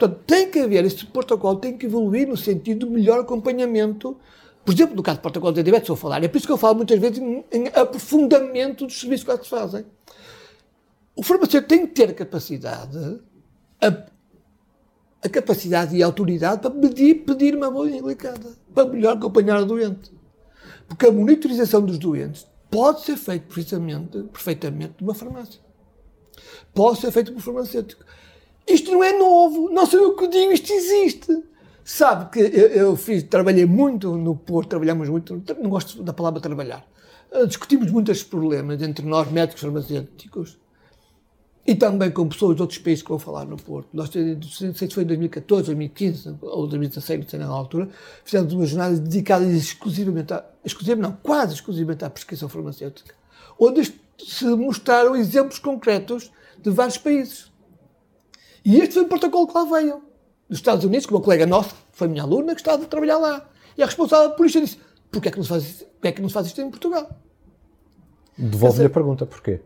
Portanto, 0.00 0.22
tem 0.26 0.50
que 0.50 0.58
haver, 0.58 0.82
este 0.86 1.04
protocolo 1.04 1.56
tem 1.58 1.76
que 1.76 1.84
evoluir 1.84 2.26
no 2.26 2.36
sentido 2.36 2.86
do 2.86 2.92
melhor 2.92 3.20
acompanhamento. 3.20 4.16
Por 4.64 4.72
exemplo, 4.72 4.96
no 4.96 5.02
caso 5.02 5.18
do 5.18 5.22
protocolo 5.22 5.52
de 5.52 5.62
diabetes, 5.62 5.88
vou 5.88 5.96
falar. 5.96 6.24
É 6.24 6.28
por 6.28 6.38
isso 6.38 6.46
que 6.46 6.52
eu 6.52 6.56
falo 6.56 6.76
muitas 6.76 6.98
vezes 6.98 7.18
em, 7.18 7.44
em 7.52 7.68
aprofundamento 7.68 8.86
dos 8.86 8.98
serviços 8.98 9.26
que 9.26 9.44
se 9.44 9.50
fazem. 9.50 9.84
o 11.14 11.22
farmacêutico 11.22 11.68
tem 11.68 11.86
que 11.86 11.92
ter 11.92 12.08
a 12.08 12.14
capacidade, 12.14 13.20
a, 13.78 14.06
a 15.22 15.28
capacidade 15.28 15.94
e 15.94 16.02
a 16.02 16.06
autoridade 16.06 16.62
para 16.62 16.70
pedir, 16.70 17.16
pedir 17.26 17.54
uma 17.54 17.70
boa 17.70 17.86
delicada, 17.86 18.56
para 18.74 18.88
melhor 18.88 19.18
acompanhar 19.18 19.60
o 19.60 19.66
doente. 19.66 20.10
Porque 20.88 21.04
a 21.04 21.12
monitorização 21.12 21.84
dos 21.84 21.98
doentes 21.98 22.46
pode 22.70 23.02
ser 23.02 23.18
feita 23.18 23.44
precisamente, 23.46 24.22
perfeitamente 24.32 24.94
numa 24.98 25.14
farmácia. 25.14 25.60
Pode 26.72 27.00
ser 27.00 27.10
feita 27.10 27.30
por 27.32 27.42
farmacêutico. 27.42 28.02
Isto 28.70 28.92
não 28.92 29.02
é 29.02 29.16
novo, 29.16 29.70
não 29.70 29.84
sei 29.86 29.98
o 30.00 30.14
que 30.14 30.28
digo, 30.28 30.52
isto 30.52 30.72
existe. 30.72 31.42
Sabe 31.84 32.30
que 32.30 32.38
eu, 32.38 32.68
eu 32.68 32.96
fiz, 32.96 33.22
trabalhei 33.24 33.66
muito 33.66 34.16
no 34.16 34.36
Porto, 34.36 34.68
trabalhamos 34.68 35.08
muito, 35.08 35.42
não 35.60 35.70
gosto 35.70 36.02
da 36.02 36.12
palavra 36.12 36.40
trabalhar. 36.40 36.86
Uh, 37.32 37.46
discutimos 37.46 37.90
muitos 37.90 38.22
problemas 38.22 38.80
entre 38.82 39.04
nós, 39.04 39.30
médicos 39.30 39.62
farmacêuticos, 39.62 40.58
e 41.66 41.74
também 41.74 42.10
com 42.10 42.28
pessoas 42.28 42.56
de 42.56 42.62
outros 42.62 42.78
países 42.78 43.02
que 43.02 43.08
vão 43.08 43.18
falar 43.18 43.44
no 43.44 43.56
Porto. 43.56 43.88
Nós, 43.92 44.10
não 44.14 44.74
sei 44.74 44.88
se 44.88 44.94
foi 44.94 45.04
em 45.04 45.06
2014, 45.06 45.66
2015 45.66 46.36
ou 46.42 46.66
2016, 46.66 47.20
não 47.20 47.28
sei 47.28 47.38
na 47.38 47.46
altura, 47.46 47.88
fizemos 48.24 48.52
uma 48.52 48.66
jornada 48.66 48.96
dedicada 48.96 49.44
exclusivamente, 49.44 50.32
a, 50.32 50.44
exclusivamente 50.64 51.10
não, 51.10 51.16
quase 51.22 51.54
exclusivamente 51.54 52.04
à 52.04 52.10
prescrição 52.10 52.48
farmacêutica, 52.48 53.14
onde 53.58 53.92
se 54.18 54.44
mostraram 54.46 55.14
exemplos 55.14 55.58
concretos 55.58 56.30
de 56.58 56.70
vários 56.70 56.98
países. 56.98 57.49
E 58.64 58.78
este 58.78 58.94
foi 58.94 59.02
o 59.04 59.08
protocolo 59.08 59.46
que 59.46 59.54
lá 59.54 59.64
veio. 59.64 60.02
Dos 60.48 60.58
Estados 60.58 60.84
Unidos, 60.84 61.06
que 61.06 61.12
uma 61.12 61.20
colega 61.20 61.46
nossa, 61.46 61.74
foi 61.92 62.08
minha 62.08 62.22
aluna, 62.22 62.54
que 62.54 62.60
estava 62.60 62.82
a 62.82 62.86
trabalhar 62.86 63.18
lá. 63.18 63.48
E 63.76 63.82
a 63.82 63.86
responsável 63.86 64.30
por 64.32 64.46
isto 64.46 64.60
disse: 64.60 64.78
porquê 65.10 65.28
é 65.28 65.30
que 65.30 65.38
não 65.38 65.44
se 65.44 65.48
faz, 65.48 65.86
porquê 65.94 66.08
é 66.08 66.12
que 66.12 66.22
não 66.22 66.28
se 66.28 66.34
faz 66.34 66.46
isto 66.46 66.60
em 66.60 66.70
Portugal? 66.70 67.08
Devolve-lhe 68.36 68.86
a 68.86 68.90
pergunta, 68.90 69.26
porquê? 69.26 69.60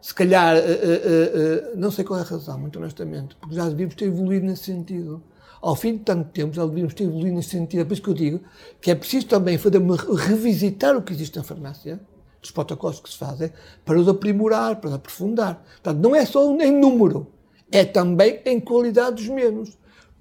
Se 0.00 0.14
calhar, 0.14 0.56
uh, 0.56 0.60
uh, 0.60 0.62
uh, 0.62 1.76
não 1.76 1.90
sei 1.90 2.04
qual 2.04 2.18
é 2.18 2.22
a 2.22 2.26
razão, 2.26 2.58
muito 2.58 2.78
honestamente, 2.78 3.36
porque 3.36 3.54
já 3.54 3.68
devíamos 3.68 3.94
ter 3.94 4.06
evoluído 4.06 4.46
nesse 4.46 4.64
sentido. 4.64 5.22
Ao 5.60 5.76
fim 5.76 5.96
de 5.96 6.00
tanto 6.00 6.28
tempo, 6.30 6.52
já 6.52 6.66
devíamos 6.66 6.92
ter 6.92 7.04
evoluído 7.04 7.36
nesse 7.36 7.50
sentido. 7.50 7.80
É 7.80 7.84
por 7.84 7.92
isso 7.92 8.02
que 8.02 8.10
eu 8.10 8.14
digo 8.14 8.40
que 8.80 8.90
é 8.90 8.96
preciso 8.96 9.26
também 9.28 9.56
fazer 9.58 9.78
uma, 9.78 9.96
revisitar 9.96 10.96
o 10.96 11.02
que 11.02 11.12
existe 11.12 11.36
na 11.36 11.44
farmácia, 11.44 12.00
dos 12.40 12.50
protocolos 12.50 12.98
que 12.98 13.08
se 13.08 13.16
fazem, 13.16 13.52
para 13.84 13.96
os 13.96 14.08
aprimorar, 14.08 14.80
para 14.80 14.88
os 14.88 14.94
aprofundar. 14.94 15.62
Portanto, 15.74 15.98
não 16.02 16.16
é 16.16 16.26
só 16.26 16.52
em 16.60 16.72
número, 16.72 17.28
é 17.72 17.84
também 17.84 18.40
em 18.44 18.60
qualidade 18.60 19.28
menos. 19.30 19.76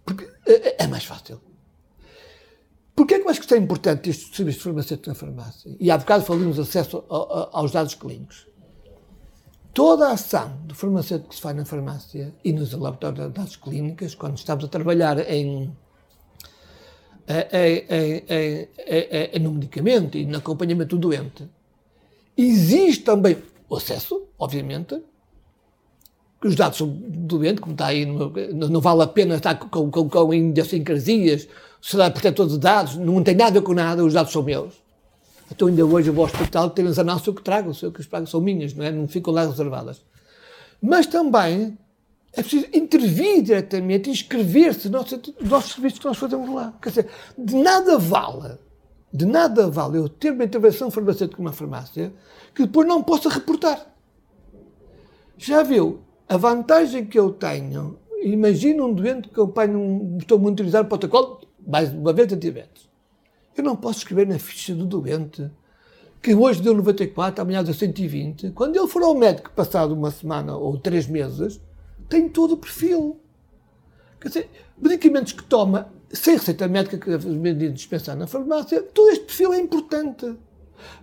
Porque 0.05 0.27
é, 0.45 0.83
é 0.83 0.87
mais 0.87 1.03
fácil. 1.03 1.39
Porquê 2.95 3.15
é 3.15 3.19
que 3.19 3.25
eu 3.25 3.29
acho 3.29 3.41
que 3.41 3.53
é 3.53 3.57
importante, 3.57 4.09
este 4.09 4.35
serviço 4.35 4.61
farmacêutico 4.61 5.09
na 5.09 5.15
farmácia? 5.15 5.75
E 5.79 5.89
há 5.89 5.97
bocado 5.97 6.23
falamos 6.23 6.59
acesso 6.59 7.03
aos 7.09 7.71
dados 7.71 7.95
clínicos. 7.95 8.47
Toda 9.73 10.09
a 10.09 10.13
ação 10.13 10.57
do 10.65 10.75
farmacêutico 10.75 11.29
que 11.29 11.35
se 11.35 11.41
faz 11.41 11.55
na 11.55 11.65
farmácia 11.65 12.33
e 12.43 12.51
nos 12.51 12.73
laboratórios 12.73 13.27
de 13.27 13.33
dados 13.33 13.55
clínicas, 13.55 14.15
quando 14.15 14.37
estamos 14.37 14.65
a 14.65 14.67
trabalhar 14.67 15.17
em, 15.19 15.71
em, 17.27 17.85
em, 18.27 18.69
em, 19.33 19.39
no 19.39 19.53
medicamento 19.53 20.17
e 20.17 20.25
no 20.25 20.39
acompanhamento 20.39 20.97
do 20.97 21.09
doente, 21.09 21.47
existe 22.35 23.03
também 23.03 23.37
o 23.69 23.77
acesso, 23.77 24.27
obviamente, 24.37 25.01
que 26.41 26.47
os 26.47 26.55
dados 26.55 26.79
são 26.79 26.87
do 26.87 27.37
doente, 27.37 27.61
como 27.61 27.73
está 27.73 27.87
aí, 27.87 28.03
não, 28.03 28.81
vale 28.81 29.03
a 29.03 29.07
pena 29.07 29.35
estar 29.35 29.53
com, 29.55 29.91
com, 29.91 30.09
com 30.09 30.33
idiosincrasias, 30.33 31.47
sociedade 31.79 32.13
protetor 32.13 32.47
de 32.47 32.57
dados, 32.57 32.95
não 32.95 33.23
tem 33.23 33.35
nada 33.35 33.51
a 33.51 33.53
ver 33.53 33.61
com 33.61 33.73
nada, 33.73 34.03
os 34.03 34.13
dados 34.13 34.33
são 34.33 34.41
meus. 34.41 34.73
Então 35.51 35.67
ainda 35.67 35.85
hoje 35.85 36.09
eu 36.09 36.13
vou 36.13 36.25
ao 36.25 36.31
hospital 36.31 36.71
ter 36.71 36.85
as 36.87 36.97
análises 36.97 37.27
que 37.27 37.43
trago, 37.43 37.71
que 37.73 37.99
os 37.99 38.07
trago 38.07 38.25
são 38.25 38.41
minhas, 38.41 38.73
não, 38.73 38.83
é? 38.83 38.91
não 38.91 39.07
ficam 39.07 39.31
lá 39.31 39.45
reservadas. 39.45 40.01
Mas 40.81 41.05
também 41.05 41.77
é 42.33 42.41
preciso 42.41 42.65
intervir 42.73 43.43
diretamente 43.43 44.09
inscrever-se 44.09 44.89
nos 44.89 45.11
nossos 45.41 45.73
serviços 45.73 45.99
que 45.99 46.05
nós 46.05 46.17
fazemos 46.17 46.49
lá. 46.49 46.73
Quer 46.81 46.89
dizer, 46.89 47.07
de 47.37 47.55
nada 47.55 47.99
vale, 47.99 48.57
de 49.13 49.25
nada 49.25 49.69
vale 49.69 49.99
eu 49.99 50.09
ter 50.09 50.31
uma 50.31 50.45
intervenção 50.45 50.89
farmacêutica 50.89 51.39
numa 51.39 51.53
farmácia 51.53 52.11
que 52.55 52.63
depois 52.63 52.87
não 52.87 53.03
possa 53.03 53.29
reportar. 53.29 53.85
Já 55.37 55.61
viu? 55.61 55.99
A 56.31 56.37
vantagem 56.37 57.05
que 57.05 57.19
eu 57.19 57.33
tenho, 57.33 57.99
imagina 58.23 58.85
um 58.85 58.93
doente 58.93 59.27
que 59.27 59.37
eu 59.37 59.53
um, 59.53 60.17
estou 60.17 60.37
a 60.37 60.41
monitorizar 60.41 60.81
o 60.81 60.85
protocolo, 60.85 61.41
mais 61.67 61.91
uma 61.91 62.13
vez 62.13 62.31
antidiabetes. 62.31 62.89
Eu 63.53 63.65
não 63.65 63.75
posso 63.75 63.97
escrever 63.97 64.25
na 64.25 64.39
ficha 64.39 64.73
do 64.73 64.85
doente 64.85 65.51
que 66.23 66.33
hoje 66.33 66.61
deu 66.61 66.73
94, 66.73 67.41
amanhã 67.41 67.61
deu 67.61 67.73
120. 67.73 68.51
Quando 68.51 68.77
ele 68.77 68.87
for 68.87 69.03
ao 69.03 69.13
médico, 69.13 69.51
passado 69.51 69.93
uma 69.93 70.09
semana 70.09 70.55
ou 70.55 70.77
três 70.77 71.05
meses, 71.05 71.59
tem 72.07 72.29
todo 72.29 72.53
o 72.53 72.57
perfil. 72.57 73.19
Quer 74.21 74.27
dizer, 74.29 74.49
medicamentos 74.77 75.33
que 75.33 75.43
toma 75.43 75.91
sem 76.13 76.37
receita 76.37 76.65
médica, 76.65 76.97
que 76.97 77.11
é 77.11 77.69
dispensar 77.71 78.15
na 78.15 78.25
farmácia, 78.25 78.81
todo 78.81 79.09
este 79.09 79.25
perfil 79.25 79.51
é 79.51 79.59
importante. 79.59 80.33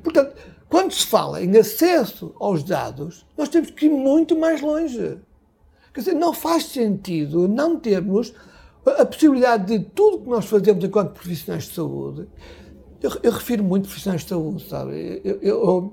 Portanto, 0.03 0.35
quando 0.69 0.93
se 0.93 1.07
fala 1.07 1.43
em 1.43 1.57
acesso 1.57 2.35
aos 2.39 2.63
dados, 2.63 3.27
nós 3.37 3.49
temos 3.49 3.71
que 3.71 3.87
ir 3.87 3.91
muito 3.91 4.39
mais 4.39 4.61
longe. 4.61 5.19
Quer 5.95 6.01
dizer, 6.01 6.15
não 6.15 6.33
faz 6.33 6.65
sentido 6.65 7.49
não 7.49 7.79
termos 7.79 8.35
a 8.85 9.05
possibilidade 9.05 9.79
de 9.79 9.85
tudo 9.85 10.21
que 10.21 10.29
nós 10.29 10.47
fazemos 10.47 10.85
enquanto 10.85 11.13
profissionais 11.13 11.65
de 11.65 11.75
saúde. 11.75 12.29
Eu, 13.03 13.11
eu 13.23 13.33
refiro 13.33 13.65
muito 13.65 13.85
profissionais 13.85 14.23
de 14.23 14.29
saúde, 14.29 14.69
sabe? 14.69 15.21
Eu, 15.25 15.39
eu, 15.41 15.93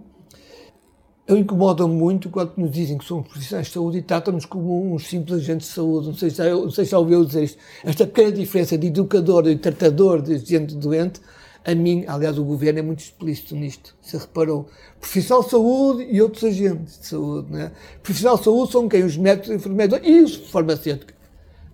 eu 1.27 1.37
incomodo 1.37 1.87
muito 1.87 2.29
quando 2.29 2.53
nos 2.57 2.71
dizem 2.71 2.97
que 2.97 3.05
somos 3.05 3.27
profissionais 3.27 3.67
de 3.67 3.73
saúde 3.73 3.97
e 3.97 4.01
tratam-nos 4.01 4.45
como 4.45 4.93
uns 4.93 5.07
simples 5.07 5.39
agentes 5.39 5.67
de 5.67 5.73
saúde. 5.73 6.07
Não 6.07 6.15
sei, 6.15 6.29
se, 6.29 6.35
sei 6.71 6.85
se 6.85 6.91
já 6.91 6.99
ouviu 6.99 7.25
dizer 7.25 7.43
isto. 7.43 7.57
Esta 7.83 8.05
pequena 8.05 8.31
diferença 8.31 8.77
de 8.77 8.87
educador 8.87 9.47
e 9.47 9.57
tratador 9.57 10.21
de 10.21 10.37
gente 10.37 10.75
doente 10.75 11.19
a 11.65 11.73
mim, 11.73 12.05
aliás, 12.07 12.37
o 12.37 12.43
governo 12.43 12.77
é 12.77 12.81
muito 12.83 12.99
explícito 12.99 13.55
nisto. 13.55 13.95
Se 13.99 14.15
reparou, 14.15 14.69
profissional 14.99 15.43
de 15.43 15.49
saúde 15.49 16.03
e 16.03 16.21
outros 16.21 16.43
agentes 16.43 16.99
de 16.99 17.07
saúde. 17.07 17.51
Não 17.51 17.59
é? 17.59 17.71
Profissional 18.03 18.37
de 18.37 18.43
saúde 18.43 18.71
são 18.71 18.87
quem? 18.87 19.03
Os 19.03 19.17
médicos, 19.17 19.49
enfermeiros 19.49 19.99
e 20.03 20.21
os 20.21 20.35
farmacêuticos. 20.35 21.15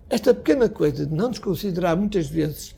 Esta 0.08 0.32
pequena 0.32 0.68
coisa 0.68 1.04
de 1.06 1.14
não 1.14 1.28
nos 1.28 1.38
considerar 1.38 1.94
muitas 1.96 2.26
vezes, 2.26 2.74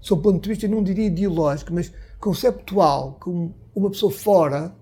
sob 0.00 0.20
o 0.20 0.22
ponto 0.22 0.42
de 0.42 0.48
vista, 0.48 0.68
não 0.68 0.82
diria 0.82 1.06
ideológico, 1.06 1.72
mas 1.74 1.92
conceptual, 2.20 3.16
como 3.20 3.54
uma 3.74 3.90
pessoa 3.90 4.12
fora, 4.12 4.74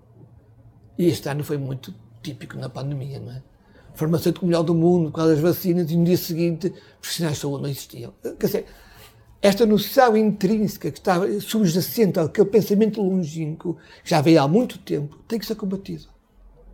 e 0.98 1.06
este 1.06 1.26
ano 1.28 1.42
foi 1.42 1.56
muito 1.56 1.94
típico 2.22 2.58
na 2.58 2.68
pandemia, 2.68 3.18
não 3.18 3.32
é? 3.32 3.42
Farmacêutico 3.94 4.44
melhor 4.44 4.62
do 4.62 4.74
mundo, 4.74 5.10
com 5.10 5.20
as 5.22 5.38
vacinas, 5.38 5.90
e 5.90 5.96
no 5.96 6.04
dia 6.04 6.18
seguinte, 6.18 6.72
profissionais 7.00 7.36
de 7.36 7.42
saúde 7.42 7.62
não 7.62 7.70
existiam. 7.70 8.12
Quer 8.22 8.46
dizer, 8.46 8.66
esta 9.42 9.64
noção 9.64 10.16
intrínseca 10.16 10.90
que 10.90 10.98
está 10.98 11.16
subjacente 11.40 12.20
àquele 12.20 12.48
pensamento 12.48 13.00
longínquo, 13.00 13.78
que 14.04 14.10
já 14.10 14.20
veio 14.20 14.42
há 14.42 14.48
muito 14.48 14.78
tempo, 14.78 15.16
tem 15.26 15.38
que 15.38 15.46
ser 15.46 15.54
combatido. 15.54 16.08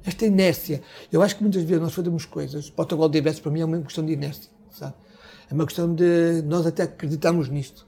Esta 0.05 0.27
inércia. 0.27 0.83
Eu 1.13 1.23
acho 1.23 1.37
que 1.37 1.43
muitas 1.43 1.63
vezes 1.63 1.83
nós 1.83 1.95
fazemos 1.95 2.25
coisas, 2.25 2.69
o 2.69 2.73
protocolo 2.73 3.09
de 3.09 3.13
diabetes 3.13 3.41
para 3.41 3.51
mim 3.53 3.61
é 3.61 3.65
uma 3.65 3.81
questão 3.81 4.05
de 4.05 4.13
inércia. 4.13 4.51
Sabe? 4.71 4.95
É 5.49 5.55
uma 5.55 5.65
questão 5.65 5.95
de 5.95 6.43
nós 6.43 6.67
até 6.67 6.83
acreditamos 6.83 7.49
nisto, 7.49 7.87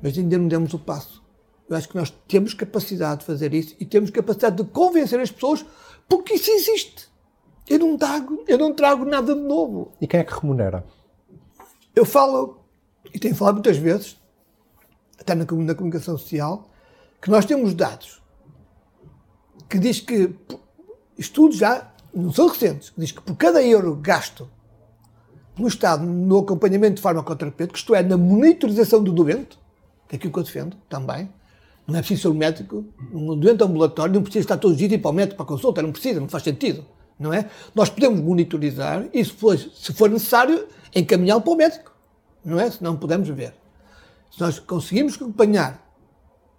mas 0.00 0.16
ainda 0.16 0.38
não 0.38 0.48
demos 0.48 0.72
o 0.74 0.78
passo. 0.78 1.22
Eu 1.68 1.76
acho 1.76 1.88
que 1.88 1.96
nós 1.96 2.10
temos 2.26 2.54
capacidade 2.54 3.20
de 3.20 3.26
fazer 3.26 3.52
isso 3.52 3.76
e 3.78 3.84
temos 3.84 4.10
capacidade 4.10 4.56
de 4.56 4.64
convencer 4.64 5.20
as 5.20 5.30
pessoas 5.30 5.64
porque 6.08 6.34
isso 6.34 6.50
existe. 6.50 7.08
Eu 7.68 7.78
não 7.78 7.96
trago, 7.96 8.44
eu 8.48 8.58
não 8.58 8.74
trago 8.74 9.04
nada 9.04 9.34
de 9.34 9.40
novo. 9.40 9.92
E 10.00 10.06
quem 10.06 10.18
é 10.18 10.24
que 10.24 10.34
remunera? 10.34 10.84
Eu 11.94 12.04
falo, 12.04 12.64
e 13.14 13.18
tenho 13.18 13.34
falado 13.34 13.54
muitas 13.54 13.76
vezes, 13.76 14.19
até 15.20 15.34
na, 15.34 15.44
na 15.44 15.74
comunicação 15.74 16.16
social, 16.16 16.70
que 17.20 17.30
nós 17.30 17.44
temos 17.44 17.74
dados 17.74 18.20
que 19.68 19.78
diz 19.78 20.00
que, 20.00 20.34
estudos 21.16 21.58
já, 21.58 21.92
não 22.12 22.32
são 22.32 22.48
recentes, 22.48 22.90
que 22.90 23.00
diz 23.00 23.12
que 23.12 23.20
por 23.20 23.36
cada 23.36 23.62
euro 23.62 23.94
gasto 23.94 24.50
pelo 25.54 25.68
Estado 25.68 26.04
no 26.04 26.38
acompanhamento 26.38 26.96
de 26.96 27.02
farmacoterapêutico, 27.02 27.78
isto 27.78 27.94
é, 27.94 28.02
na 28.02 28.16
monitorização 28.16 29.02
do 29.02 29.12
doente, 29.12 29.58
que 30.08 30.14
é 30.14 30.16
aquilo 30.16 30.32
que 30.32 30.38
eu 30.38 30.42
defendo 30.42 30.76
também, 30.88 31.30
não 31.86 31.96
é 31.96 32.00
preciso 32.00 32.22
ser 32.22 32.28
um 32.28 32.34
médico, 32.34 32.84
um 33.12 33.36
doente 33.36 33.62
ambulatório 33.62 34.14
não 34.14 34.22
precisa 34.22 34.44
estar 34.44 34.56
todos 34.56 34.72
os 34.72 34.78
dias 34.78 34.92
ir 34.92 34.98
para 34.98 35.10
o 35.10 35.14
médico 35.14 35.36
para 35.36 35.46
consulta, 35.46 35.82
não 35.82 35.92
precisa, 35.92 36.20
não 36.20 36.28
faz 36.28 36.42
sentido, 36.42 36.84
não 37.18 37.32
é? 37.32 37.48
Nós 37.74 37.90
podemos 37.90 38.20
monitorizar 38.20 39.06
e, 39.12 39.24
se 39.24 39.32
for, 39.32 39.56
se 39.58 39.92
for 39.92 40.08
necessário, 40.08 40.66
encaminhá-lo 40.94 41.42
para 41.42 41.52
o 41.52 41.56
médico, 41.56 41.92
não 42.44 42.58
é? 42.58 42.70
Se 42.70 42.82
não 42.82 42.96
podemos 42.96 43.28
ver. 43.28 43.59
Se 44.30 44.40
nós 44.40 44.58
conseguimos 44.58 45.16
acompanhar 45.16 45.86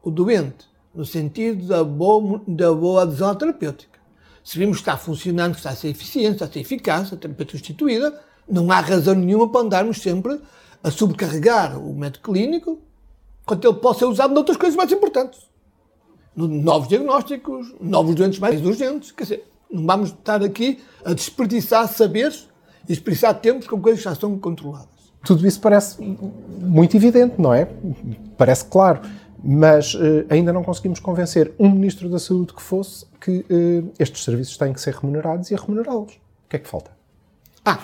o 0.04 0.12
doente 0.12 0.70
no 0.94 1.06
sentido 1.06 1.68
da 1.68 1.84
boa, 1.84 2.42
da 2.48 2.74
boa 2.74 3.04
adesão 3.04 3.30
à 3.30 3.36
terapêutica, 3.36 4.00
se 4.44 4.58
vimos 4.58 4.78
que 4.78 4.82
está 4.82 4.98
funcionando, 4.98 5.54
que 5.54 5.60
está 5.60 5.70
a 5.70 5.76
ser 5.76 5.90
eficiente, 5.90 6.34
está 6.34 6.46
a 6.46 6.52
ser 6.52 6.60
eficaz, 6.60 7.14
a 7.14 7.16
terapêutica 7.16 7.58
instituída, 7.58 8.20
não 8.50 8.72
há 8.72 8.80
razão 8.80 9.16
nenhuma 9.16 9.50
para 9.50 9.62
andarmos 9.62 10.02
sempre 10.02 10.40
a 10.84 10.92
sobrecarregar 10.92 11.78
o 11.80 11.94
método 11.94 12.24
clínico 12.24 12.80
quando 13.46 13.68
ele 13.68 13.78
possa 13.78 14.00
ser 14.00 14.06
usado 14.06 14.34
noutras 14.34 14.58
coisas 14.58 14.76
mais 14.76 14.92
importantes. 14.92 15.50
Novos 16.36 16.88
diagnósticos, 16.88 17.74
novos 17.80 18.16
doentes 18.16 18.40
mais 18.40 18.66
urgentes. 18.66 19.12
Quer 19.12 19.24
dizer, 19.24 19.52
Não 19.70 19.86
vamos 19.86 20.10
estar 20.10 20.44
aqui 20.44 20.80
a 21.06 21.14
desperdiçar 21.14 21.88
saberes 21.88 22.50
e 22.84 22.88
desperdiçar 22.88 23.40
tempos 23.40 23.68
com 23.68 23.82
coisas 23.82 24.00
que 24.00 24.06
já 24.06 24.14
estão 24.14 24.38
controladas. 24.40 25.01
Tudo 25.24 25.48
isso 25.48 25.60
parece 25.60 26.02
muito 26.02 26.96
evidente, 26.96 27.36
não 27.40 27.54
é? 27.54 27.68
Parece 28.38 28.66
claro. 28.66 29.02
Mas 29.44 29.96
uh, 29.96 30.26
ainda 30.30 30.54
não 30.54 30.64
conseguimos 30.64 31.00
convencer 31.00 31.52
um 31.58 31.70
Ministro 31.70 32.10
da 32.10 32.20
Saúde 32.20 32.54
que 32.54 32.62
fosse 32.62 33.06
que 33.20 33.40
uh, 33.50 33.92
estes 33.98 34.24
serviços 34.24 34.56
têm 34.56 34.72
que 34.72 34.80
ser 34.80 34.94
remunerados 34.94 35.50
e 35.50 35.56
a 35.56 35.58
remunerá-los. 35.58 36.14
O 36.14 36.50
que 36.50 36.58
é 36.58 36.60
que 36.60 36.70
falta? 36.70 36.92
Ah, 37.66 37.80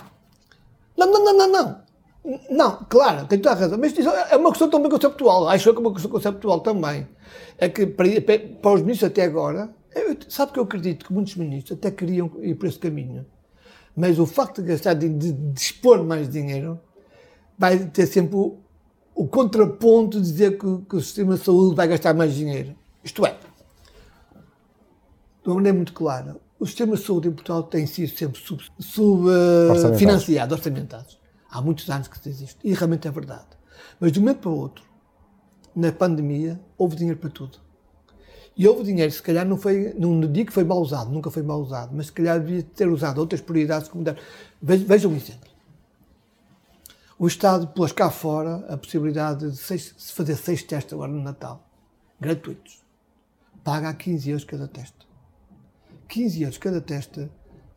não, 0.96 1.12
não, 1.12 1.26
não, 1.26 1.34
não, 1.38 1.52
não. 1.52 1.88
Não, 2.50 2.86
claro, 2.90 3.26
tem 3.26 3.40
toda 3.40 3.56
a 3.56 3.60
razão. 3.60 3.78
Mas 3.80 3.98
isso 3.98 4.10
é 4.10 4.36
uma 4.36 4.50
questão 4.50 4.70
também 4.70 4.92
conceptual. 4.92 5.48
Acho 5.48 5.72
que 5.72 5.78
é 5.78 5.82
uma 5.82 5.94
questão 5.94 6.12
conceptual 6.12 6.60
também. 6.60 7.08
É 7.58 7.70
que 7.70 7.88
para, 7.88 8.08
para 8.62 8.74
os 8.74 8.82
ministros 8.82 9.10
até 9.10 9.24
agora, 9.24 9.70
eu, 9.96 10.16
sabe 10.28 10.52
que 10.52 10.60
eu 10.60 10.64
acredito 10.64 11.06
que 11.06 11.14
muitos 11.14 11.36
ministros 11.36 11.78
até 11.78 11.90
queriam 11.90 12.30
ir 12.42 12.56
por 12.56 12.68
esse 12.68 12.78
caminho. 12.78 13.26
Mas 13.96 14.20
o 14.20 14.26
facto 14.26 14.62
de 14.62 14.68
gastar, 14.68 14.94
de, 14.94 15.10
de 15.10 15.32
dispor 15.32 16.04
mais 16.04 16.30
dinheiro, 16.30 16.80
vai 17.58 17.80
ter 17.88 18.05
sempre 18.05 18.36
o, 18.36 18.58
o 19.16 19.28
contraponto 19.28 20.22
de 20.22 20.32
dizer 20.32 20.58
que, 20.58 20.82
que, 20.89 20.95
o 20.95 21.01
sistema 21.01 21.36
de 21.36 21.43
saúde 21.43 21.76
vai 21.76 21.88
gastar 21.88 22.14
mais 22.14 22.34
dinheiro. 22.34 22.76
Isto 23.03 23.26
é, 23.26 23.38
de 25.43 25.49
uma 25.49 25.55
maneira 25.55 25.76
muito 25.76 25.93
clara, 25.93 26.38
o 26.60 26.66
sistema 26.66 26.95
de 26.95 27.03
saúde 27.03 27.30
em 27.30 27.32
Portugal 27.32 27.64
tem 27.64 27.86
sido 27.86 28.10
sempre 28.16 28.39
subfinanciado, 28.41 28.80
sub, 28.82 29.28
uh, 29.30 30.53
orçamentado. 30.53 31.05
Há 31.49 31.62
muitos 31.62 31.89
anos 31.89 32.08
que 32.08 32.18
isso 32.18 32.30
existe. 32.30 32.60
E 32.64 32.74
realmente 32.74 33.08
é 33.08 33.12
verdade. 33.12 33.47
Mas 33.99 34.12
de 34.12 34.20
um 34.20 34.24
momento 34.24 34.39
para 34.39 34.49
o 34.49 34.58
outro, 34.58 34.84
na 35.76 35.91
pandemia, 35.91 36.60
houve 36.78 36.95
dinheiro 36.95 37.20
para 37.20 37.30
tudo. 37.30 37.60
E 38.58 38.68
houve 38.68 38.84
dinheiro, 38.84 39.12
se 39.12 39.22
calhar 39.22 39.45
não 39.45 39.55
foi, 39.55 39.93
não 39.97 40.20
digo 40.20 40.47
que 40.47 40.53
foi 40.53 40.64
mal 40.64 40.82
usado, 40.82 41.12
nunca 41.12 41.30
foi 41.30 41.43
mal 41.43 41.62
usado, 41.62 41.91
mas 41.95 42.08
se 42.08 42.12
calhar 42.12 42.39
devia 42.39 42.64
ter 42.64 42.88
usado 42.88 43.20
outras 43.20 43.39
prioridades 43.39 43.88
como 43.88 44.03
der. 44.03 44.18
Vejam 44.60 45.12
um 45.12 45.16
exemplo. 45.16 45.47
O 47.20 47.26
Estado 47.26 47.68
pôs 47.70 47.91
cá 47.91 48.11
fora 48.11 48.57
a 48.72 48.78
possibilidade 48.78 49.49
de, 49.49 49.57
seis, 49.57 49.95
fazer 50.13 50.36
seis 50.36 50.61
testes 50.61 50.93
agora 50.93 51.11
no 51.11 51.24
Natal, 51.24 51.68
gratuitos. 52.20 52.86
Paga 53.63 53.89
a 53.89 53.93
15 53.95 54.30
euros 54.30 54.43
cada 54.43 54.68
teste. 54.68 55.07
15 56.09 56.43
euros 56.43 56.57
cada 56.59 56.80
teste 56.80 57.28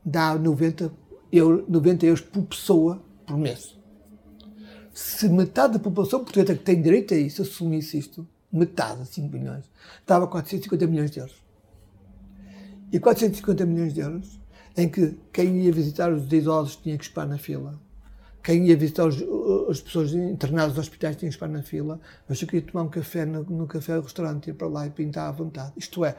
dá 0.05 0.35
90, 0.35 0.93
euros, 1.33 1.67
90 1.67 2.05
euros 2.05 2.21
por 2.21 2.43
pessoa 2.43 3.03
por 3.27 3.39
mês. 3.39 3.79
Se 4.93 5.27
metade 5.31 5.73
da 5.73 5.79
população 5.79 6.23
portuguesa 6.23 6.55
que 6.55 6.63
tem 6.63 6.83
direito 6.83 7.15
a 7.15 7.17
isso 7.17 7.41
assumisse 7.41 7.97
isto, 7.97 8.29
metade, 8.53 9.07
5 9.07 9.35
milhões, 9.35 9.65
dava 10.07 10.27
450 10.27 10.87
milhões 10.87 11.11
de 11.11 11.21
euros. 11.21 11.43
E 12.93 13.01
450 13.01 13.65
milhões 13.65 13.95
de 13.95 14.01
euros 14.01 14.39
em 14.77 14.87
que 14.87 15.19
quem 15.33 15.63
ia 15.63 15.73
visitar 15.73 16.13
os 16.13 16.31
idosos 16.31 16.77
tinha 16.77 16.99
que 16.99 17.05
esperar 17.05 17.27
na 17.27 17.39
fila, 17.39 17.81
quem 18.43 18.67
ia 18.67 18.77
visitar 18.77 19.07
os, 19.07 19.23
as 19.69 19.81
pessoas 19.81 20.13
internadas 20.13 20.77
nos 20.77 20.87
hospitais 20.87 21.17
tinha 21.17 21.29
que 21.29 21.35
esperar 21.35 21.53
na 21.53 21.63
fila, 21.63 22.01
mas 22.29 22.41
eu 22.41 22.49
queria 22.49 22.67
tomar 22.67 22.85
um 22.85 22.89
café 22.89 23.25
no, 23.25 23.43
no 23.45 23.67
café 23.67 23.95
do 23.97 24.03
restaurante, 24.03 24.51
ir 24.51 24.55
para 24.55 24.69
lá 24.69 24.87
e 24.87 24.91
pintar 24.91 25.29
à 25.29 25.33
vontade. 25.33 25.73
Isto 25.77 26.05
é, 26.05 26.17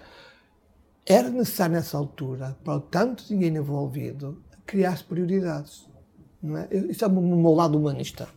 era 1.06 1.30
necessário 1.30 1.76
nessa 1.76 1.98
altura, 1.98 2.58
para 2.64 2.76
o 2.76 2.80
tanto 2.80 3.26
dinheiro 3.28 3.58
envolvido, 3.58 4.42
criar 4.66 5.02
prioridades. 5.04 5.88
Não 6.42 6.58
é? 6.58 6.68
Isso 6.72 7.04
é 7.04 7.08
o 7.08 7.12
meu 7.12 7.54
lado 7.54 7.78
humanista. 7.78 8.28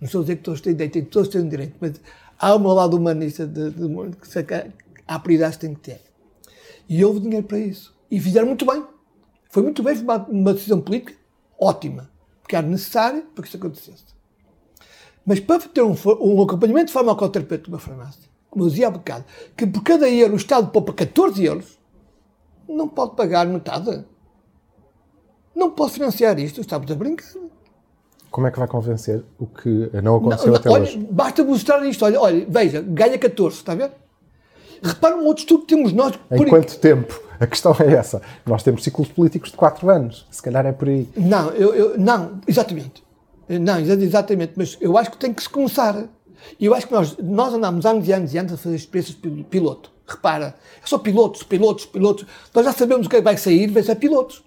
Não 0.00 0.06
estou 0.06 0.20
a 0.20 0.24
dizer 0.24 0.36
que 0.36 0.42
todos 0.42 0.60
têm 0.60 0.74
direito, 0.74 1.10
todos 1.10 1.28
têm 1.28 1.48
direito, 1.48 1.76
mas 1.80 2.00
há 2.38 2.54
o 2.54 2.58
meu 2.58 2.72
lado 2.72 2.96
humanista 2.96 3.46
de, 3.46 3.70
de, 3.70 3.88
de 3.88 4.16
que 4.16 4.72
há 5.06 5.18
prioridades 5.18 5.56
que 5.56 5.66
tem 5.66 5.74
que 5.74 5.80
ter. 5.80 6.00
E 6.88 7.04
houve 7.04 7.20
dinheiro 7.20 7.46
para 7.46 7.58
isso. 7.58 7.94
E 8.10 8.20
fizeram 8.20 8.46
muito 8.46 8.66
bem. 8.66 8.84
Foi 9.48 9.62
muito 9.62 9.82
bem, 9.82 9.94
foi 9.94 10.04
uma, 10.04 10.16
uma 10.26 10.52
decisão 10.52 10.80
política 10.80 11.14
ótima, 11.58 12.10
porque 12.44 12.54
era 12.54 12.66
necessária 12.66 13.24
para 13.34 13.42
que 13.42 13.48
isso 13.48 13.56
acontecesse. 13.56 14.04
Mas 15.24 15.40
para 15.40 15.60
ter 15.60 15.82
um, 15.82 15.96
um 16.20 16.42
acompanhamento 16.42 16.88
de 16.88 16.92
farmacoterapêutico 16.92 17.70
numa 17.70 17.80
farmácia, 17.80 18.28
como 18.50 18.66
eu 18.66 18.68
dizia 18.68 18.88
há 18.88 18.90
bocado, 18.90 19.24
que 19.56 19.66
por 19.66 19.82
cada 19.82 20.08
euro 20.08 20.34
o 20.34 20.36
Estado 20.36 20.68
poupa 20.70 20.92
14 20.92 21.42
euros, 21.42 21.78
não 22.68 22.86
pode 22.86 23.16
pagar 23.16 23.46
metade. 23.46 24.04
Não 25.54 25.70
posso 25.70 25.94
financiar 25.94 26.38
isto, 26.38 26.60
estamos 26.60 26.90
a 26.90 26.94
brincar. 26.94 27.32
Como 28.30 28.46
é 28.46 28.50
que 28.50 28.58
vai 28.58 28.68
convencer 28.68 29.24
o 29.38 29.46
que 29.46 29.90
não 30.02 30.16
aconteceu 30.16 30.48
não, 30.48 30.56
até 30.56 30.68
olha, 30.68 30.82
hoje? 30.82 30.98
Basta 31.10 31.42
mostrar 31.42 31.86
isto. 31.86 32.04
Olha, 32.04 32.20
olha, 32.20 32.46
veja, 32.46 32.82
ganha 32.82 33.18
14, 33.18 33.56
está 33.56 33.72
a 33.72 33.76
ver? 33.76 33.92
Repara 34.82 35.16
um 35.16 35.24
outro 35.24 35.42
estudo 35.42 35.62
que 35.62 35.74
temos 35.74 35.94
nós. 35.94 36.18
Em 36.30 36.46
quanto 36.46 36.78
tempo? 36.78 37.22
A 37.44 37.46
questão 37.46 37.76
é 37.78 37.92
essa. 37.92 38.22
Nós 38.46 38.62
temos 38.62 38.82
ciclos 38.82 39.08
políticos 39.08 39.50
de 39.50 39.56
4 39.58 39.90
anos. 39.90 40.26
Se 40.30 40.42
calhar 40.42 40.64
é 40.64 40.72
por 40.72 40.88
aí. 40.88 41.06
Não, 41.14 41.50
eu, 41.50 41.74
eu, 41.74 41.98
não, 41.98 42.40
exatamente. 42.48 43.04
Não, 43.46 43.78
exatamente. 43.78 44.54
Mas 44.56 44.78
eu 44.80 44.96
acho 44.96 45.10
que 45.10 45.18
tem 45.18 45.32
que 45.32 45.42
se 45.42 45.48
começar. 45.48 46.08
E 46.58 46.64
eu 46.64 46.74
acho 46.74 46.86
que 46.86 46.92
nós, 46.94 47.16
nós 47.18 47.52
anos 47.84 48.08
e 48.08 48.12
anos 48.12 48.32
e 48.32 48.38
anos 48.38 48.52
a 48.54 48.56
fazer 48.56 48.76
experiências 48.76 49.18
piloto. 49.50 49.92
Repara, 50.06 50.54
é 50.82 50.86
só 50.86 50.96
pilotos, 50.96 51.42
pilotos, 51.42 51.84
pilotos. 51.84 52.26
Nós 52.54 52.64
já 52.64 52.72
sabemos 52.72 53.06
o 53.06 53.10
que 53.10 53.16
é 53.16 53.20
vai 53.20 53.36
sair, 53.36 53.70
mas 53.70 53.90
é 53.90 53.94
pilotos. 53.94 54.42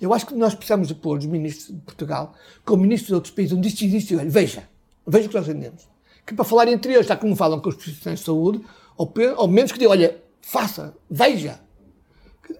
Eu 0.00 0.12
acho 0.12 0.26
que 0.26 0.34
nós 0.34 0.54
precisamos 0.54 0.88
de 0.88 0.94
pôr 0.96 1.18
os 1.18 1.26
ministros 1.26 1.68
de 1.68 1.80
Portugal 1.82 2.34
com 2.64 2.76
ministros 2.76 3.08
de 3.08 3.14
outros 3.14 3.32
países 3.32 3.56
onde 3.56 3.68
isto 3.68 3.84
existe. 3.84 4.16
Olha, 4.16 4.28
veja, 4.28 4.68
veja 5.06 5.26
o 5.26 5.28
que 5.28 5.36
nós 5.36 5.46
rendemos. 5.46 5.88
Que 6.26 6.34
para 6.34 6.44
falar 6.44 6.66
entre 6.68 6.94
eles, 6.94 7.06
já 7.06 7.16
como 7.16 7.36
falam 7.36 7.60
com 7.60 7.68
os 7.68 7.76
profissionais 7.76 8.20
de 8.20 8.26
saúde, 8.26 8.60
ou, 8.96 9.12
ou 9.36 9.48
menos 9.48 9.70
que 9.70 9.78
digam, 9.78 9.92
olha, 9.92 10.20
faça, 10.40 10.94
veja. 11.08 11.60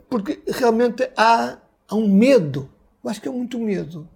Porque 0.08 0.42
realmente 0.46 1.08
há, 1.16 1.58
há 1.88 1.94
um 1.94 2.08
medo. 2.08 2.68
Eu 3.02 3.10
acho 3.10 3.20
que 3.20 3.28
é 3.28 3.32
muito 3.32 3.58
medo. 3.58 4.08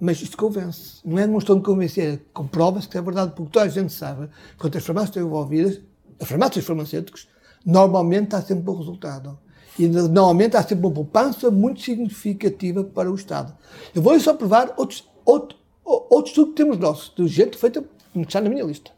Mas 0.00 0.20
isto 0.22 0.36
convence. 0.36 1.00
Não 1.04 1.18
é 1.18 1.26
questão 1.26 1.56
de 1.56 1.62
convencer, 1.62 2.14
é 2.14 2.20
comprova-se 2.32 2.88
que 2.88 2.96
é 2.96 3.02
verdade, 3.02 3.32
porque 3.34 3.52
toda 3.52 3.64
a 3.64 3.68
gente 3.68 3.92
sabe, 3.92 4.28
quando 4.56 4.76
as 4.76 4.84
farmácias 4.84 5.10
estão 5.10 5.26
envolvidas, 5.26 5.80
as 6.20 6.28
farmácias 6.28 6.64
farmacêuticos, 6.64 7.28
normalmente 7.66 8.34
há 8.34 8.42
sempre 8.42 8.62
bom 8.62 8.76
resultado. 8.76 9.38
E 9.78 9.86
normalmente 9.86 10.56
há 10.56 10.62
sempre 10.62 10.86
uma 10.86 10.94
poupança 10.94 11.50
muito 11.50 11.80
significativa 11.80 12.82
para 12.82 13.10
o 13.10 13.14
Estado. 13.14 13.56
Eu 13.94 14.02
vou 14.02 14.18
só 14.18 14.34
provar 14.34 14.74
outros, 14.76 15.08
outro, 15.24 15.56
outro 15.84 16.30
estudo 16.30 16.48
que 16.50 16.56
temos 16.56 16.78
nosso, 16.78 17.14
do 17.14 17.28
jeito 17.28 17.56
feito, 17.56 17.84
que 18.12 18.20
está 18.20 18.40
na 18.40 18.48
minha 18.48 18.64
lista. 18.64 18.90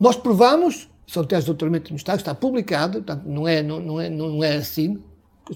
Nós 0.00 0.16
provamos, 0.16 0.88
são 1.06 1.24
testes 1.24 1.44
de 1.44 1.50
doutoramento 1.50 1.90
no 1.90 1.96
Estado, 1.96 2.18
está 2.18 2.34
publicado, 2.34 3.02
portanto, 3.02 3.24
não 3.26 3.46
é, 3.46 3.62
não, 3.62 3.80
não 3.80 4.00
é, 4.00 4.08
não 4.08 4.42
é 4.42 4.56
assim, 4.56 5.02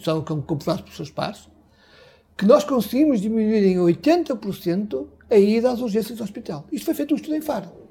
são 0.03 0.23
comprovados 0.23 0.83
por 0.83 0.93
seus 0.95 1.11
pares, 1.11 1.49
que 2.37 2.45
nós 2.45 2.65
conseguimos 2.65 3.21
diminuir 3.21 3.65
em 3.65 3.77
80% 3.77 5.07
a 5.31 5.37
ida 5.37 5.71
às 5.71 5.81
urgências 5.81 6.19
do 6.19 6.25
hospital. 6.25 6.67
Isto 6.71 6.85
foi 6.85 6.95
feito 6.95 7.13
um 7.13 7.17
estudo 7.17 7.37
em 7.37 7.41
Faro 7.41 7.89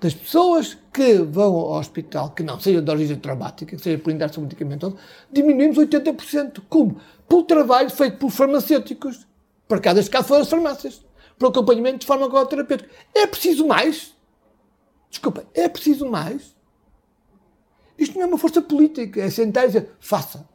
das 0.00 0.14
pessoas 0.14 0.76
que 0.92 1.18
vão 1.18 1.54
ao 1.54 1.78
hospital, 1.78 2.30
que 2.30 2.42
não 2.42 2.60
seja 2.60 2.82
de 2.82 2.90
origem 2.90 3.16
traumática, 3.16 3.76
que 3.76 3.82
seja 3.82 3.98
por 3.98 4.10
inércia 4.10 4.42
medicamentosa, 4.42 4.96
diminuímos 5.32 5.78
80%. 5.78 6.62
Como? 6.68 7.00
Pelo 7.28 7.42
trabalho 7.44 7.90
feito 7.90 8.18
por 8.18 8.30
farmacêuticos, 8.30 9.26
para 9.66 9.80
cada 9.80 10.02
caso 10.04 10.28
foram 10.28 10.42
as 10.42 10.48
farmácias, 10.48 11.04
para 11.38 11.48
o 11.48 11.50
acompanhamento 11.50 12.00
de 12.00 12.06
farmacoterapêutico. 12.06 12.90
É 13.14 13.26
preciso 13.26 13.66
mais? 13.66 14.14
Desculpa, 15.10 15.44
é 15.54 15.68
preciso 15.68 16.08
mais? 16.10 16.54
Isto 17.98 18.16
não 18.16 18.22
é 18.22 18.26
uma 18.26 18.38
força 18.38 18.60
política, 18.60 19.20
é 19.20 19.30
sentar 19.30 19.64
e 19.64 19.68
dizer, 19.68 19.90
faça. 19.98 20.46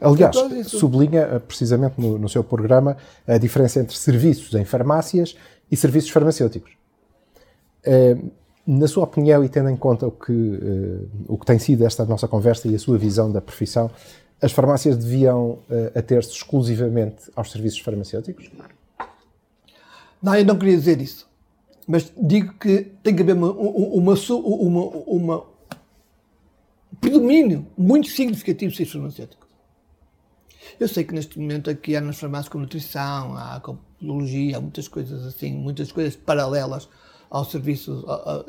Aliás, 0.00 0.36
sublinha 0.66 1.20
eh, 1.20 1.38
precisamente 1.38 2.00
no, 2.00 2.18
no 2.18 2.28
seu 2.28 2.42
programa 2.42 2.96
a 3.26 3.36
diferença 3.36 3.80
entre 3.80 3.96
serviços 3.96 4.54
em 4.54 4.64
farmácias 4.64 5.36
e 5.70 5.76
serviços 5.76 6.10
farmacêuticos. 6.10 6.72
Eh, 7.84 8.16
na 8.66 8.88
sua 8.88 9.04
opinião, 9.04 9.44
e 9.44 9.48
tendo 9.48 9.68
em 9.68 9.76
conta 9.76 10.06
o 10.06 10.10
que, 10.10 10.32
uh, 10.32 11.08
o 11.26 11.36
que 11.36 11.46
tem 11.46 11.58
sido 11.58 11.84
esta 11.84 12.04
nossa 12.04 12.28
conversa 12.28 12.68
e 12.68 12.74
a 12.74 12.78
sua 12.78 12.96
visão 12.96 13.32
da 13.32 13.40
profissão, 13.40 13.90
as 14.40 14.52
farmácias 14.52 14.96
deviam 14.96 15.58
ater-se 15.94 16.30
exclusivamente 16.32 17.30
aos 17.34 17.50
serviços 17.50 17.80
farmacêuticos? 17.80 18.50
Não, 20.22 20.34
eu 20.36 20.44
não 20.44 20.56
queria 20.56 20.76
dizer 20.76 21.00
isso. 21.00 21.29
Mas 21.90 22.12
digo 22.16 22.54
que 22.54 22.82
tem 23.02 23.16
que 23.16 23.22
haver 23.22 23.34
uma, 23.34 23.50
uma, 23.50 24.14
uma, 24.14 24.84
uma 25.08 25.44
predomínio 27.00 27.66
muito 27.76 28.08
significativo 28.08 28.70
de 28.70 28.76
serviços 28.76 28.92
farmacêuticos. 28.92 29.48
Eu 30.78 30.86
sei 30.86 31.02
que 31.02 31.12
neste 31.12 31.36
momento 31.36 31.68
aqui 31.68 31.96
há 31.96 32.00
nas 32.00 32.16
farmácias 32.16 32.48
com 32.48 32.60
nutrição, 32.60 33.36
há 33.36 33.58
com 33.58 33.76
biologia, 34.00 34.58
há 34.58 34.60
muitas 34.60 34.86
coisas 34.86 35.26
assim, 35.26 35.52
muitas 35.52 35.90
coisas 35.90 36.14
paralelas 36.14 36.88
ao 37.28 37.44
serviço, 37.44 38.04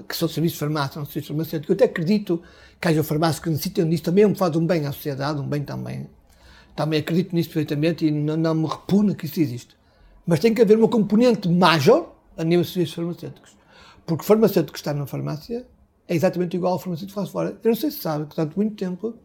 que 0.07 0.15
são 0.15 0.27
serviços 0.27 0.59
farmácia, 0.59 0.99
não 0.99 1.05
serviços 1.07 1.29
farmacêuticos. 1.29 1.69
Eu 1.69 1.73
até 1.73 1.85
acredito 1.85 2.43
que 2.79 2.89
haja 2.89 3.03
farmácias 3.03 3.43
que 3.43 3.49
necessitam 3.49 3.89
disso 3.89 4.03
também, 4.03 4.35
faz 4.35 4.55
um 4.55 4.67
bem 4.67 4.85
à 4.85 4.91
sociedade, 4.91 5.41
um 5.41 5.47
bem 5.47 5.63
também. 5.63 6.07
Também 6.75 6.99
acredito 6.99 7.35
nisso 7.35 7.49
perfeitamente 7.49 8.05
e 8.05 8.11
não, 8.11 8.37
não 8.37 8.53
me 8.53 8.67
repugna 8.67 9.15
que 9.15 9.25
isso 9.25 9.39
existe. 9.39 9.75
Mas 10.27 10.39
tem 10.39 10.53
que 10.53 10.61
haver 10.61 10.77
uma 10.77 10.87
componente 10.87 11.49
major 11.49 12.20
a 12.41 12.43
nível 12.43 12.63
de 12.63 12.71
serviços 12.71 12.95
farmacêuticos. 12.95 13.57
Porque 14.05 14.23
o 14.23 14.25
farmacêutico 14.25 14.73
que 14.73 14.79
está 14.79 14.93
na 14.93 15.05
farmácia 15.05 15.65
é 16.07 16.15
exatamente 16.15 16.57
igual 16.57 16.73
ao 16.73 16.79
farmacêutico 16.79 17.11
que 17.11 17.15
faz 17.15 17.29
fora. 17.29 17.57
Eu 17.63 17.69
não 17.69 17.75
sei 17.75 17.91
se 17.91 17.97
sabe 17.97 18.25
que 18.25 18.35
durante 18.35 18.57
muito 18.57 18.75
tempo 18.75 19.15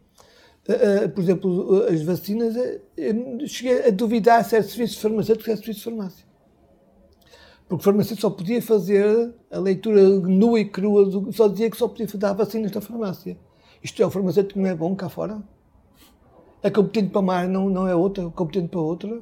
uh, 0.67 1.09
por 1.09 1.21
exemplo, 1.21 1.85
as 1.85 2.01
vacinas, 2.03 2.55
eu 2.95 3.47
cheguei 3.47 3.87
a 3.87 3.91
duvidar 3.91 4.43
se 4.43 4.55
era 4.55 4.63
serviço 4.63 4.99
farmacêutico 4.99 5.39
ou 5.39 5.45
se 5.45 5.51
era 5.51 5.59
serviço 5.59 5.79
de 5.79 5.83
farmácia. 5.85 6.27
Porque 7.67 7.81
o 7.81 7.83
farmacêutico 7.83 8.21
só 8.21 8.29
podia 8.29 8.61
fazer 8.61 9.33
a 9.51 9.59
leitura 9.59 10.01
nua 10.01 10.59
e 10.59 10.65
crua, 10.65 11.05
do, 11.05 11.31
só 11.33 11.47
dizia 11.47 11.69
que 11.69 11.77
só 11.77 11.87
podia 11.87 12.07
dar 12.15 12.33
vacinas 12.33 12.71
na 12.71 12.81
farmácia. 12.81 13.37
Isto 13.83 14.01
é, 14.01 14.05
o 14.05 14.09
farmacêutico 14.09 14.59
não 14.59 14.69
é 14.69 14.75
bom 14.75 14.95
cá 14.95 15.09
fora? 15.09 15.41
É 16.63 16.69
competente 16.69 17.09
para 17.09 17.19
uma 17.19 17.35
área, 17.35 17.49
não, 17.49 17.69
não 17.69 17.87
é 17.87 17.95
outra, 17.95 18.29
competente 18.29 18.69
para 18.69 18.79
outra? 18.79 19.21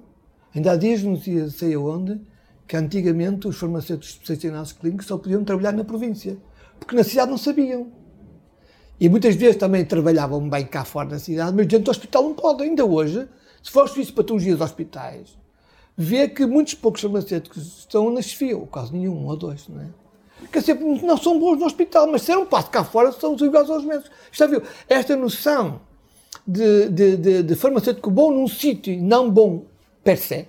Ainda 0.53 0.71
há 0.71 0.75
dias, 0.75 1.03
não 1.03 1.17
sei 1.17 1.73
aonde, 1.73 2.21
que 2.67 2.75
antigamente 2.75 3.47
os 3.47 3.57
farmacêuticos 3.57 4.19
especializados 4.21 4.71
clínicos 4.73 5.05
só 5.05 5.17
podiam 5.17 5.43
trabalhar 5.43 5.71
na 5.71 5.83
província, 5.83 6.37
porque 6.79 6.95
na 6.95 7.03
cidade 7.03 7.29
não 7.31 7.37
sabiam. 7.37 7.91
E 8.99 9.09
muitas 9.09 9.35
vezes 9.35 9.57
também 9.57 9.83
trabalhavam 9.83 10.49
bem 10.49 10.65
cá 10.65 10.85
fora 10.85 11.09
na 11.09 11.19
cidade, 11.19 11.55
mas 11.55 11.67
dentro 11.67 11.85
do 11.85 11.91
hospital 11.91 12.23
não 12.23 12.33
pode. 12.33 12.63
Ainda 12.63 12.85
hoje, 12.85 13.27
se 13.61 13.71
for 13.71 13.83
o 13.83 13.87
serviço 13.87 14.11
de 14.11 14.15
patologia 14.15 14.53
dos 14.53 14.61
hospitais, 14.61 15.37
vê 15.97 16.27
que 16.27 16.45
muitos 16.45 16.73
poucos 16.73 17.01
farmacêuticos 17.01 17.79
estão 17.79 18.09
na 18.09 18.21
chefia, 18.21 18.57
ou 18.57 18.65
quase 18.65 18.93
nenhum, 18.93 19.15
um 19.15 19.27
ou 19.27 19.35
dois, 19.35 19.67
não 19.67 19.81
é? 19.81 19.87
Quer 20.51 20.59
dizer, 20.59 20.79
não 20.79 21.17
são 21.17 21.39
bons 21.39 21.59
no 21.59 21.65
hospital, 21.65 22.07
mas 22.11 22.21
se 22.21 22.31
é 22.31 22.37
um 22.37 22.45
passo 22.45 22.69
cá 22.69 22.83
fora, 22.83 23.11
são 23.11 23.35
iguais 23.35 23.69
aos 23.69 23.83
médicos. 23.83 24.11
Está 24.31 24.45
a 24.45 24.47
ver? 24.47 24.63
Esta 24.87 25.15
noção 25.15 25.81
de, 26.45 26.89
de, 26.89 27.17
de, 27.17 27.43
de 27.43 27.55
farmacêutico 27.55 28.11
bom 28.11 28.31
num 28.31 28.47
sítio 28.47 28.93
e 28.93 28.97
não 28.97 29.29
bom 29.29 29.65
per 30.03 30.17
se, 30.17 30.47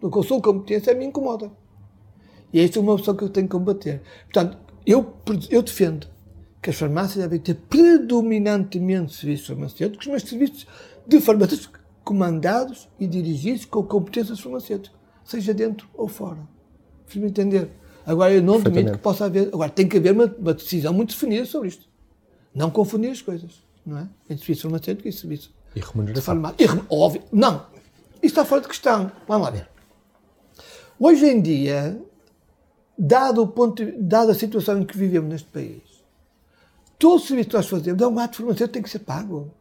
do 0.00 0.10
que 0.10 0.18
eu 0.18 0.22
sou 0.22 0.40
competência, 0.40 0.94
me 0.94 1.04
incomoda. 1.04 1.50
E 2.52 2.60
esta 2.60 2.78
é 2.78 2.82
uma 2.82 2.92
opção 2.92 3.14
que 3.14 3.24
eu 3.24 3.28
tenho 3.28 3.46
que 3.46 3.52
combater. 3.52 4.02
Portanto, 4.24 4.58
eu, 4.86 5.14
eu 5.50 5.62
defendo 5.62 6.06
que 6.62 6.70
as 6.70 6.76
farmácias 6.76 7.22
devem 7.22 7.38
ter 7.38 7.54
predominantemente 7.54 9.14
serviços 9.14 9.46
farmacêuticos, 9.46 10.06
mas 10.06 10.22
serviços 10.22 10.66
de 11.06 11.20
farmacêuticos 11.20 11.80
comandados 12.04 12.88
e 13.00 13.06
dirigidos 13.06 13.64
com 13.64 13.82
competências 13.82 14.40
farmacêuticas, 14.40 14.96
seja 15.24 15.52
dentro 15.52 15.88
ou 15.94 16.08
fora. 16.08 16.38
Preciso 17.04 17.26
entender. 17.26 17.70
Agora, 18.04 18.32
eu 18.32 18.42
não 18.42 18.56
admito 18.56 18.92
que 18.92 18.98
possa 18.98 19.24
haver. 19.24 19.48
Agora, 19.48 19.70
tem 19.70 19.88
que 19.88 19.96
haver 19.96 20.12
uma, 20.12 20.32
uma, 20.38 20.54
decisão 20.54 20.92
muito 20.92 21.10
definida 21.10 21.44
sobre 21.44 21.68
isto. 21.68 21.88
Não 22.54 22.70
confundir 22.70 23.10
as 23.10 23.20
coisas, 23.20 23.62
não 23.84 23.98
é? 23.98 24.08
Entre 24.30 24.38
serviço 24.38 24.62
farmacêutico 24.62 25.08
e 25.08 25.12
serviço. 25.12 25.52
E 25.74 25.80
remuneração. 25.80 26.42
Óbvio. 26.88 27.22
Não. 27.32 27.66
Isso 28.16 28.26
está 28.26 28.44
fora 28.44 28.60
de 28.60 28.68
questão. 28.68 29.10
Vamos 29.26 29.46
lá 29.46 29.50
ver. 29.50 29.75
Hoje 30.98 31.26
em 31.26 31.42
dia, 31.42 32.00
dado, 32.96 33.42
o 33.42 33.48
ponto, 33.48 33.84
dada 33.98 34.32
a 34.32 34.34
situação 34.34 34.80
em 34.80 34.86
que 34.86 34.96
vivemos 34.96 35.28
neste 35.28 35.48
país, 35.48 35.82
todo 36.98 37.16
o 37.16 37.18
serviço 37.20 37.50
que 37.50 37.56
nós 37.56 37.68
fazemos 37.68 38.00
é 38.00 38.06
um 38.06 38.18
ato 38.18 38.38
farmacêutico 38.38 38.72
tem 38.72 38.82
que 38.82 38.88
ser 38.88 39.00
pago. 39.00 39.52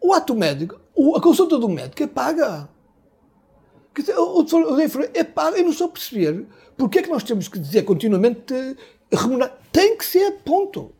O 0.00 0.14
ato 0.14 0.34
médico, 0.34 0.80
a 1.14 1.20
consulta 1.20 1.58
do 1.58 1.68
médico 1.68 2.02
é 2.02 2.06
paga. 2.06 2.70
O, 4.16 4.40
o, 4.40 4.80
é 5.12 5.24
paga. 5.24 5.58
Eu 5.58 5.64
não 5.64 5.72
estou 5.72 5.88
a 5.88 5.90
perceber 5.90 6.46
porque 6.76 7.00
é 7.00 7.02
que 7.02 7.10
nós 7.10 7.22
temos 7.22 7.48
que 7.48 7.58
dizer 7.58 7.82
continuamente 7.82 8.54
remunerar. 9.12 9.58
Tem 9.70 9.98
que 9.98 10.04
ser, 10.06 10.38
ponto. 10.38 10.92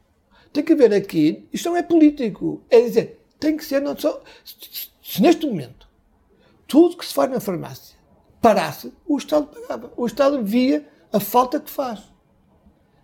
Tem 0.53 0.63
que 0.63 0.75
haver 0.75 0.93
aqui, 0.93 1.49
isto 1.51 1.71
não 1.71 1.77
é 1.77 1.83
político. 1.83 2.61
É 2.69 2.81
dizer, 2.83 3.25
tem 3.41 3.57
que 3.57 3.65
ser, 3.65 3.81
não 3.81 3.97
só. 3.97 4.23
Se 4.45 5.23
neste 5.23 5.47
momento 5.47 5.89
tudo 6.67 6.99
que 6.99 7.07
se 7.07 7.15
faz 7.15 7.31
na 7.31 7.41
farmácia 7.41 7.97
parasse, 8.41 8.93
o 9.07 9.16
Estado 9.16 9.47
pagava. 9.47 9.93
O 9.97 10.07
Estado 10.07 10.43
via 10.45 10.86
a 11.12 11.20
falta 11.20 11.61
que 11.61 11.70
faz. 11.70 12.01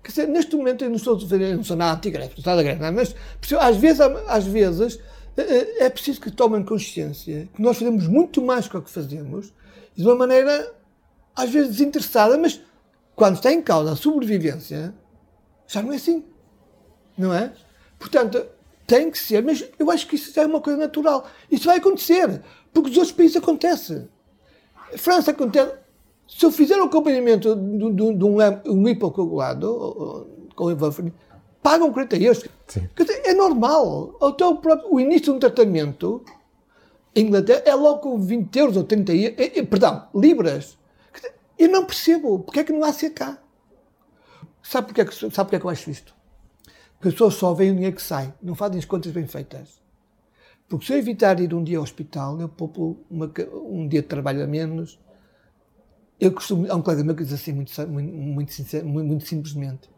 Quer 0.03 0.11
dizer, 0.11 0.28
neste 0.28 0.55
momento 0.55 0.85
eu 0.85 0.91
não 0.91 1.16
dizer, 1.16 1.41
eu 1.41 1.57
não 1.57 1.64
sou 1.64 1.76
nada 1.76 1.97
anti-greve, 1.97 2.32
não 2.32 2.39
estou 2.39 2.53
a 2.53 2.62
greve, 2.62 2.91
mas 2.91 3.14
às 3.59 3.76
vezes, 3.78 4.01
às 4.01 4.45
vezes 4.45 5.01
eh, 5.37 5.43
eh, 5.43 5.85
é 5.87 5.91
preciso 5.91 6.20
que 6.20 6.30
tomem 6.30 6.62
consciência 6.62 7.49
que 7.55 7.62
nós 7.62 7.78
fazemos 7.78 8.07
muito 8.07 8.43
mais 8.43 8.68
do 8.68 8.82
que 8.82 8.91
fazemos 8.91 9.53
e 9.97 10.03
de 10.03 10.07
uma 10.07 10.14
maneira 10.14 10.74
às 11.35 11.51
vezes 11.51 11.70
desinteressada, 11.70 12.37
mas 12.37 12.61
quando 13.16 13.37
está 13.37 13.51
em 13.51 13.62
causa 13.62 13.93
a 13.93 13.97
sobrevivência, 13.97 14.95
já 15.66 15.82
não 15.82 15.93
é 15.93 15.97
assim. 15.97 16.24
Não 17.16 17.32
é? 17.32 17.53
Portanto, 17.99 18.47
tem 18.87 19.11
que 19.11 19.18
ser, 19.18 19.43
mas 19.43 19.64
eu 19.78 19.91
acho 19.91 20.07
que 20.07 20.16
isso 20.16 20.39
é 20.39 20.47
uma 20.47 20.61
coisa 20.61 20.78
natural. 20.78 21.26
Isso 21.51 21.64
vai 21.64 21.78
acontecer, 21.78 22.43
porque 22.72 22.91
nos 22.91 22.99
outros 22.99 23.16
países 23.16 23.37
acontece. 23.37 24.07
França 24.97 25.30
acontece. 25.30 25.74
Se 26.26 26.45
eu 26.45 26.51
fizer 26.51 26.78
o 26.78 26.84
acompanhamento 26.84 27.55
de, 27.55 27.92
de, 27.92 28.14
de 28.14 28.24
um, 28.24 28.38
um 28.66 28.88
hipocoagulado, 28.88 30.26
com 30.57 30.64
o 30.64 30.76
pagam 31.62 31.92
40 31.92 32.16
euros. 32.16 32.45
Sim. 32.66 32.88
É 33.24 33.34
normal. 33.34 34.16
Até 34.20 34.45
o, 34.45 34.57
próprio, 34.57 34.95
o 34.95 35.01
início 35.01 35.24
de 35.24 35.30
um 35.32 35.38
tratamento 35.38 36.22
em 37.14 37.26
Inglaterra 37.26 37.62
é 37.64 37.74
logo 37.74 38.01
com 38.01 38.20
20 38.20 38.57
euros 38.57 38.76
ou 38.76 38.84
30 38.84 39.14
euros. 39.14 39.38
É, 39.38 39.59
é, 39.59 39.62
perdão, 39.62 40.07
libras. 40.14 40.76
Eu 41.59 41.68
não 41.68 41.84
percebo. 41.84 42.40
Porque 42.40 42.61
é 42.61 42.64
que 42.64 42.72
não 42.72 42.84
há 42.84 42.92
cá? 43.14 43.38
Sabe 44.62 44.88
porque, 44.88 45.01
é 45.01 45.05
que, 45.05 45.14
sabe 45.14 45.30
porque 45.30 45.57
é 45.57 45.61
que 45.61 45.66
eu 45.66 45.70
acho 45.70 45.90
isto? 45.90 46.14
Porque 46.95 47.09
as 47.09 47.14
pessoas 47.14 47.34
só 47.34 47.53
veem 47.53 47.70
o 47.70 47.74
dinheiro 47.74 47.95
que 47.95 48.03
sai, 48.03 48.32
não 48.42 48.55
fazem 48.55 48.78
as 48.78 48.86
contas 48.86 49.12
bem 49.12 49.26
feitas. 49.26 49.84
Porque 50.77 50.87
se 50.87 50.93
eu 50.93 50.99
evitar 50.99 51.39
ir 51.39 51.55
um 51.55 51.62
dia 51.62 51.79
ao 51.79 51.85
hospital, 51.85 52.41
eu 52.41 52.49
poupo 52.49 52.97
uma, 53.09 53.33
um 53.64 53.87
dia 53.87 54.03
de 54.03 54.09
trabalho 54.09 54.43
a 54.43 54.47
menos. 54.47 54.99
Eu 56.18 56.33
costumo, 56.33 56.66
há 56.68 56.75
um 56.75 56.83
colega 56.83 57.05
meu 57.05 57.14
que 57.14 57.22
diz 57.22 57.33
assim, 57.33 57.53
muito, 57.53 57.70
muito, 57.89 58.12
muito, 58.12 58.53
sincero, 58.53 58.85
muito, 58.85 59.07
muito 59.07 59.25
simplesmente: 59.25 59.89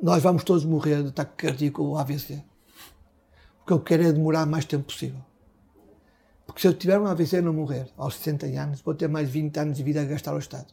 Nós 0.00 0.22
vamos 0.22 0.44
todos 0.44 0.62
morrer 0.66 1.02
de 1.02 1.08
ataque 1.08 1.46
cardíaco 1.46 1.82
ou 1.82 1.96
AVC. 1.96 2.42
O 3.62 3.66
que 3.66 3.72
eu 3.72 3.80
quero 3.80 4.02
é 4.02 4.12
demorar 4.12 4.44
mais 4.44 4.66
tempo 4.66 4.84
possível. 4.84 5.20
Porque 6.46 6.60
se 6.60 6.66
eu 6.66 6.74
tiver 6.74 6.98
um 6.98 7.06
AVC 7.06 7.38
e 7.38 7.40
não 7.40 7.54
morrer 7.54 7.88
aos 7.96 8.16
60 8.16 8.44
anos, 8.60 8.82
vou 8.82 8.94
ter 8.94 9.08
mais 9.08 9.30
20 9.30 9.56
anos 9.56 9.76
de 9.78 9.82
vida 9.82 10.02
a 10.02 10.04
gastar 10.04 10.32
ao 10.32 10.38
Estado. 10.38 10.66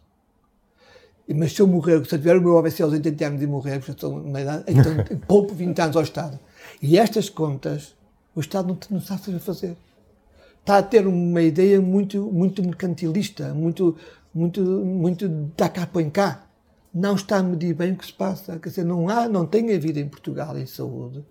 Mas 1.34 1.54
se 1.54 1.62
eu 1.62 1.68
morrer, 1.68 2.06
se 2.06 2.14
eu 2.16 2.20
tiver 2.20 2.36
o 2.36 2.42
meu 2.42 2.58
AVC 2.58 2.84
aos 2.84 2.92
80 2.92 3.26
anos 3.26 3.42
e 3.42 3.48
morrer, 3.48 3.80
porque 3.80 3.92
estou 3.92 4.20
numa 4.22 4.42
idade, 4.42 4.66
então 4.68 4.92
poupo 5.26 5.54
20 5.54 5.80
anos 5.80 5.96
ao 5.96 6.04
Estado. 6.04 6.38
E 6.82 6.98
estas 6.98 7.30
contas 7.30 7.96
o 8.36 8.40
Estado 8.40 8.68
não, 8.68 8.78
não 8.90 8.98
está 9.00 9.16
a 9.16 9.18
saber 9.18 9.40
fazer. 9.40 9.78
Está 10.60 10.78
a 10.78 10.84
ter 10.84 11.08
uma 11.08 11.42
ideia 11.42 11.82
muito, 11.82 12.32
muito 12.32 12.62
mercantilista, 12.64 13.54
muito, 13.54 13.98
muito, 14.34 14.62
muito 14.62 15.28
da 15.58 15.68
cá 15.68 15.88
põe 15.88 16.10
cá. 16.10 16.46
Não 16.94 17.16
está 17.16 17.38
a 17.38 17.44
medir 17.44 17.74
bem 17.74 17.94
o 17.94 17.96
que 17.96 18.06
se 18.06 18.14
passa. 18.14 18.60
Quer 18.60 18.70
dizer, 18.70 18.86
não 18.86 19.10
há, 19.10 19.28
não 19.28 19.46
tem 19.46 19.74
havido 19.74 20.00
em 20.00 20.08
Portugal, 20.08 20.58
em 20.58 20.66
saúde, 20.66 21.26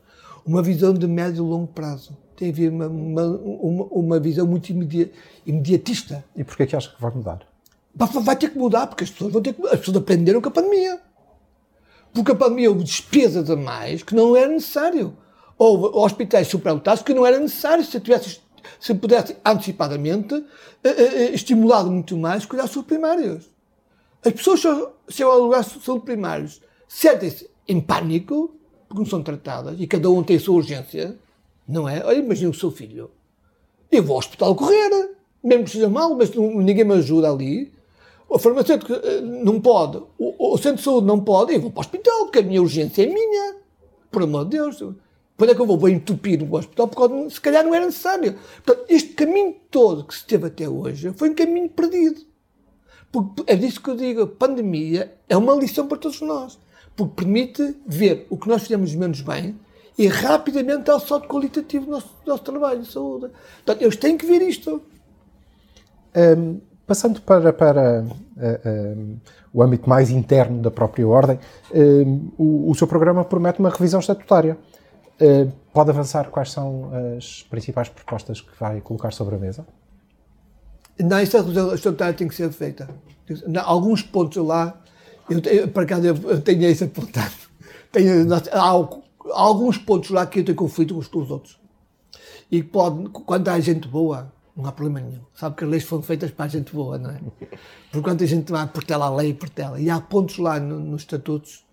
uma 0.45 0.63
visão 0.63 0.93
de 0.93 1.07
médio 1.07 1.45
e 1.45 1.49
longo 1.49 1.69
prazo. 1.69 2.17
Tem 2.37 2.51
havido 2.51 2.75
uma, 2.75 2.89
uma, 2.89 3.27
uma, 3.27 3.85
uma 3.85 4.21
visão 4.21 4.47
muito 4.47 4.71
imediatista. 5.47 6.25
E 6.35 6.43
porquê 6.43 6.65
é 6.65 6.67
que 6.67 6.77
acha 6.77 6.91
que 6.91 7.01
vai 7.01 7.13
mudar? 7.15 7.41
Vai 7.95 8.37
ter 8.37 8.51
que 8.51 8.59
mudar, 8.59 8.87
porque 8.87 9.05
as 9.05 9.11
pessoas, 9.11 9.33
vão 9.33 9.43
ter 9.43 9.53
que, 9.53 9.63
as 9.67 9.79
pessoas 9.79 9.99
aprenderam 9.99 10.41
com 10.41 10.49
a 10.49 10.53
pandemia. 10.53 11.01
Porque 12.13 12.33
a 12.33 12.35
pandemia 12.35 12.71
houve 12.71 12.83
despesas 12.83 13.49
a 13.49 13.57
mais 13.57 14.03
que 14.03 14.15
não 14.15 14.35
era 14.35 14.49
necessário 14.49 15.17
houve 15.61 15.95
hospitais 15.95 16.49
superlotados 16.49 17.03
que 17.03 17.13
não 17.13 17.27
era 17.27 17.39
necessário 17.39 17.85
se 17.85 18.01
tivesse 18.01 18.41
se 18.79 18.95
pudesse 18.95 19.37
antecipadamente 19.45 20.35
eh, 20.83 20.89
eh, 20.89 21.03
eh, 21.03 21.35
estimulado 21.35 21.91
muito 21.91 22.17
mais 22.17 22.47
cuidados 22.47 22.75
primários. 22.83 23.51
As 24.25 24.33
pessoas 24.33 24.61
chegam 25.09 25.33
ao 25.33 25.41
lugar 25.41 25.63
de 25.63 25.83
saúde 25.83 26.05
primários, 26.05 26.63
sentem-se 26.89 27.51
em 27.69 27.81
pânico, 27.81 28.55
porque 28.89 29.03
não 29.03 29.09
são 29.09 29.23
tratadas, 29.23 29.77
e 29.79 29.87
cada 29.87 30.11
um 30.11 30.23
tem 30.23 30.37
a 30.37 30.41
sua 30.41 30.57
urgência, 30.57 31.17
não 31.69 31.89
é? 31.89 32.05
Olha, 32.05 32.19
imagina 32.19 32.51
o 32.51 32.55
seu 32.55 32.71
filho. 32.71 33.11
Eu 33.91 34.03
vou 34.03 34.15
ao 34.15 34.19
hospital 34.19 34.55
correr, 34.55 35.11
mesmo 35.43 35.65
que 35.65 35.71
seja 35.71 35.89
mal, 35.89 36.15
mas 36.15 36.31
ninguém 36.35 36.85
me 36.85 36.95
ajuda 36.95 37.31
ali. 37.31 37.73
O 38.29 38.39
farmacêutico 38.39 38.93
não 39.43 39.61
pode, 39.61 40.03
o 40.19 40.57
centro 40.57 40.77
de 40.77 40.83
saúde 40.83 41.07
não 41.07 41.21
pode, 41.21 41.55
eu 41.55 41.61
vou 41.61 41.71
para 41.71 41.81
o 41.81 41.81
hospital, 41.81 42.25
porque 42.25 42.39
a 42.39 42.43
minha 42.43 42.63
urgência 42.63 43.03
é 43.03 43.07
minha. 43.07 43.57
Por 44.11 44.23
amor 44.23 44.45
de 44.45 44.59
Deus. 44.59 44.83
Quando 45.41 45.53
é 45.53 45.55
que 45.55 45.61
eu 45.63 45.67
vou? 45.67 45.79
Vou 45.79 45.89
entupir 45.89 46.43
o 46.43 46.55
hospital 46.55 46.87
porque 46.87 47.31
se 47.31 47.41
calhar 47.41 47.65
não 47.65 47.75
era 47.75 47.87
necessário. 47.87 48.37
Portanto, 48.63 48.85
este 48.91 49.15
caminho 49.15 49.57
todo 49.71 50.05
que 50.05 50.15
se 50.15 50.27
teve 50.27 50.49
até 50.49 50.69
hoje 50.69 51.15
foi 51.17 51.31
um 51.31 51.35
caminho 51.35 51.71
perdido. 51.71 52.21
Porque 53.11 53.45
é 53.47 53.57
disso 53.57 53.81
que 53.81 53.89
eu 53.89 53.97
digo, 53.97 54.21
a 54.21 54.27
pandemia 54.27 55.15
é 55.27 55.35
uma 55.39 55.55
lição 55.55 55.87
para 55.87 55.97
todos 55.97 56.21
nós. 56.21 56.59
Porque 56.95 57.25
permite 57.25 57.75
ver 57.87 58.27
o 58.29 58.37
que 58.37 58.51
nós 58.51 58.65
fizemos 58.65 58.95
menos 58.95 59.23
bem 59.23 59.59
e 59.97 60.09
rapidamente 60.09 60.83
dar 60.83 60.97
o 60.97 61.01
salto 61.01 61.27
qualitativo 61.27 61.87
do 61.87 61.93
nosso, 61.93 62.11
nosso 62.27 62.43
trabalho 62.43 62.83
de 62.83 62.93
saúde. 62.93 63.29
Portanto, 63.65 63.81
eles 63.81 63.97
têm 63.97 64.19
que 64.19 64.27
ver 64.27 64.43
isto. 64.43 64.83
Um, 66.15 66.61
passando 66.87 67.23
para, 67.23 67.51
para 67.51 68.03
uh, 68.03 68.69
um, 68.69 69.17
o 69.55 69.63
âmbito 69.63 69.89
mais 69.89 70.11
interno 70.11 70.61
da 70.61 70.71
própria 70.71 71.09
ordem, 71.09 71.39
um, 71.73 72.31
o, 72.37 72.71
o 72.71 72.75
seu 72.75 72.87
programa 72.87 73.25
promete 73.25 73.59
uma 73.59 73.71
revisão 73.71 74.01
estatutária. 74.01 74.59
Eh, 75.21 75.49
pode 75.73 75.91
avançar 75.91 76.31
quais 76.31 76.51
são 76.51 76.91
as 77.17 77.43
principais 77.43 77.89
propostas 77.91 78.41
que 78.41 78.59
vai 78.59 78.81
colocar 78.81 79.13
sobre 79.13 79.35
a 79.35 79.39
mesa? 79.39 79.67
Não, 80.99 81.19
esta 81.19 81.43
revisão 81.43 81.75
estatutária 81.75 82.15
tem 82.15 82.27
que 82.27 82.35
ser 82.35 82.51
feita. 82.51 82.89
Alguns 83.63 84.03
pontos 84.03 84.43
lá, 84.45 84.81
eu, 85.29 85.69
para 85.69 85.85
cá 85.87 85.99
eu 85.99 86.41
tenho 86.41 86.63
isso 86.65 86.85
apontado. 86.85 87.51
Tenho, 87.93 88.33
há, 88.33 88.39
há 88.53 88.69
alguns 89.33 89.77
pontos 89.77 90.11
lá 90.11 90.25
que 90.25 90.39
eu 90.39 90.45
tenho 90.45 90.57
conflito 90.57 90.97
uns 90.97 91.09
com 91.09 91.19
os 91.19 91.31
outros. 91.31 91.59
e 92.49 92.63
pode, 92.63 93.09
quando 93.09 93.49
há 93.49 93.59
gente 93.59 93.89
boa, 93.89 94.33
não 94.57 94.65
há 94.65 94.71
problema 94.71 95.01
nenhum. 95.01 95.23
Sabe 95.35 95.57
que 95.57 95.65
as 95.65 95.71
leis 95.71 95.83
foram 95.83 96.05
feitas 96.05 96.31
para 96.31 96.45
a 96.45 96.49
gente 96.49 96.73
boa, 96.73 96.99
não 96.99 97.11
é? 97.11 97.21
Por 97.91 98.01
quanto 98.01 98.23
a 98.23 98.27
gente 98.29 98.53
vai 98.53 98.65
portela 98.69 99.07
a 99.07 99.17
lei, 99.17 99.35
portela. 99.35 99.81
E 99.81 99.91
há 99.91 100.01
pontos 100.01 100.39
lá 100.39 100.61
no, 100.61 100.79
nos 100.79 101.03
estatutos 101.03 101.65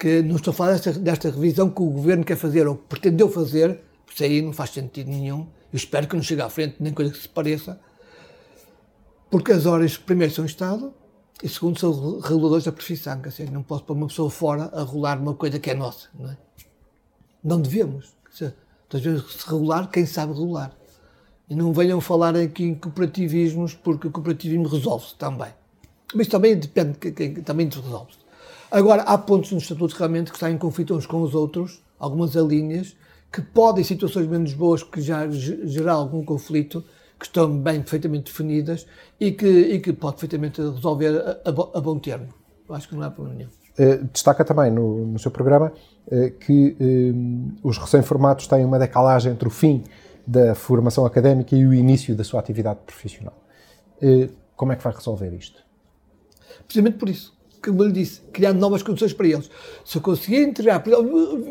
que 0.00 0.22
não 0.22 0.36
estou 0.36 0.52
a 0.52 0.54
falar 0.54 0.72
desta, 0.72 0.92
desta, 0.94 1.30
revisão 1.30 1.68
que 1.68 1.82
o 1.82 1.90
governo 1.90 2.24
quer 2.24 2.36
fazer 2.36 2.66
ou 2.66 2.74
pretendeu 2.74 3.30
fazer, 3.30 3.78
isso 4.10 4.24
aí 4.24 4.40
não 4.40 4.52
faz 4.54 4.70
sentido 4.70 5.10
nenhum. 5.10 5.40
Eu 5.70 5.76
espero 5.76 6.08
que 6.08 6.16
não 6.16 6.22
chegue 6.22 6.40
à 6.40 6.48
frente 6.48 6.76
nem 6.80 6.94
coisa 6.94 7.12
que 7.12 7.18
se 7.18 7.28
pareça. 7.28 7.78
Porque 9.30 9.52
as 9.52 9.66
horas, 9.66 9.98
primeiro, 9.98 10.32
são 10.32 10.46
Estado 10.46 10.92
e, 11.42 11.48
segundo, 11.48 11.78
são 11.78 12.18
reguladores 12.18 12.64
da 12.64 12.72
profissão. 12.72 13.20
Quer 13.20 13.28
dizer, 13.28 13.50
não 13.50 13.62
posso 13.62 13.84
pôr 13.84 13.94
uma 13.94 14.06
pessoa 14.06 14.30
fora 14.30 14.70
a 14.72 14.82
regular 14.84 15.20
uma 15.20 15.34
coisa 15.34 15.58
que 15.58 15.70
é 15.70 15.74
nossa. 15.74 16.08
Não, 16.18 16.30
é? 16.30 16.36
não 17.44 17.60
devemos. 17.60 18.14
Quer 18.38 18.54
se 18.90 19.46
regular 19.46 19.90
quem 19.90 20.06
sabe 20.06 20.32
regular. 20.32 20.74
E 21.48 21.54
não 21.54 21.74
venham 21.74 22.00
falar 22.00 22.34
aqui 22.34 22.64
em 22.64 22.74
cooperativismos, 22.74 23.74
porque 23.74 24.08
o 24.08 24.10
cooperativismo 24.10 24.66
resolve-se 24.66 25.14
também. 25.16 25.52
Mas 26.14 26.26
também 26.26 26.58
depende, 26.58 27.42
também 27.42 27.68
resolve-se. 27.68 28.19
Agora, 28.70 29.02
há 29.02 29.18
pontos 29.18 29.50
nos 29.50 29.64
estatutos 29.64 29.96
realmente 29.96 30.30
que 30.30 30.36
estão 30.36 30.48
em 30.48 30.56
conflito 30.56 30.94
uns 30.94 31.04
com 31.04 31.20
os 31.22 31.34
outros, 31.34 31.82
algumas 31.98 32.36
alíneas, 32.36 32.96
que 33.32 33.42
podem, 33.42 33.82
situações 33.82 34.28
menos 34.28 34.54
boas, 34.54 34.82
que 34.84 35.00
já 35.00 35.28
gerar 35.28 35.94
algum 35.94 36.24
conflito, 36.24 36.84
que 37.18 37.26
estão 37.26 37.58
bem 37.58 37.80
perfeitamente 37.80 38.30
definidas 38.30 38.86
e 39.18 39.32
que, 39.32 39.46
e 39.46 39.80
que 39.80 39.92
pode 39.92 40.14
perfeitamente 40.14 40.60
resolver 40.60 41.20
a, 41.20 41.50
a, 41.50 41.78
a 41.78 41.80
bom 41.80 41.98
termo. 41.98 42.28
Eu 42.68 42.74
acho 42.74 42.88
que 42.88 42.94
não 42.94 43.02
há 43.02 43.10
problema 43.10 43.38
nenhum. 43.38 43.50
Uh, 43.78 44.04
destaca 44.12 44.44
também 44.44 44.70
no, 44.70 45.04
no 45.04 45.18
seu 45.18 45.32
programa 45.32 45.72
uh, 46.06 46.30
que 46.38 46.76
uh, 46.80 47.68
os 47.68 47.76
recém-formados 47.76 48.46
têm 48.46 48.64
uma 48.64 48.78
decalagem 48.78 49.32
entre 49.32 49.48
o 49.48 49.50
fim 49.50 49.82
da 50.24 50.54
formação 50.54 51.04
académica 51.04 51.56
e 51.56 51.66
o 51.66 51.74
início 51.74 52.14
da 52.14 52.22
sua 52.22 52.38
atividade 52.38 52.78
profissional. 52.86 53.34
como 54.54 54.70
é 54.72 54.76
que 54.76 54.84
vai 54.84 54.92
resolver 54.92 55.34
isto? 55.34 55.60
Precisamente 56.66 56.98
por 56.98 57.08
isso 57.08 57.39
como 57.62 57.84
lhe 57.84 57.92
disse, 57.92 58.20
criar 58.32 58.52
novas 58.52 58.82
condições 58.82 59.12
para 59.12 59.28
eles. 59.28 59.50
Se 59.84 59.98
eu 59.98 60.02
conseguir 60.02 60.42
integrar, 60.42 60.82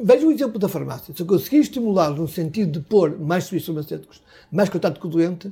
veja 0.03 0.25
o 0.25 0.31
exemplo 0.31 0.59
da 0.59 0.67
farmácia, 0.67 1.13
se 1.13 1.21
eu 1.21 1.25
conseguir 1.25 1.57
estimulá-los 1.57 2.19
no 2.19 2.27
sentido 2.27 2.79
de 2.79 2.85
pôr 2.85 3.17
mais 3.19 3.45
serviços 3.45 3.67
farmacêuticos, 3.67 4.21
mais 4.51 4.69
contato 4.69 4.99
com 4.99 5.07
o 5.07 5.11
doente, 5.11 5.51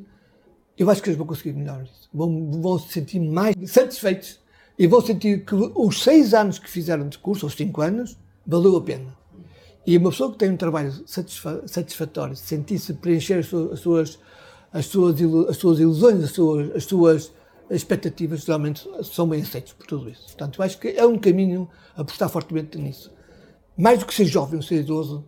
eu 0.77 0.89
acho 0.89 1.01
que 1.01 1.09
eles 1.09 1.17
vão 1.17 1.27
conseguir 1.27 1.53
melhor 1.53 1.83
isso. 1.83 2.09
Vão, 2.13 2.51
vão 2.61 2.79
se 2.79 2.93
sentir 2.93 3.19
mais 3.19 3.55
satisfeitos 3.65 4.39
e 4.77 4.85
vão 4.87 5.01
sentir 5.01 5.43
que 5.43 5.55
os 5.55 6.03
seis 6.03 6.33
anos 6.33 6.59
que 6.59 6.69
fizeram 6.69 7.07
de 7.07 7.17
curso, 7.17 7.45
ou 7.45 7.49
cinco 7.49 7.81
anos, 7.81 8.17
valeu 8.45 8.75
a 8.75 8.81
pena. 8.81 9.15
E 9.85 9.97
uma 9.97 10.09
pessoa 10.09 10.31
que 10.31 10.37
tem 10.37 10.51
um 10.51 10.57
trabalho 10.57 10.91
satisfatório, 11.05 12.35
sentir-se 12.35 12.93
preencher 12.93 13.39
as 13.39 13.47
suas, 13.47 14.19
as 14.71 14.85
suas, 14.85 15.15
as 15.49 15.57
suas 15.57 15.79
ilusões, 15.79 16.23
as 16.23 16.31
suas, 16.31 16.75
as 16.75 16.83
suas 16.83 17.31
as 17.31 17.31
expectativas 17.69 18.41
geralmente 18.41 18.87
são 19.03 19.27
bem 19.27 19.41
aceitas 19.41 19.73
por 19.73 19.85
tudo 19.85 20.09
isso. 20.09 20.25
Portanto, 20.27 20.61
acho 20.61 20.79
que 20.79 20.89
é 20.89 21.05
um 21.05 21.17
caminho 21.17 21.69
apostar 21.95 22.29
fortemente 22.29 22.77
nisso. 22.77 23.13
Mais 23.77 23.99
do 23.99 24.05
que 24.05 24.13
ser 24.13 24.25
jovem 24.25 24.57
ou 24.57 24.63
ser 24.63 24.81
idoso, 24.81 25.25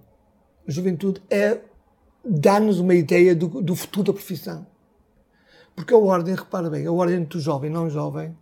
a 0.68 0.72
juventude 0.72 1.22
é 1.30 1.60
dar-nos 2.24 2.80
uma 2.80 2.96
ideia 2.96 3.36
do, 3.36 3.62
do, 3.62 3.76
futuro 3.76 4.08
da 4.08 4.14
profissão. 4.14 4.66
Porque 5.76 5.94
a 5.94 5.98
ordem, 5.98 6.36
repara 6.36 6.70
bem, 6.70 6.86
a 6.86 6.92
ordem 6.92 7.24
do 7.24 7.40
jovem 7.40 7.70
não 7.70 7.90
jovem, 7.90 8.36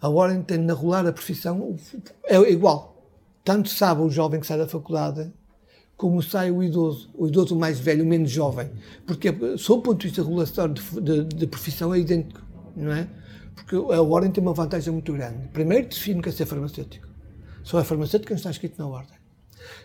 a 0.00 0.08
ordem 0.08 0.42
tem 0.42 0.64
de 0.64 0.72
rolar 0.72 1.06
a 1.06 1.12
profissão 1.12 1.76
é 2.24 2.38
igual. 2.50 2.94
Tanto 3.42 3.68
sabe 3.68 4.02
o 4.02 4.10
jovem 4.10 4.40
que 4.40 4.46
sai 4.46 4.58
da 4.58 4.68
faculdade 4.68 5.32
como 5.96 6.22
sai 6.22 6.50
o 6.50 6.62
idoso, 6.62 7.08
o 7.14 7.26
idoso 7.26 7.56
mais 7.56 7.78
velho, 7.78 8.04
o 8.04 8.06
menos 8.06 8.30
jovem. 8.30 8.70
Porque, 9.06 9.28
sob 9.56 9.80
o 9.80 9.82
ponto 9.82 10.00
de 10.00 10.08
vista 10.08 10.22
regulatório 10.22 10.74
de, 10.74 11.00
de, 11.00 11.24
de 11.24 11.46
profissão, 11.46 11.94
é 11.94 11.98
idêntico, 12.00 12.40
não 12.76 12.92
é? 12.92 13.08
Porque 13.54 13.76
a 13.76 14.02
ordem 14.02 14.30
tem 14.30 14.42
uma 14.42 14.52
vantagem 14.52 14.92
muito 14.92 15.12
grande. 15.12 15.48
Primeiro, 15.48 15.88
define 15.88 16.20
que 16.20 16.28
é 16.28 16.32
ser 16.32 16.46
farmacêutico. 16.46 17.06
Só 17.62 17.78
é 17.78 17.84
farmacêutico 17.84 18.28
quem 18.28 18.36
está 18.36 18.50
escrito 18.50 18.78
na 18.78 18.86
ordem. 18.86 19.16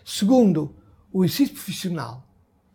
Segundo, 0.04 0.74
o 1.12 1.24
exercício 1.24 1.54
profissional 1.54 2.26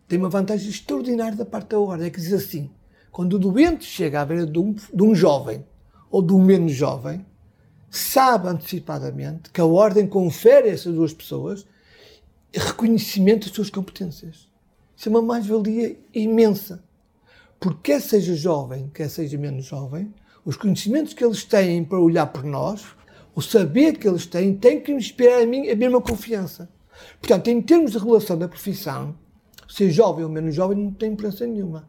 tem 0.08 0.18
uma 0.18 0.28
vantagem 0.28 0.68
extraordinária 0.68 1.36
da 1.36 1.44
parte 1.44 1.70
da 1.70 1.78
ordem, 1.78 2.06
é 2.06 2.10
que 2.10 2.20
diz 2.20 2.32
assim, 2.32 2.70
quando 3.10 3.34
o 3.34 3.38
doente 3.38 3.84
chega 3.84 4.20
à 4.20 4.24
beira 4.24 4.46
de 4.46 4.58
um, 4.58 4.72
de 4.72 5.02
um 5.02 5.14
jovem 5.14 5.64
ou 6.10 6.22
de 6.22 6.32
um 6.32 6.42
menos 6.42 6.72
jovem, 6.72 7.24
sabe 7.90 8.48
antecipadamente 8.48 9.50
que 9.50 9.60
a 9.60 9.64
ordem 9.64 10.06
confere 10.06 10.70
a 10.70 10.72
essas 10.72 10.94
duas 10.94 11.12
pessoas 11.12 11.66
reconhecimento 12.58 13.46
das 13.46 13.54
suas 13.54 13.70
competências. 13.70 14.48
Isso 14.96 15.08
é 15.08 15.10
uma 15.10 15.22
mais-valia 15.22 15.98
imensa. 16.14 16.82
Porque 17.58 17.92
quer 17.92 18.00
seja 18.00 18.34
jovem, 18.34 18.90
quer 18.92 19.08
seja 19.08 19.38
menos 19.38 19.64
jovem, 19.64 20.12
os 20.44 20.56
conhecimentos 20.56 21.12
que 21.12 21.24
eles 21.24 21.44
têm 21.44 21.84
para 21.84 21.98
olhar 21.98 22.26
por 22.26 22.44
nós, 22.44 22.84
o 23.34 23.42
saber 23.42 23.98
que 23.98 24.08
eles 24.08 24.26
têm, 24.26 24.54
tem 24.54 24.80
que 24.80 24.92
inspirar 24.92 25.42
a 25.42 25.46
mim 25.46 25.68
a 25.68 25.74
mesma 25.74 26.00
confiança. 26.00 26.68
Portanto, 27.20 27.48
em 27.48 27.60
termos 27.60 27.92
de 27.92 27.98
relação 27.98 28.38
da 28.38 28.48
profissão, 28.48 29.14
ser 29.68 29.90
jovem 29.90 30.24
ou 30.24 30.30
menos 30.30 30.54
jovem 30.54 30.78
não 30.78 30.92
tem 30.92 31.12
importância 31.12 31.46
nenhuma. 31.46 31.88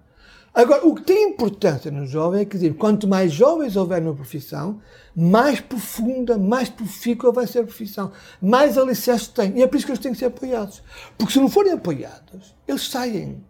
Agora, 0.53 0.87
o 0.87 0.95
que 0.95 1.03
tem 1.03 1.29
importância 1.29 1.91
no 1.91 2.07
jovem 2.07 2.41
é 2.41 2.45
que, 2.45 2.57
dizer, 2.57 2.73
quanto 2.73 3.07
mais 3.07 3.31
jovens 3.31 3.75
houver 3.75 4.01
na 4.01 4.11
profissão, 4.11 4.81
mais 5.15 5.61
profunda, 5.61 6.35
mais 6.35 6.67
profícua 6.67 7.31
vai 7.31 7.45
ser 7.45 7.59
a 7.59 7.63
profissão, 7.63 8.11
mais 8.41 8.75
alicerces 8.75 9.27
tem. 9.27 9.55
E 9.55 9.61
é 9.61 9.67
por 9.67 9.77
isso 9.77 9.85
que 9.85 9.91
eles 9.91 10.01
têm 10.01 10.13
que 10.13 10.17
ser 10.17 10.25
apoiados. 10.25 10.81
Porque 11.15 11.33
se 11.33 11.39
não 11.39 11.47
forem 11.47 11.73
apoiados, 11.73 12.55
eles 12.67 12.89
saem. 12.89 13.45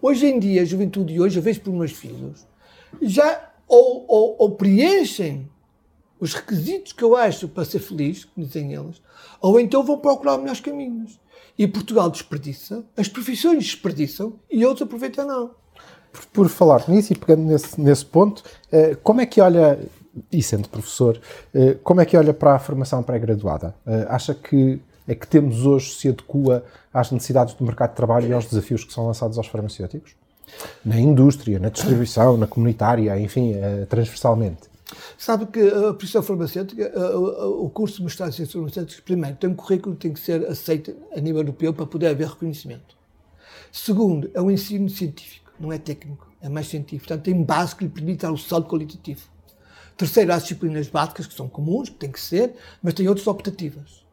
Hoje 0.00 0.26
em 0.26 0.38
dia, 0.38 0.62
a 0.62 0.64
juventude 0.64 1.14
de 1.14 1.20
hoje, 1.20 1.38
eu 1.38 1.42
vejo 1.42 1.60
por 1.60 1.72
meus 1.72 1.92
filhos, 1.92 2.46
já 3.02 3.50
ou, 3.66 4.04
ou, 4.06 4.36
ou 4.38 4.50
preenchem 4.52 5.48
os 6.20 6.34
requisitos 6.34 6.92
que 6.92 7.02
eu 7.02 7.16
acho 7.16 7.48
para 7.48 7.64
ser 7.64 7.80
feliz, 7.80 8.26
dizem 8.36 8.74
eles, 8.74 9.00
ou 9.40 9.58
então 9.58 9.82
vão 9.84 9.98
procurar 9.98 10.38
melhores 10.38 10.60
caminhos. 10.60 11.18
E 11.56 11.66
Portugal 11.66 12.08
desperdiça, 12.08 12.84
as 12.96 13.08
profissões 13.08 13.64
desperdiçam 13.64 14.34
e 14.50 14.64
outros 14.64 14.82
aproveitam 14.82 15.26
não. 15.26 15.50
Por, 16.12 16.26
por 16.26 16.48
falar 16.48 16.88
nisso 16.88 17.12
e 17.12 17.16
pegando 17.16 17.42
nesse, 17.42 17.80
nesse 17.80 18.06
ponto, 18.06 18.42
eh, 18.70 18.96
como 19.02 19.20
é 19.20 19.26
que 19.26 19.40
olha, 19.40 19.78
e 20.30 20.42
sendo 20.42 20.68
professor, 20.68 21.20
eh, 21.52 21.76
como 21.82 22.00
é 22.00 22.04
que 22.04 22.16
olha 22.16 22.32
para 22.32 22.54
a 22.54 22.58
formação 22.58 23.02
pré-graduada? 23.02 23.74
Eh, 23.84 24.06
acha 24.08 24.34
que 24.34 24.80
que 25.14 25.26
temos 25.26 25.64
hoje 25.64 25.94
se 25.94 26.08
adequa 26.08 26.64
às 26.92 27.10
necessidades 27.10 27.54
do 27.54 27.64
mercado 27.64 27.90
de 27.90 27.96
trabalho 27.96 28.28
e 28.28 28.32
aos 28.32 28.46
desafios 28.46 28.84
que 28.84 28.92
são 28.92 29.06
lançados 29.06 29.38
aos 29.38 29.46
farmacêuticos? 29.46 30.14
na 30.84 30.98
indústria, 30.98 31.58
na 31.58 31.68
distribuição, 31.68 32.36
na 32.36 32.46
comunitária, 32.46 33.18
enfim, 33.18 33.54
eh, 33.54 33.86
transversalmente. 33.88 34.68
Sabe 35.18 35.46
que 35.46 35.60
a 35.60 35.92
profissão 35.92 36.22
farmacêutica, 36.22 36.90
o 37.46 37.68
curso 37.68 37.98
de 37.98 38.04
mestrado 38.04 38.30
em 38.30 38.32
ciências 38.32 38.54
farmacêuticas, 38.54 39.00
primeiro, 39.00 39.36
tem 39.36 39.50
um 39.50 39.54
currículo 39.54 39.94
que 39.94 40.00
tem 40.00 40.12
que 40.14 40.20
ser 40.20 40.46
aceito 40.46 40.96
a 41.14 41.20
nível 41.20 41.42
europeu 41.42 41.74
para 41.74 41.84
poder 41.84 42.06
haver 42.06 42.26
reconhecimento. 42.26 42.96
Segundo, 43.70 44.30
é 44.32 44.40
um 44.40 44.50
ensino 44.50 44.88
científico, 44.88 45.52
não 45.60 45.70
é 45.70 45.78
técnico, 45.78 46.26
é 46.40 46.48
mais 46.48 46.68
científico. 46.68 47.06
Portanto, 47.06 47.24
tem 47.24 47.42
base 47.42 47.76
que 47.76 47.84
lhe 47.84 47.90
permite 47.90 48.22
dar 48.22 48.32
o 48.32 48.38
salto 48.38 48.66
qualitativo. 48.66 49.20
Terceiro, 49.94 50.32
há 50.32 50.36
as 50.36 50.44
disciplinas 50.44 50.88
básicas 50.88 51.26
que 51.26 51.34
são 51.34 51.48
comuns, 51.48 51.90
que 51.90 51.96
têm 51.96 52.10
que 52.10 52.20
ser, 52.20 52.54
mas 52.82 52.94
tem 52.94 53.08
outras 53.08 53.26
optativas. 53.26 54.07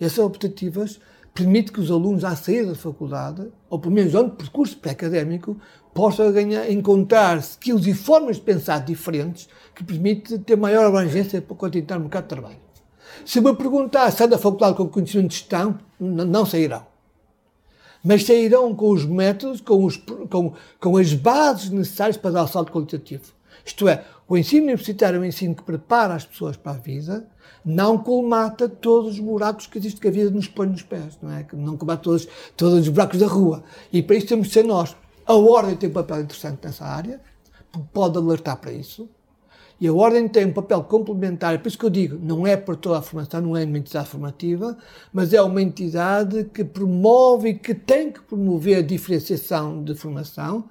Essas 0.00 0.18
optativas 0.18 1.00
permite 1.32 1.72
que 1.72 1.80
os 1.80 1.90
alunos, 1.90 2.24
à 2.24 2.36
saída 2.36 2.68
da 2.68 2.74
faculdade, 2.74 3.48
ou 3.68 3.78
pelo 3.78 3.92
menos 3.92 4.12
durante 4.12 4.32
o 4.32 4.36
percurso 4.36 4.76
pré-académico, 4.76 5.56
possam 5.92 6.32
ganhar, 6.32 6.70
encontrar 6.70 7.38
skills 7.38 7.86
e 7.86 7.94
formas 7.94 8.36
de 8.36 8.42
pensar 8.42 8.84
diferentes 8.84 9.48
que 9.74 9.82
permitem 9.82 10.38
ter 10.38 10.56
maior 10.56 10.86
abrangência 10.86 11.42
para 11.42 11.56
continuar 11.56 11.98
no 11.98 12.04
mercado 12.04 12.24
de 12.24 12.28
trabalho. 12.28 12.64
Se 13.24 13.40
me 13.40 13.54
perguntar 13.54 14.10
se 14.10 14.26
da 14.26 14.38
faculdade 14.38 14.76
com 14.76 14.88
conhecimento 14.88 15.28
de 15.28 15.36
gestão, 15.36 15.78
não 16.00 16.46
sairão. 16.46 16.86
Mas 18.02 18.24
sairão 18.24 18.74
com 18.74 18.90
os 18.90 19.04
métodos, 19.04 19.60
com, 19.60 19.84
os, 19.84 19.96
com, 19.96 20.52
com 20.78 20.96
as 20.96 21.14
bases 21.14 21.70
necessárias 21.70 22.16
para 22.16 22.32
dar 22.32 22.44
o 22.44 22.48
salto 22.48 22.70
qualitativo. 22.70 23.32
Isto 23.64 23.88
é, 23.88 24.04
o 24.26 24.36
ensino 24.36 24.64
universitário 24.64 25.18
é 25.18 25.20
um 25.20 25.24
ensino 25.24 25.54
que 25.54 25.62
prepara 25.62 26.14
as 26.14 26.24
pessoas 26.24 26.56
para 26.56 26.72
a 26.72 26.76
vida, 26.76 27.28
não 27.64 27.98
colmata 27.98 28.68
todos 28.68 29.14
os 29.14 29.20
buracos 29.20 29.66
que 29.66 29.78
existe 29.78 30.00
que 30.00 30.08
a 30.08 30.10
vida 30.10 30.30
nos 30.30 30.48
põe 30.48 30.66
nos 30.66 30.82
pés, 30.82 31.18
não 31.22 31.30
é? 31.30 31.46
Não 31.52 31.76
colmata 31.76 32.02
todos, 32.02 32.26
todos 32.56 32.80
os 32.80 32.88
buracos 32.88 33.20
da 33.20 33.26
rua. 33.26 33.62
E 33.92 34.02
para 34.02 34.16
isso 34.16 34.26
temos 34.26 34.48
de 34.48 34.54
ser 34.54 34.64
nós. 34.64 34.96
A 35.26 35.34
ordem 35.34 35.76
tem 35.76 35.90
um 35.90 35.92
papel 35.92 36.20
interessante 36.20 36.60
nessa 36.62 36.84
área, 36.84 37.20
pode 37.92 38.16
alertar 38.16 38.56
para 38.56 38.72
isso. 38.72 39.08
E 39.80 39.88
a 39.88 39.92
ordem 39.92 40.28
tem 40.28 40.46
um 40.46 40.52
papel 40.52 40.82
complementar, 40.84 41.58
por 41.60 41.68
isso 41.68 41.78
que 41.78 41.84
eu 41.84 41.90
digo, 41.90 42.18
não 42.22 42.46
é 42.46 42.56
para 42.56 42.76
toda 42.76 42.98
a 42.98 43.02
formação, 43.02 43.40
não 43.40 43.56
é 43.56 43.64
uma 43.64 43.76
entidade 43.76 44.08
formativa, 44.08 44.78
mas 45.12 45.32
é 45.34 45.42
uma 45.42 45.60
entidade 45.60 46.44
que 46.44 46.64
promove 46.64 47.50
e 47.50 47.54
que 47.54 47.74
tem 47.74 48.12
que 48.12 48.22
promover 48.22 48.78
a 48.78 48.82
diferenciação 48.82 49.82
de 49.82 49.94
formação 49.94 50.68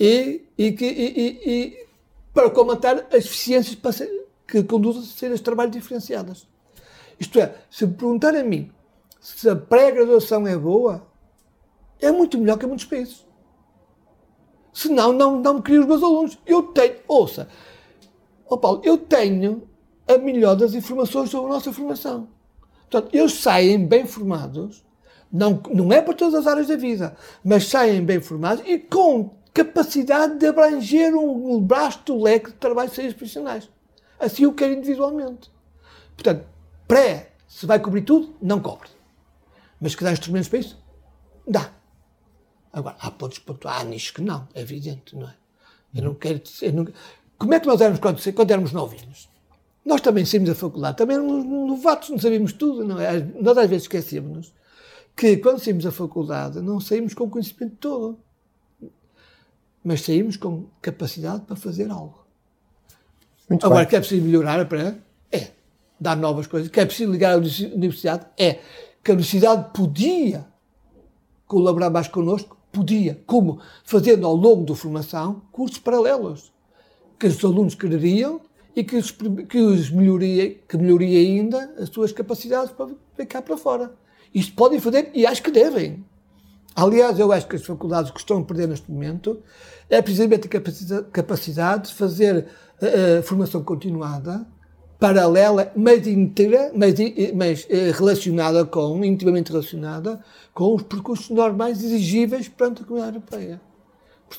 e, 0.00 0.46
e, 0.56 0.72
que, 0.72 0.86
e, 0.86 1.40
e 1.46 1.87
para 2.38 2.50
comatar 2.50 3.04
as 3.12 3.26
ser, 3.26 3.64
que 4.46 4.62
conduzem 4.62 5.02
a 5.02 5.04
ser 5.04 5.32
as 5.32 5.40
trabalhos 5.40 5.72
diferenciadas. 5.72 6.46
Isto 7.18 7.40
é, 7.40 7.52
se 7.68 7.84
me 7.84 7.94
perguntar 7.94 8.36
a 8.36 8.44
mim 8.44 8.70
se 9.20 9.50
a 9.50 9.56
pré-graduação 9.56 10.46
é 10.46 10.56
boa, 10.56 11.04
é 12.00 12.12
muito 12.12 12.38
melhor 12.38 12.56
que 12.56 12.64
em 12.64 12.68
muitos 12.68 12.86
países. 12.86 13.26
Senão, 14.72 15.12
não, 15.12 15.40
não 15.40 15.54
me 15.54 15.62
crio 15.62 15.80
os 15.80 15.88
meus 15.88 16.00
alunos. 16.00 16.38
Eu 16.46 16.62
tenho, 16.62 16.94
ouça, 17.08 17.48
oh 18.48 18.56
Paulo, 18.56 18.82
eu 18.84 18.96
tenho 18.96 19.68
a 20.06 20.16
melhor 20.16 20.54
das 20.54 20.74
informações 20.74 21.30
sobre 21.30 21.50
a 21.50 21.54
nossa 21.54 21.72
formação. 21.72 22.28
Portanto, 22.88 23.12
eles 23.12 23.32
saem 23.32 23.84
bem 23.84 24.06
formados, 24.06 24.84
não, 25.30 25.60
não 25.74 25.92
é 25.92 26.00
para 26.00 26.14
todas 26.14 26.36
as 26.36 26.46
áreas 26.46 26.68
da 26.68 26.76
vida, 26.76 27.16
mas 27.42 27.66
saem 27.66 28.04
bem 28.04 28.20
formados 28.20 28.62
e 28.64 28.78
com 28.78 29.37
capacidade 29.64 30.38
de 30.38 30.46
abranger 30.46 31.14
um 31.16 31.66
vasto 31.66 32.20
leque 32.22 32.50
de 32.50 32.56
trabalhos 32.56 32.92
de 32.92 33.14
profissionais. 33.14 33.68
Assim 34.18 34.46
o 34.46 34.52
quero 34.52 34.74
individualmente. 34.74 35.50
Portanto, 36.14 36.46
pré, 36.86 37.32
se 37.48 37.66
vai 37.66 37.80
cobrir 37.80 38.02
tudo, 38.02 38.36
não 38.40 38.60
cobre. 38.60 38.88
Mas 39.80 39.94
que 39.94 40.04
dá 40.04 40.12
instrumentos 40.12 40.48
para 40.48 40.58
isso? 40.60 40.78
Dá. 41.46 41.72
Agora, 42.72 42.96
há 43.00 43.10
pontos 43.10 43.38
pontuais, 43.40 43.80
há 43.80 43.84
nichos 43.84 44.12
que 44.12 44.22
não, 44.22 44.46
é 44.54 44.60
evidente, 44.60 45.16
não 45.16 45.28
é? 45.28 45.34
Eu 45.94 46.04
não 46.04 46.14
quero 46.14 46.38
dizer. 46.38 46.72
Não... 46.72 46.86
Como 47.36 47.54
é 47.54 47.58
que 47.58 47.66
nós 47.66 47.80
éramos 47.80 47.98
quando, 47.98 48.32
quando 48.32 48.50
éramos 48.50 48.72
novinhos? 48.72 49.28
Nós 49.84 50.00
também 50.00 50.24
saímos 50.24 50.50
da 50.50 50.54
faculdade, 50.54 50.96
também 50.96 51.16
éramos 51.16 51.44
novatos, 51.44 52.10
não 52.10 52.18
sabíamos 52.18 52.52
tudo, 52.52 52.84
não 52.84 53.00
é? 53.00 53.20
Nós 53.40 53.56
às 53.56 53.68
vezes 53.68 53.84
esquecemos-nos 53.84 54.52
que 55.16 55.38
quando 55.38 55.58
saímos 55.58 55.84
da 55.84 55.90
faculdade 55.90 56.60
não 56.60 56.78
saímos 56.78 57.14
com 57.14 57.24
o 57.24 57.30
conhecimento 57.30 57.76
todo, 57.76 58.18
mas 59.88 60.02
saímos 60.02 60.36
com 60.36 60.66
capacidade 60.82 61.46
para 61.46 61.56
fazer 61.56 61.90
algo. 61.90 62.26
Muito 63.48 63.64
Agora, 63.64 63.80
bem. 63.80 63.88
que 63.88 63.96
é 63.96 64.00
preciso 64.00 64.22
melhorar 64.22 64.68
para 64.68 64.98
é 65.32 65.48
dar 65.98 66.14
novas 66.14 66.46
coisas, 66.46 66.70
que 66.70 66.78
é 66.78 66.84
preciso 66.84 67.10
ligar 67.10 67.32
à 67.32 67.36
universidade, 67.38 68.26
é 68.36 68.58
que 69.02 69.10
a 69.10 69.14
universidade 69.14 69.70
podia 69.72 70.46
colaborar 71.46 71.88
mais 71.88 72.06
connosco, 72.06 72.58
podia, 72.70 73.18
como 73.24 73.60
fazendo 73.82 74.26
ao 74.26 74.36
longo 74.36 74.66
da 74.66 74.74
formação 74.74 75.40
cursos 75.50 75.78
paralelos, 75.78 76.52
que 77.18 77.26
os 77.26 77.42
alunos 77.42 77.74
quereriam 77.74 78.42
e 78.76 78.84
que 78.84 78.94
os, 78.94 79.10
que 79.10 79.58
os 79.58 79.88
melhoria, 79.88 80.54
que 80.68 80.76
melhoria 80.76 81.18
ainda 81.18 81.74
as 81.78 81.88
suas 81.88 82.12
capacidades 82.12 82.72
para 82.72 82.90
ficar 83.16 83.40
para 83.40 83.56
fora. 83.56 83.96
Isto 84.34 84.52
podem 84.52 84.78
fazer 84.80 85.10
e 85.14 85.24
acho 85.24 85.42
que 85.42 85.50
devem. 85.50 86.04
Aliás, 86.80 87.18
eu 87.18 87.32
acho 87.32 87.48
que 87.48 87.56
as 87.56 87.66
faculdades 87.66 88.12
que 88.12 88.20
estão 88.20 88.38
a 88.38 88.44
perder 88.44 88.68
neste 88.68 88.88
momento 88.88 89.42
é 89.90 90.00
precisamente 90.00 90.46
a 90.46 91.02
capacidade 91.02 91.88
de 91.88 91.94
fazer 91.94 92.46
uh, 92.80 93.20
formação 93.24 93.64
continuada, 93.64 94.46
paralela, 94.96 95.72
mas 95.74 96.06
inteira, 96.06 96.70
mas, 96.72 96.94
mas 97.34 97.64
uh, 97.64 97.98
relacionada 97.98 98.64
com, 98.64 99.04
intimamente 99.04 99.50
relacionada 99.50 100.22
com 100.54 100.72
os 100.72 100.84
percursos 100.84 101.30
normais 101.30 101.82
exigíveis 101.82 102.48
perante 102.48 102.82
a 102.82 102.84
comunidade 102.84 103.16
europeia. 103.16 103.60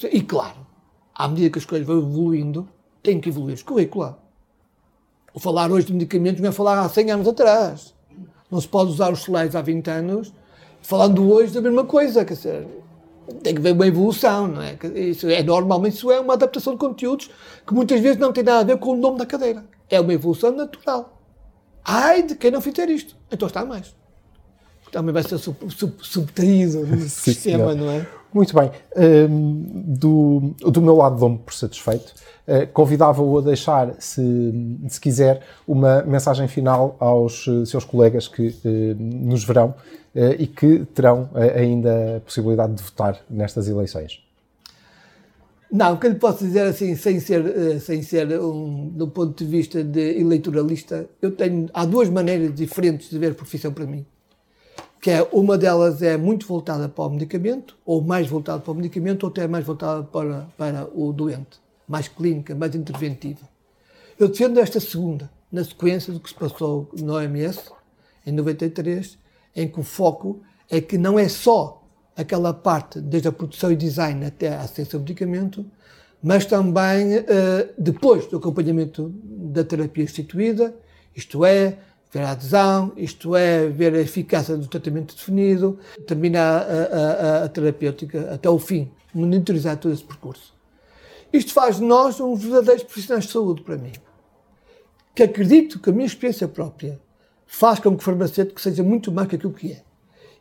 E 0.09 0.21
claro, 0.21 0.65
à 1.13 1.27
medida 1.27 1.49
que 1.49 1.59
as 1.59 1.65
coisas 1.65 1.85
vão 1.85 1.97
evoluindo, 1.97 2.69
tem 3.03 3.19
que 3.19 3.27
evoluir 3.27 3.55
os 3.55 3.63
currículos. 3.63 4.13
O 5.33 5.41
falar 5.41 5.69
hoje 5.69 5.87
de 5.87 5.93
medicamentos 5.93 6.39
não 6.39 6.47
é 6.47 6.53
falar 6.53 6.79
há 6.79 6.87
100 6.87 7.11
anos 7.11 7.27
atrás. 7.27 7.93
Não 8.49 8.61
se 8.61 8.67
pode 8.69 8.91
usar 8.91 9.11
os 9.11 9.23
slides 9.23 9.57
há 9.57 9.61
20 9.61 9.89
anos 9.89 10.38
falando 10.89 11.31
hoje 11.31 11.53
da 11.53 11.61
mesma 11.61 11.85
coisa. 11.85 12.25
Quer 12.25 12.33
dizer, 12.33 12.67
tem 13.43 13.53
que 13.53 13.59
haver 13.59 13.73
uma 13.73 13.85
evolução, 13.85 14.47
não 14.47 14.61
é? 14.61 14.75
Isso 14.95 15.29
é 15.29 15.43
normalmente 15.43 15.93
isso 15.93 16.11
é 16.11 16.19
uma 16.19 16.33
adaptação 16.33 16.73
de 16.73 16.79
conteúdos 16.79 17.29
que 17.65 17.73
muitas 17.75 18.01
vezes 18.01 18.17
não 18.17 18.33
tem 18.33 18.43
nada 18.43 18.61
a 18.61 18.63
ver 18.63 18.79
com 18.79 18.93
o 18.93 18.95
nome 18.97 19.19
da 19.19 19.25
cadeira. 19.25 19.63
É 19.87 19.99
uma 19.99 20.11
evolução 20.11 20.51
natural. 20.51 21.21
Ai 21.85 22.23
de 22.23 22.33
quem 22.35 22.49
não 22.49 22.59
fizer 22.59 22.89
isto. 22.89 23.15
Então 23.31 23.47
está 23.47 23.63
mais. 23.63 23.95
Também 24.91 25.13
vai 25.13 25.21
ser 25.21 25.37
sub, 25.37 25.55
sub, 25.69 25.93
subtraído 26.01 26.87
no 26.87 26.99
sistema, 27.01 27.75
não 27.75 27.91
é? 27.91 28.07
Muito 28.33 28.53
bem. 28.53 28.71
Um, 28.95 29.83
do, 29.87 30.53
do 30.59 30.81
meu 30.81 30.95
lado, 30.95 31.17
dou-me 31.17 31.39
por 31.39 31.53
satisfeito. 31.53 32.13
Uh, 32.47 32.67
Convidava-o 32.73 33.39
a 33.39 33.41
deixar, 33.41 33.95
se, 33.99 34.21
se 34.87 35.01
quiser, 35.01 35.41
uma 35.67 36.03
mensagem 36.03 36.47
final 36.47 36.95
aos 36.99 37.47
uh, 37.47 37.65
seus 37.65 37.83
colegas 37.83 38.27
que 38.27 38.47
uh, 38.47 38.95
nos 38.99 39.43
verão 39.43 39.73
e 40.39 40.47
que 40.47 40.85
terão 40.85 41.29
ainda 41.55 42.17
a 42.17 42.19
possibilidade 42.19 42.73
de 42.73 42.81
votar 42.81 43.21
nestas 43.29 43.69
eleições. 43.69 44.19
Não, 45.71 45.93
o 45.93 45.97
que 45.97 46.09
lhe 46.09 46.15
posso 46.15 46.43
dizer 46.43 46.65
assim, 46.65 46.95
sem 46.95 47.19
ser, 47.19 47.79
sem 47.79 48.01
ser 48.01 48.27
um, 48.41 48.89
do 48.89 49.07
ponto 49.07 49.41
de 49.41 49.49
vista 49.49 49.83
de 49.83 50.19
eleitoralista, 50.19 51.07
eu 51.21 51.31
tenho, 51.31 51.69
há 51.71 51.85
duas 51.85 52.09
maneiras 52.09 52.55
diferentes 52.55 53.07
de 53.07 53.19
ver 53.19 53.33
a 53.33 53.35
profissão 53.35 53.71
para 53.71 53.85
mim 53.85 54.03
que 55.01 55.09
é 55.09 55.27
uma 55.31 55.57
delas 55.57 56.01
é 56.01 56.17
muito 56.17 56.45
voltada 56.45 56.89
para 56.89 57.05
o 57.05 57.09
medicamento, 57.09 57.77
ou 57.85 58.01
mais 58.01 58.27
voltada 58.27 58.59
para 58.59 58.71
o 58.71 58.75
medicamento, 58.75 59.23
ou 59.23 59.29
até 59.29 59.47
mais 59.47 59.65
voltada 59.65 60.03
para, 60.03 60.47
para 60.57 60.89
o 60.93 61.13
doente, 61.13 61.59
mais 61.87 62.07
clínica, 62.07 62.53
mais 62.53 62.75
interventiva. 62.75 63.47
Eu 64.19 64.27
defendo 64.27 64.59
esta 64.59 64.79
segunda, 64.79 65.29
na 65.51 65.63
sequência 65.63 66.11
do 66.11 66.19
que 66.19 66.29
se 66.29 66.35
passou 66.35 66.89
no 66.99 67.13
OMS, 67.13 67.59
em 68.25 68.31
93, 68.31 69.17
em 69.55 69.67
que 69.67 69.79
o 69.79 69.83
foco 69.83 70.41
é 70.69 70.81
que 70.81 70.97
não 70.97 71.17
é 71.17 71.29
só 71.29 71.81
aquela 72.15 72.53
parte, 72.53 72.99
desde 72.99 73.29
a 73.29 73.31
produção 73.31 73.71
e 73.71 73.77
design 73.77 74.25
até 74.25 74.49
a 74.49 74.59
assistência 74.59 74.97
ao 74.97 75.01
medicamento, 75.01 75.65
mas 76.21 76.45
também 76.45 77.17
uh, 77.17 77.23
depois 77.77 78.27
do 78.27 78.37
acompanhamento 78.37 79.13
da 79.23 79.63
terapia 79.63 80.03
instituída, 80.03 80.75
isto 81.15 81.45
é, 81.45 81.77
ver 82.11 82.21
a 82.21 82.31
adesão, 82.31 82.91
isto 82.97 83.35
é, 83.35 83.67
ver 83.67 83.93
a 83.93 83.99
eficácia 83.99 84.57
do 84.57 84.67
tratamento 84.67 85.15
definido, 85.15 85.77
terminar 86.07 86.61
a, 86.61 87.41
a, 87.41 87.43
a 87.45 87.49
terapêutica 87.49 88.33
até 88.33 88.49
o 88.49 88.57
fim, 88.57 88.91
monitorizar 89.13 89.77
todo 89.77 89.93
esse 89.93 90.03
percurso. 90.03 90.53
Isto 91.31 91.53
faz 91.53 91.77
de 91.77 91.83
nós 91.83 92.19
uns 92.19 92.41
verdadeiros 92.41 92.83
profissionais 92.83 93.25
de 93.25 93.31
saúde, 93.31 93.61
para 93.61 93.77
mim. 93.77 93.91
Que 95.13 95.23
acredito 95.23 95.79
que 95.79 95.89
a 95.89 95.93
minha 95.93 96.07
experiência 96.07 96.47
própria 96.47 96.99
faz 97.45 97.79
com 97.79 97.91
que 97.91 98.01
o 98.01 98.05
farmacêutico 98.05 98.59
seja 98.59 98.81
muito 98.81 99.11
mais 99.11 99.27
que 99.27 99.35
aquilo 99.35 99.53
que 99.53 99.73
é. 99.73 99.83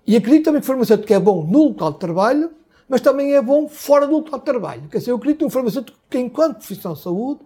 E 0.07 0.17
acredito 0.17 0.47
também 0.47 0.61
que 0.61 0.65
o 0.65 0.67
farmacêutico 0.67 1.13
é 1.13 1.21
bom 1.21 1.45
no 1.45 1.65
local 1.65 1.93
de 1.93 1.99
trabalho, 1.99 2.51
mas 2.89 3.03
também 3.03 3.35
é 3.35 3.43
bom 3.43 3.69
fora 3.69 4.07
do 4.07 4.15
local 4.15 4.39
de 4.39 4.45
trabalho. 4.47 4.89
Quer 4.91 4.99
dizer, 4.99 5.11
eu 5.11 5.17
acredito 5.17 5.43
num 5.43 5.51
farmacêutico 5.51 5.99
que, 6.09 6.19
enquanto 6.19 6.57
profissional 6.57 6.97
de 6.97 7.03
saúde, 7.03 7.41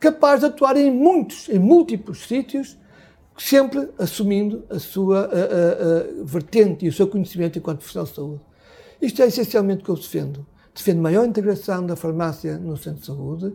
capaz 0.00 0.40
de 0.40 0.46
atuar 0.46 0.76
em 0.78 0.90
muitos, 0.90 1.50
em 1.50 1.58
múltiplos 1.58 2.26
sítios, 2.26 2.78
sempre 3.36 3.88
assumindo 3.98 4.64
a 4.70 4.78
sua 4.78 5.20
a, 5.20 5.24
a, 5.24 6.22
a 6.22 6.24
vertente 6.24 6.86
e 6.86 6.88
o 6.88 6.92
seu 6.92 7.06
conhecimento 7.06 7.58
enquanto 7.58 7.78
profissional 7.78 8.06
de 8.06 8.14
saúde. 8.14 8.40
Isto 9.00 9.22
é 9.22 9.26
essencialmente 9.26 9.82
o 9.82 9.84
que 9.84 9.90
eu 9.90 9.96
defendo. 9.96 10.46
Defendo 10.74 11.00
maior 11.00 11.26
integração 11.26 11.86
da 11.86 11.96
farmácia 11.96 12.58
no 12.58 12.76
centro 12.76 13.00
de 13.00 13.06
saúde, 13.06 13.52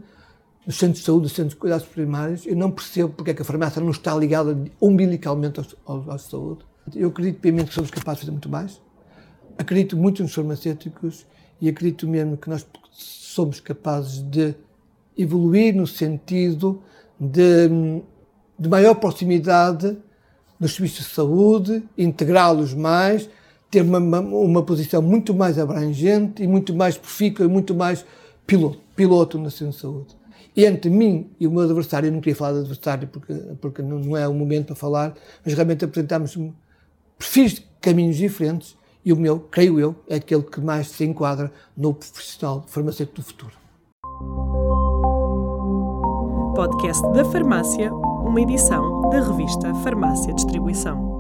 nos 0.66 0.78
centros 0.78 1.00
de 1.00 1.06
saúde, 1.06 1.24
nos 1.24 1.32
centros 1.34 1.54
de 1.54 1.60
cuidados 1.60 1.88
primários. 1.88 2.46
Eu 2.46 2.56
não 2.56 2.72
percebo 2.72 3.10
porque 3.10 3.32
é 3.32 3.34
que 3.34 3.42
a 3.42 3.46
farmácia 3.46 3.82
não 3.82 3.92
está 3.92 4.16
ligada 4.16 4.58
umbilicalmente 4.80 5.62
de 5.62 6.22
saúde. 6.22 6.66
Eu 6.96 7.10
acredito 7.10 7.40
piamente 7.40 7.70
que 7.70 7.76
somos 7.76 7.92
capazes 7.92 8.22
de 8.22 8.26
fazer 8.26 8.32
muito 8.32 8.50
mais. 8.50 8.82
Acredito 9.58 9.98
muito 9.98 10.24
nos 10.24 10.34
farmacêuticos 10.34 11.26
e 11.60 11.70
acredito 11.70 12.08
mesmo 12.08 12.38
que 12.38 12.50
nós 12.50 12.66
somos 12.92 13.60
capazes 13.60 14.24
de 14.24 14.56
evoluir 15.18 15.76
no 15.76 15.86
sentido 15.86 16.82
de 17.20 17.70
de 18.62 18.70
maior 18.70 18.94
proximidade 18.94 19.98
nos 20.60 20.76
serviços 20.76 21.08
de 21.08 21.16
saúde, 21.16 21.84
integrá-los 21.98 22.76
mais, 22.76 23.28
ter 23.72 23.82
uma, 23.82 23.98
uma, 24.20 24.62
posição 24.62 25.02
muito 25.02 25.34
mais 25.34 25.58
abrangente 25.58 26.44
e 26.44 26.48
muito 26.48 26.72
mais 26.76 26.96
profícua 26.96 27.44
e 27.44 27.48
muito 27.48 27.74
mais 27.74 28.06
piloto, 28.46 28.78
piloto 28.96 29.40
na 29.40 29.50
ciência 29.50 29.72
de 29.72 29.78
saúde. 29.78 30.16
Entre 30.56 30.92
mim 30.92 31.32
e 31.40 31.48
o 31.48 31.52
meu 31.52 31.62
adversário, 31.64 32.08
eu 32.08 32.12
não 32.12 32.20
queria 32.20 32.36
falar 32.36 32.54
de 32.54 32.60
adversário 32.60 33.08
porque, 33.08 33.34
porque 33.60 33.82
não, 33.82 34.16
é 34.16 34.28
o 34.28 34.34
momento 34.34 34.68
para 34.68 34.76
falar, 34.76 35.16
mas 35.44 35.56
realmente 35.56 35.84
apresentamos 35.84 36.38
perfis 37.18 37.56
de 37.56 37.66
caminhos 37.82 38.18
diferentes 38.18 38.78
e 39.04 39.12
o 39.12 39.16
meu, 39.16 39.40
creio 39.40 39.80
eu, 39.80 39.96
é 40.08 40.18
aquele 40.18 40.44
que 40.44 40.62
mais 40.62 40.88
se 40.88 41.04
enquadra 41.04 41.52
no 41.76 41.96
profissional 41.96 42.64
farmacêutico 42.68 43.22
do 43.22 43.24
futuro. 43.24 43.54
Podcast 46.54 47.02
da 47.14 47.26
Farmácia 47.26 47.90
uma 48.32 48.40
edição 48.40 49.10
da 49.10 49.20
revista 49.20 49.74
Farmácia 49.84 50.34
Distribuição. 50.34 51.11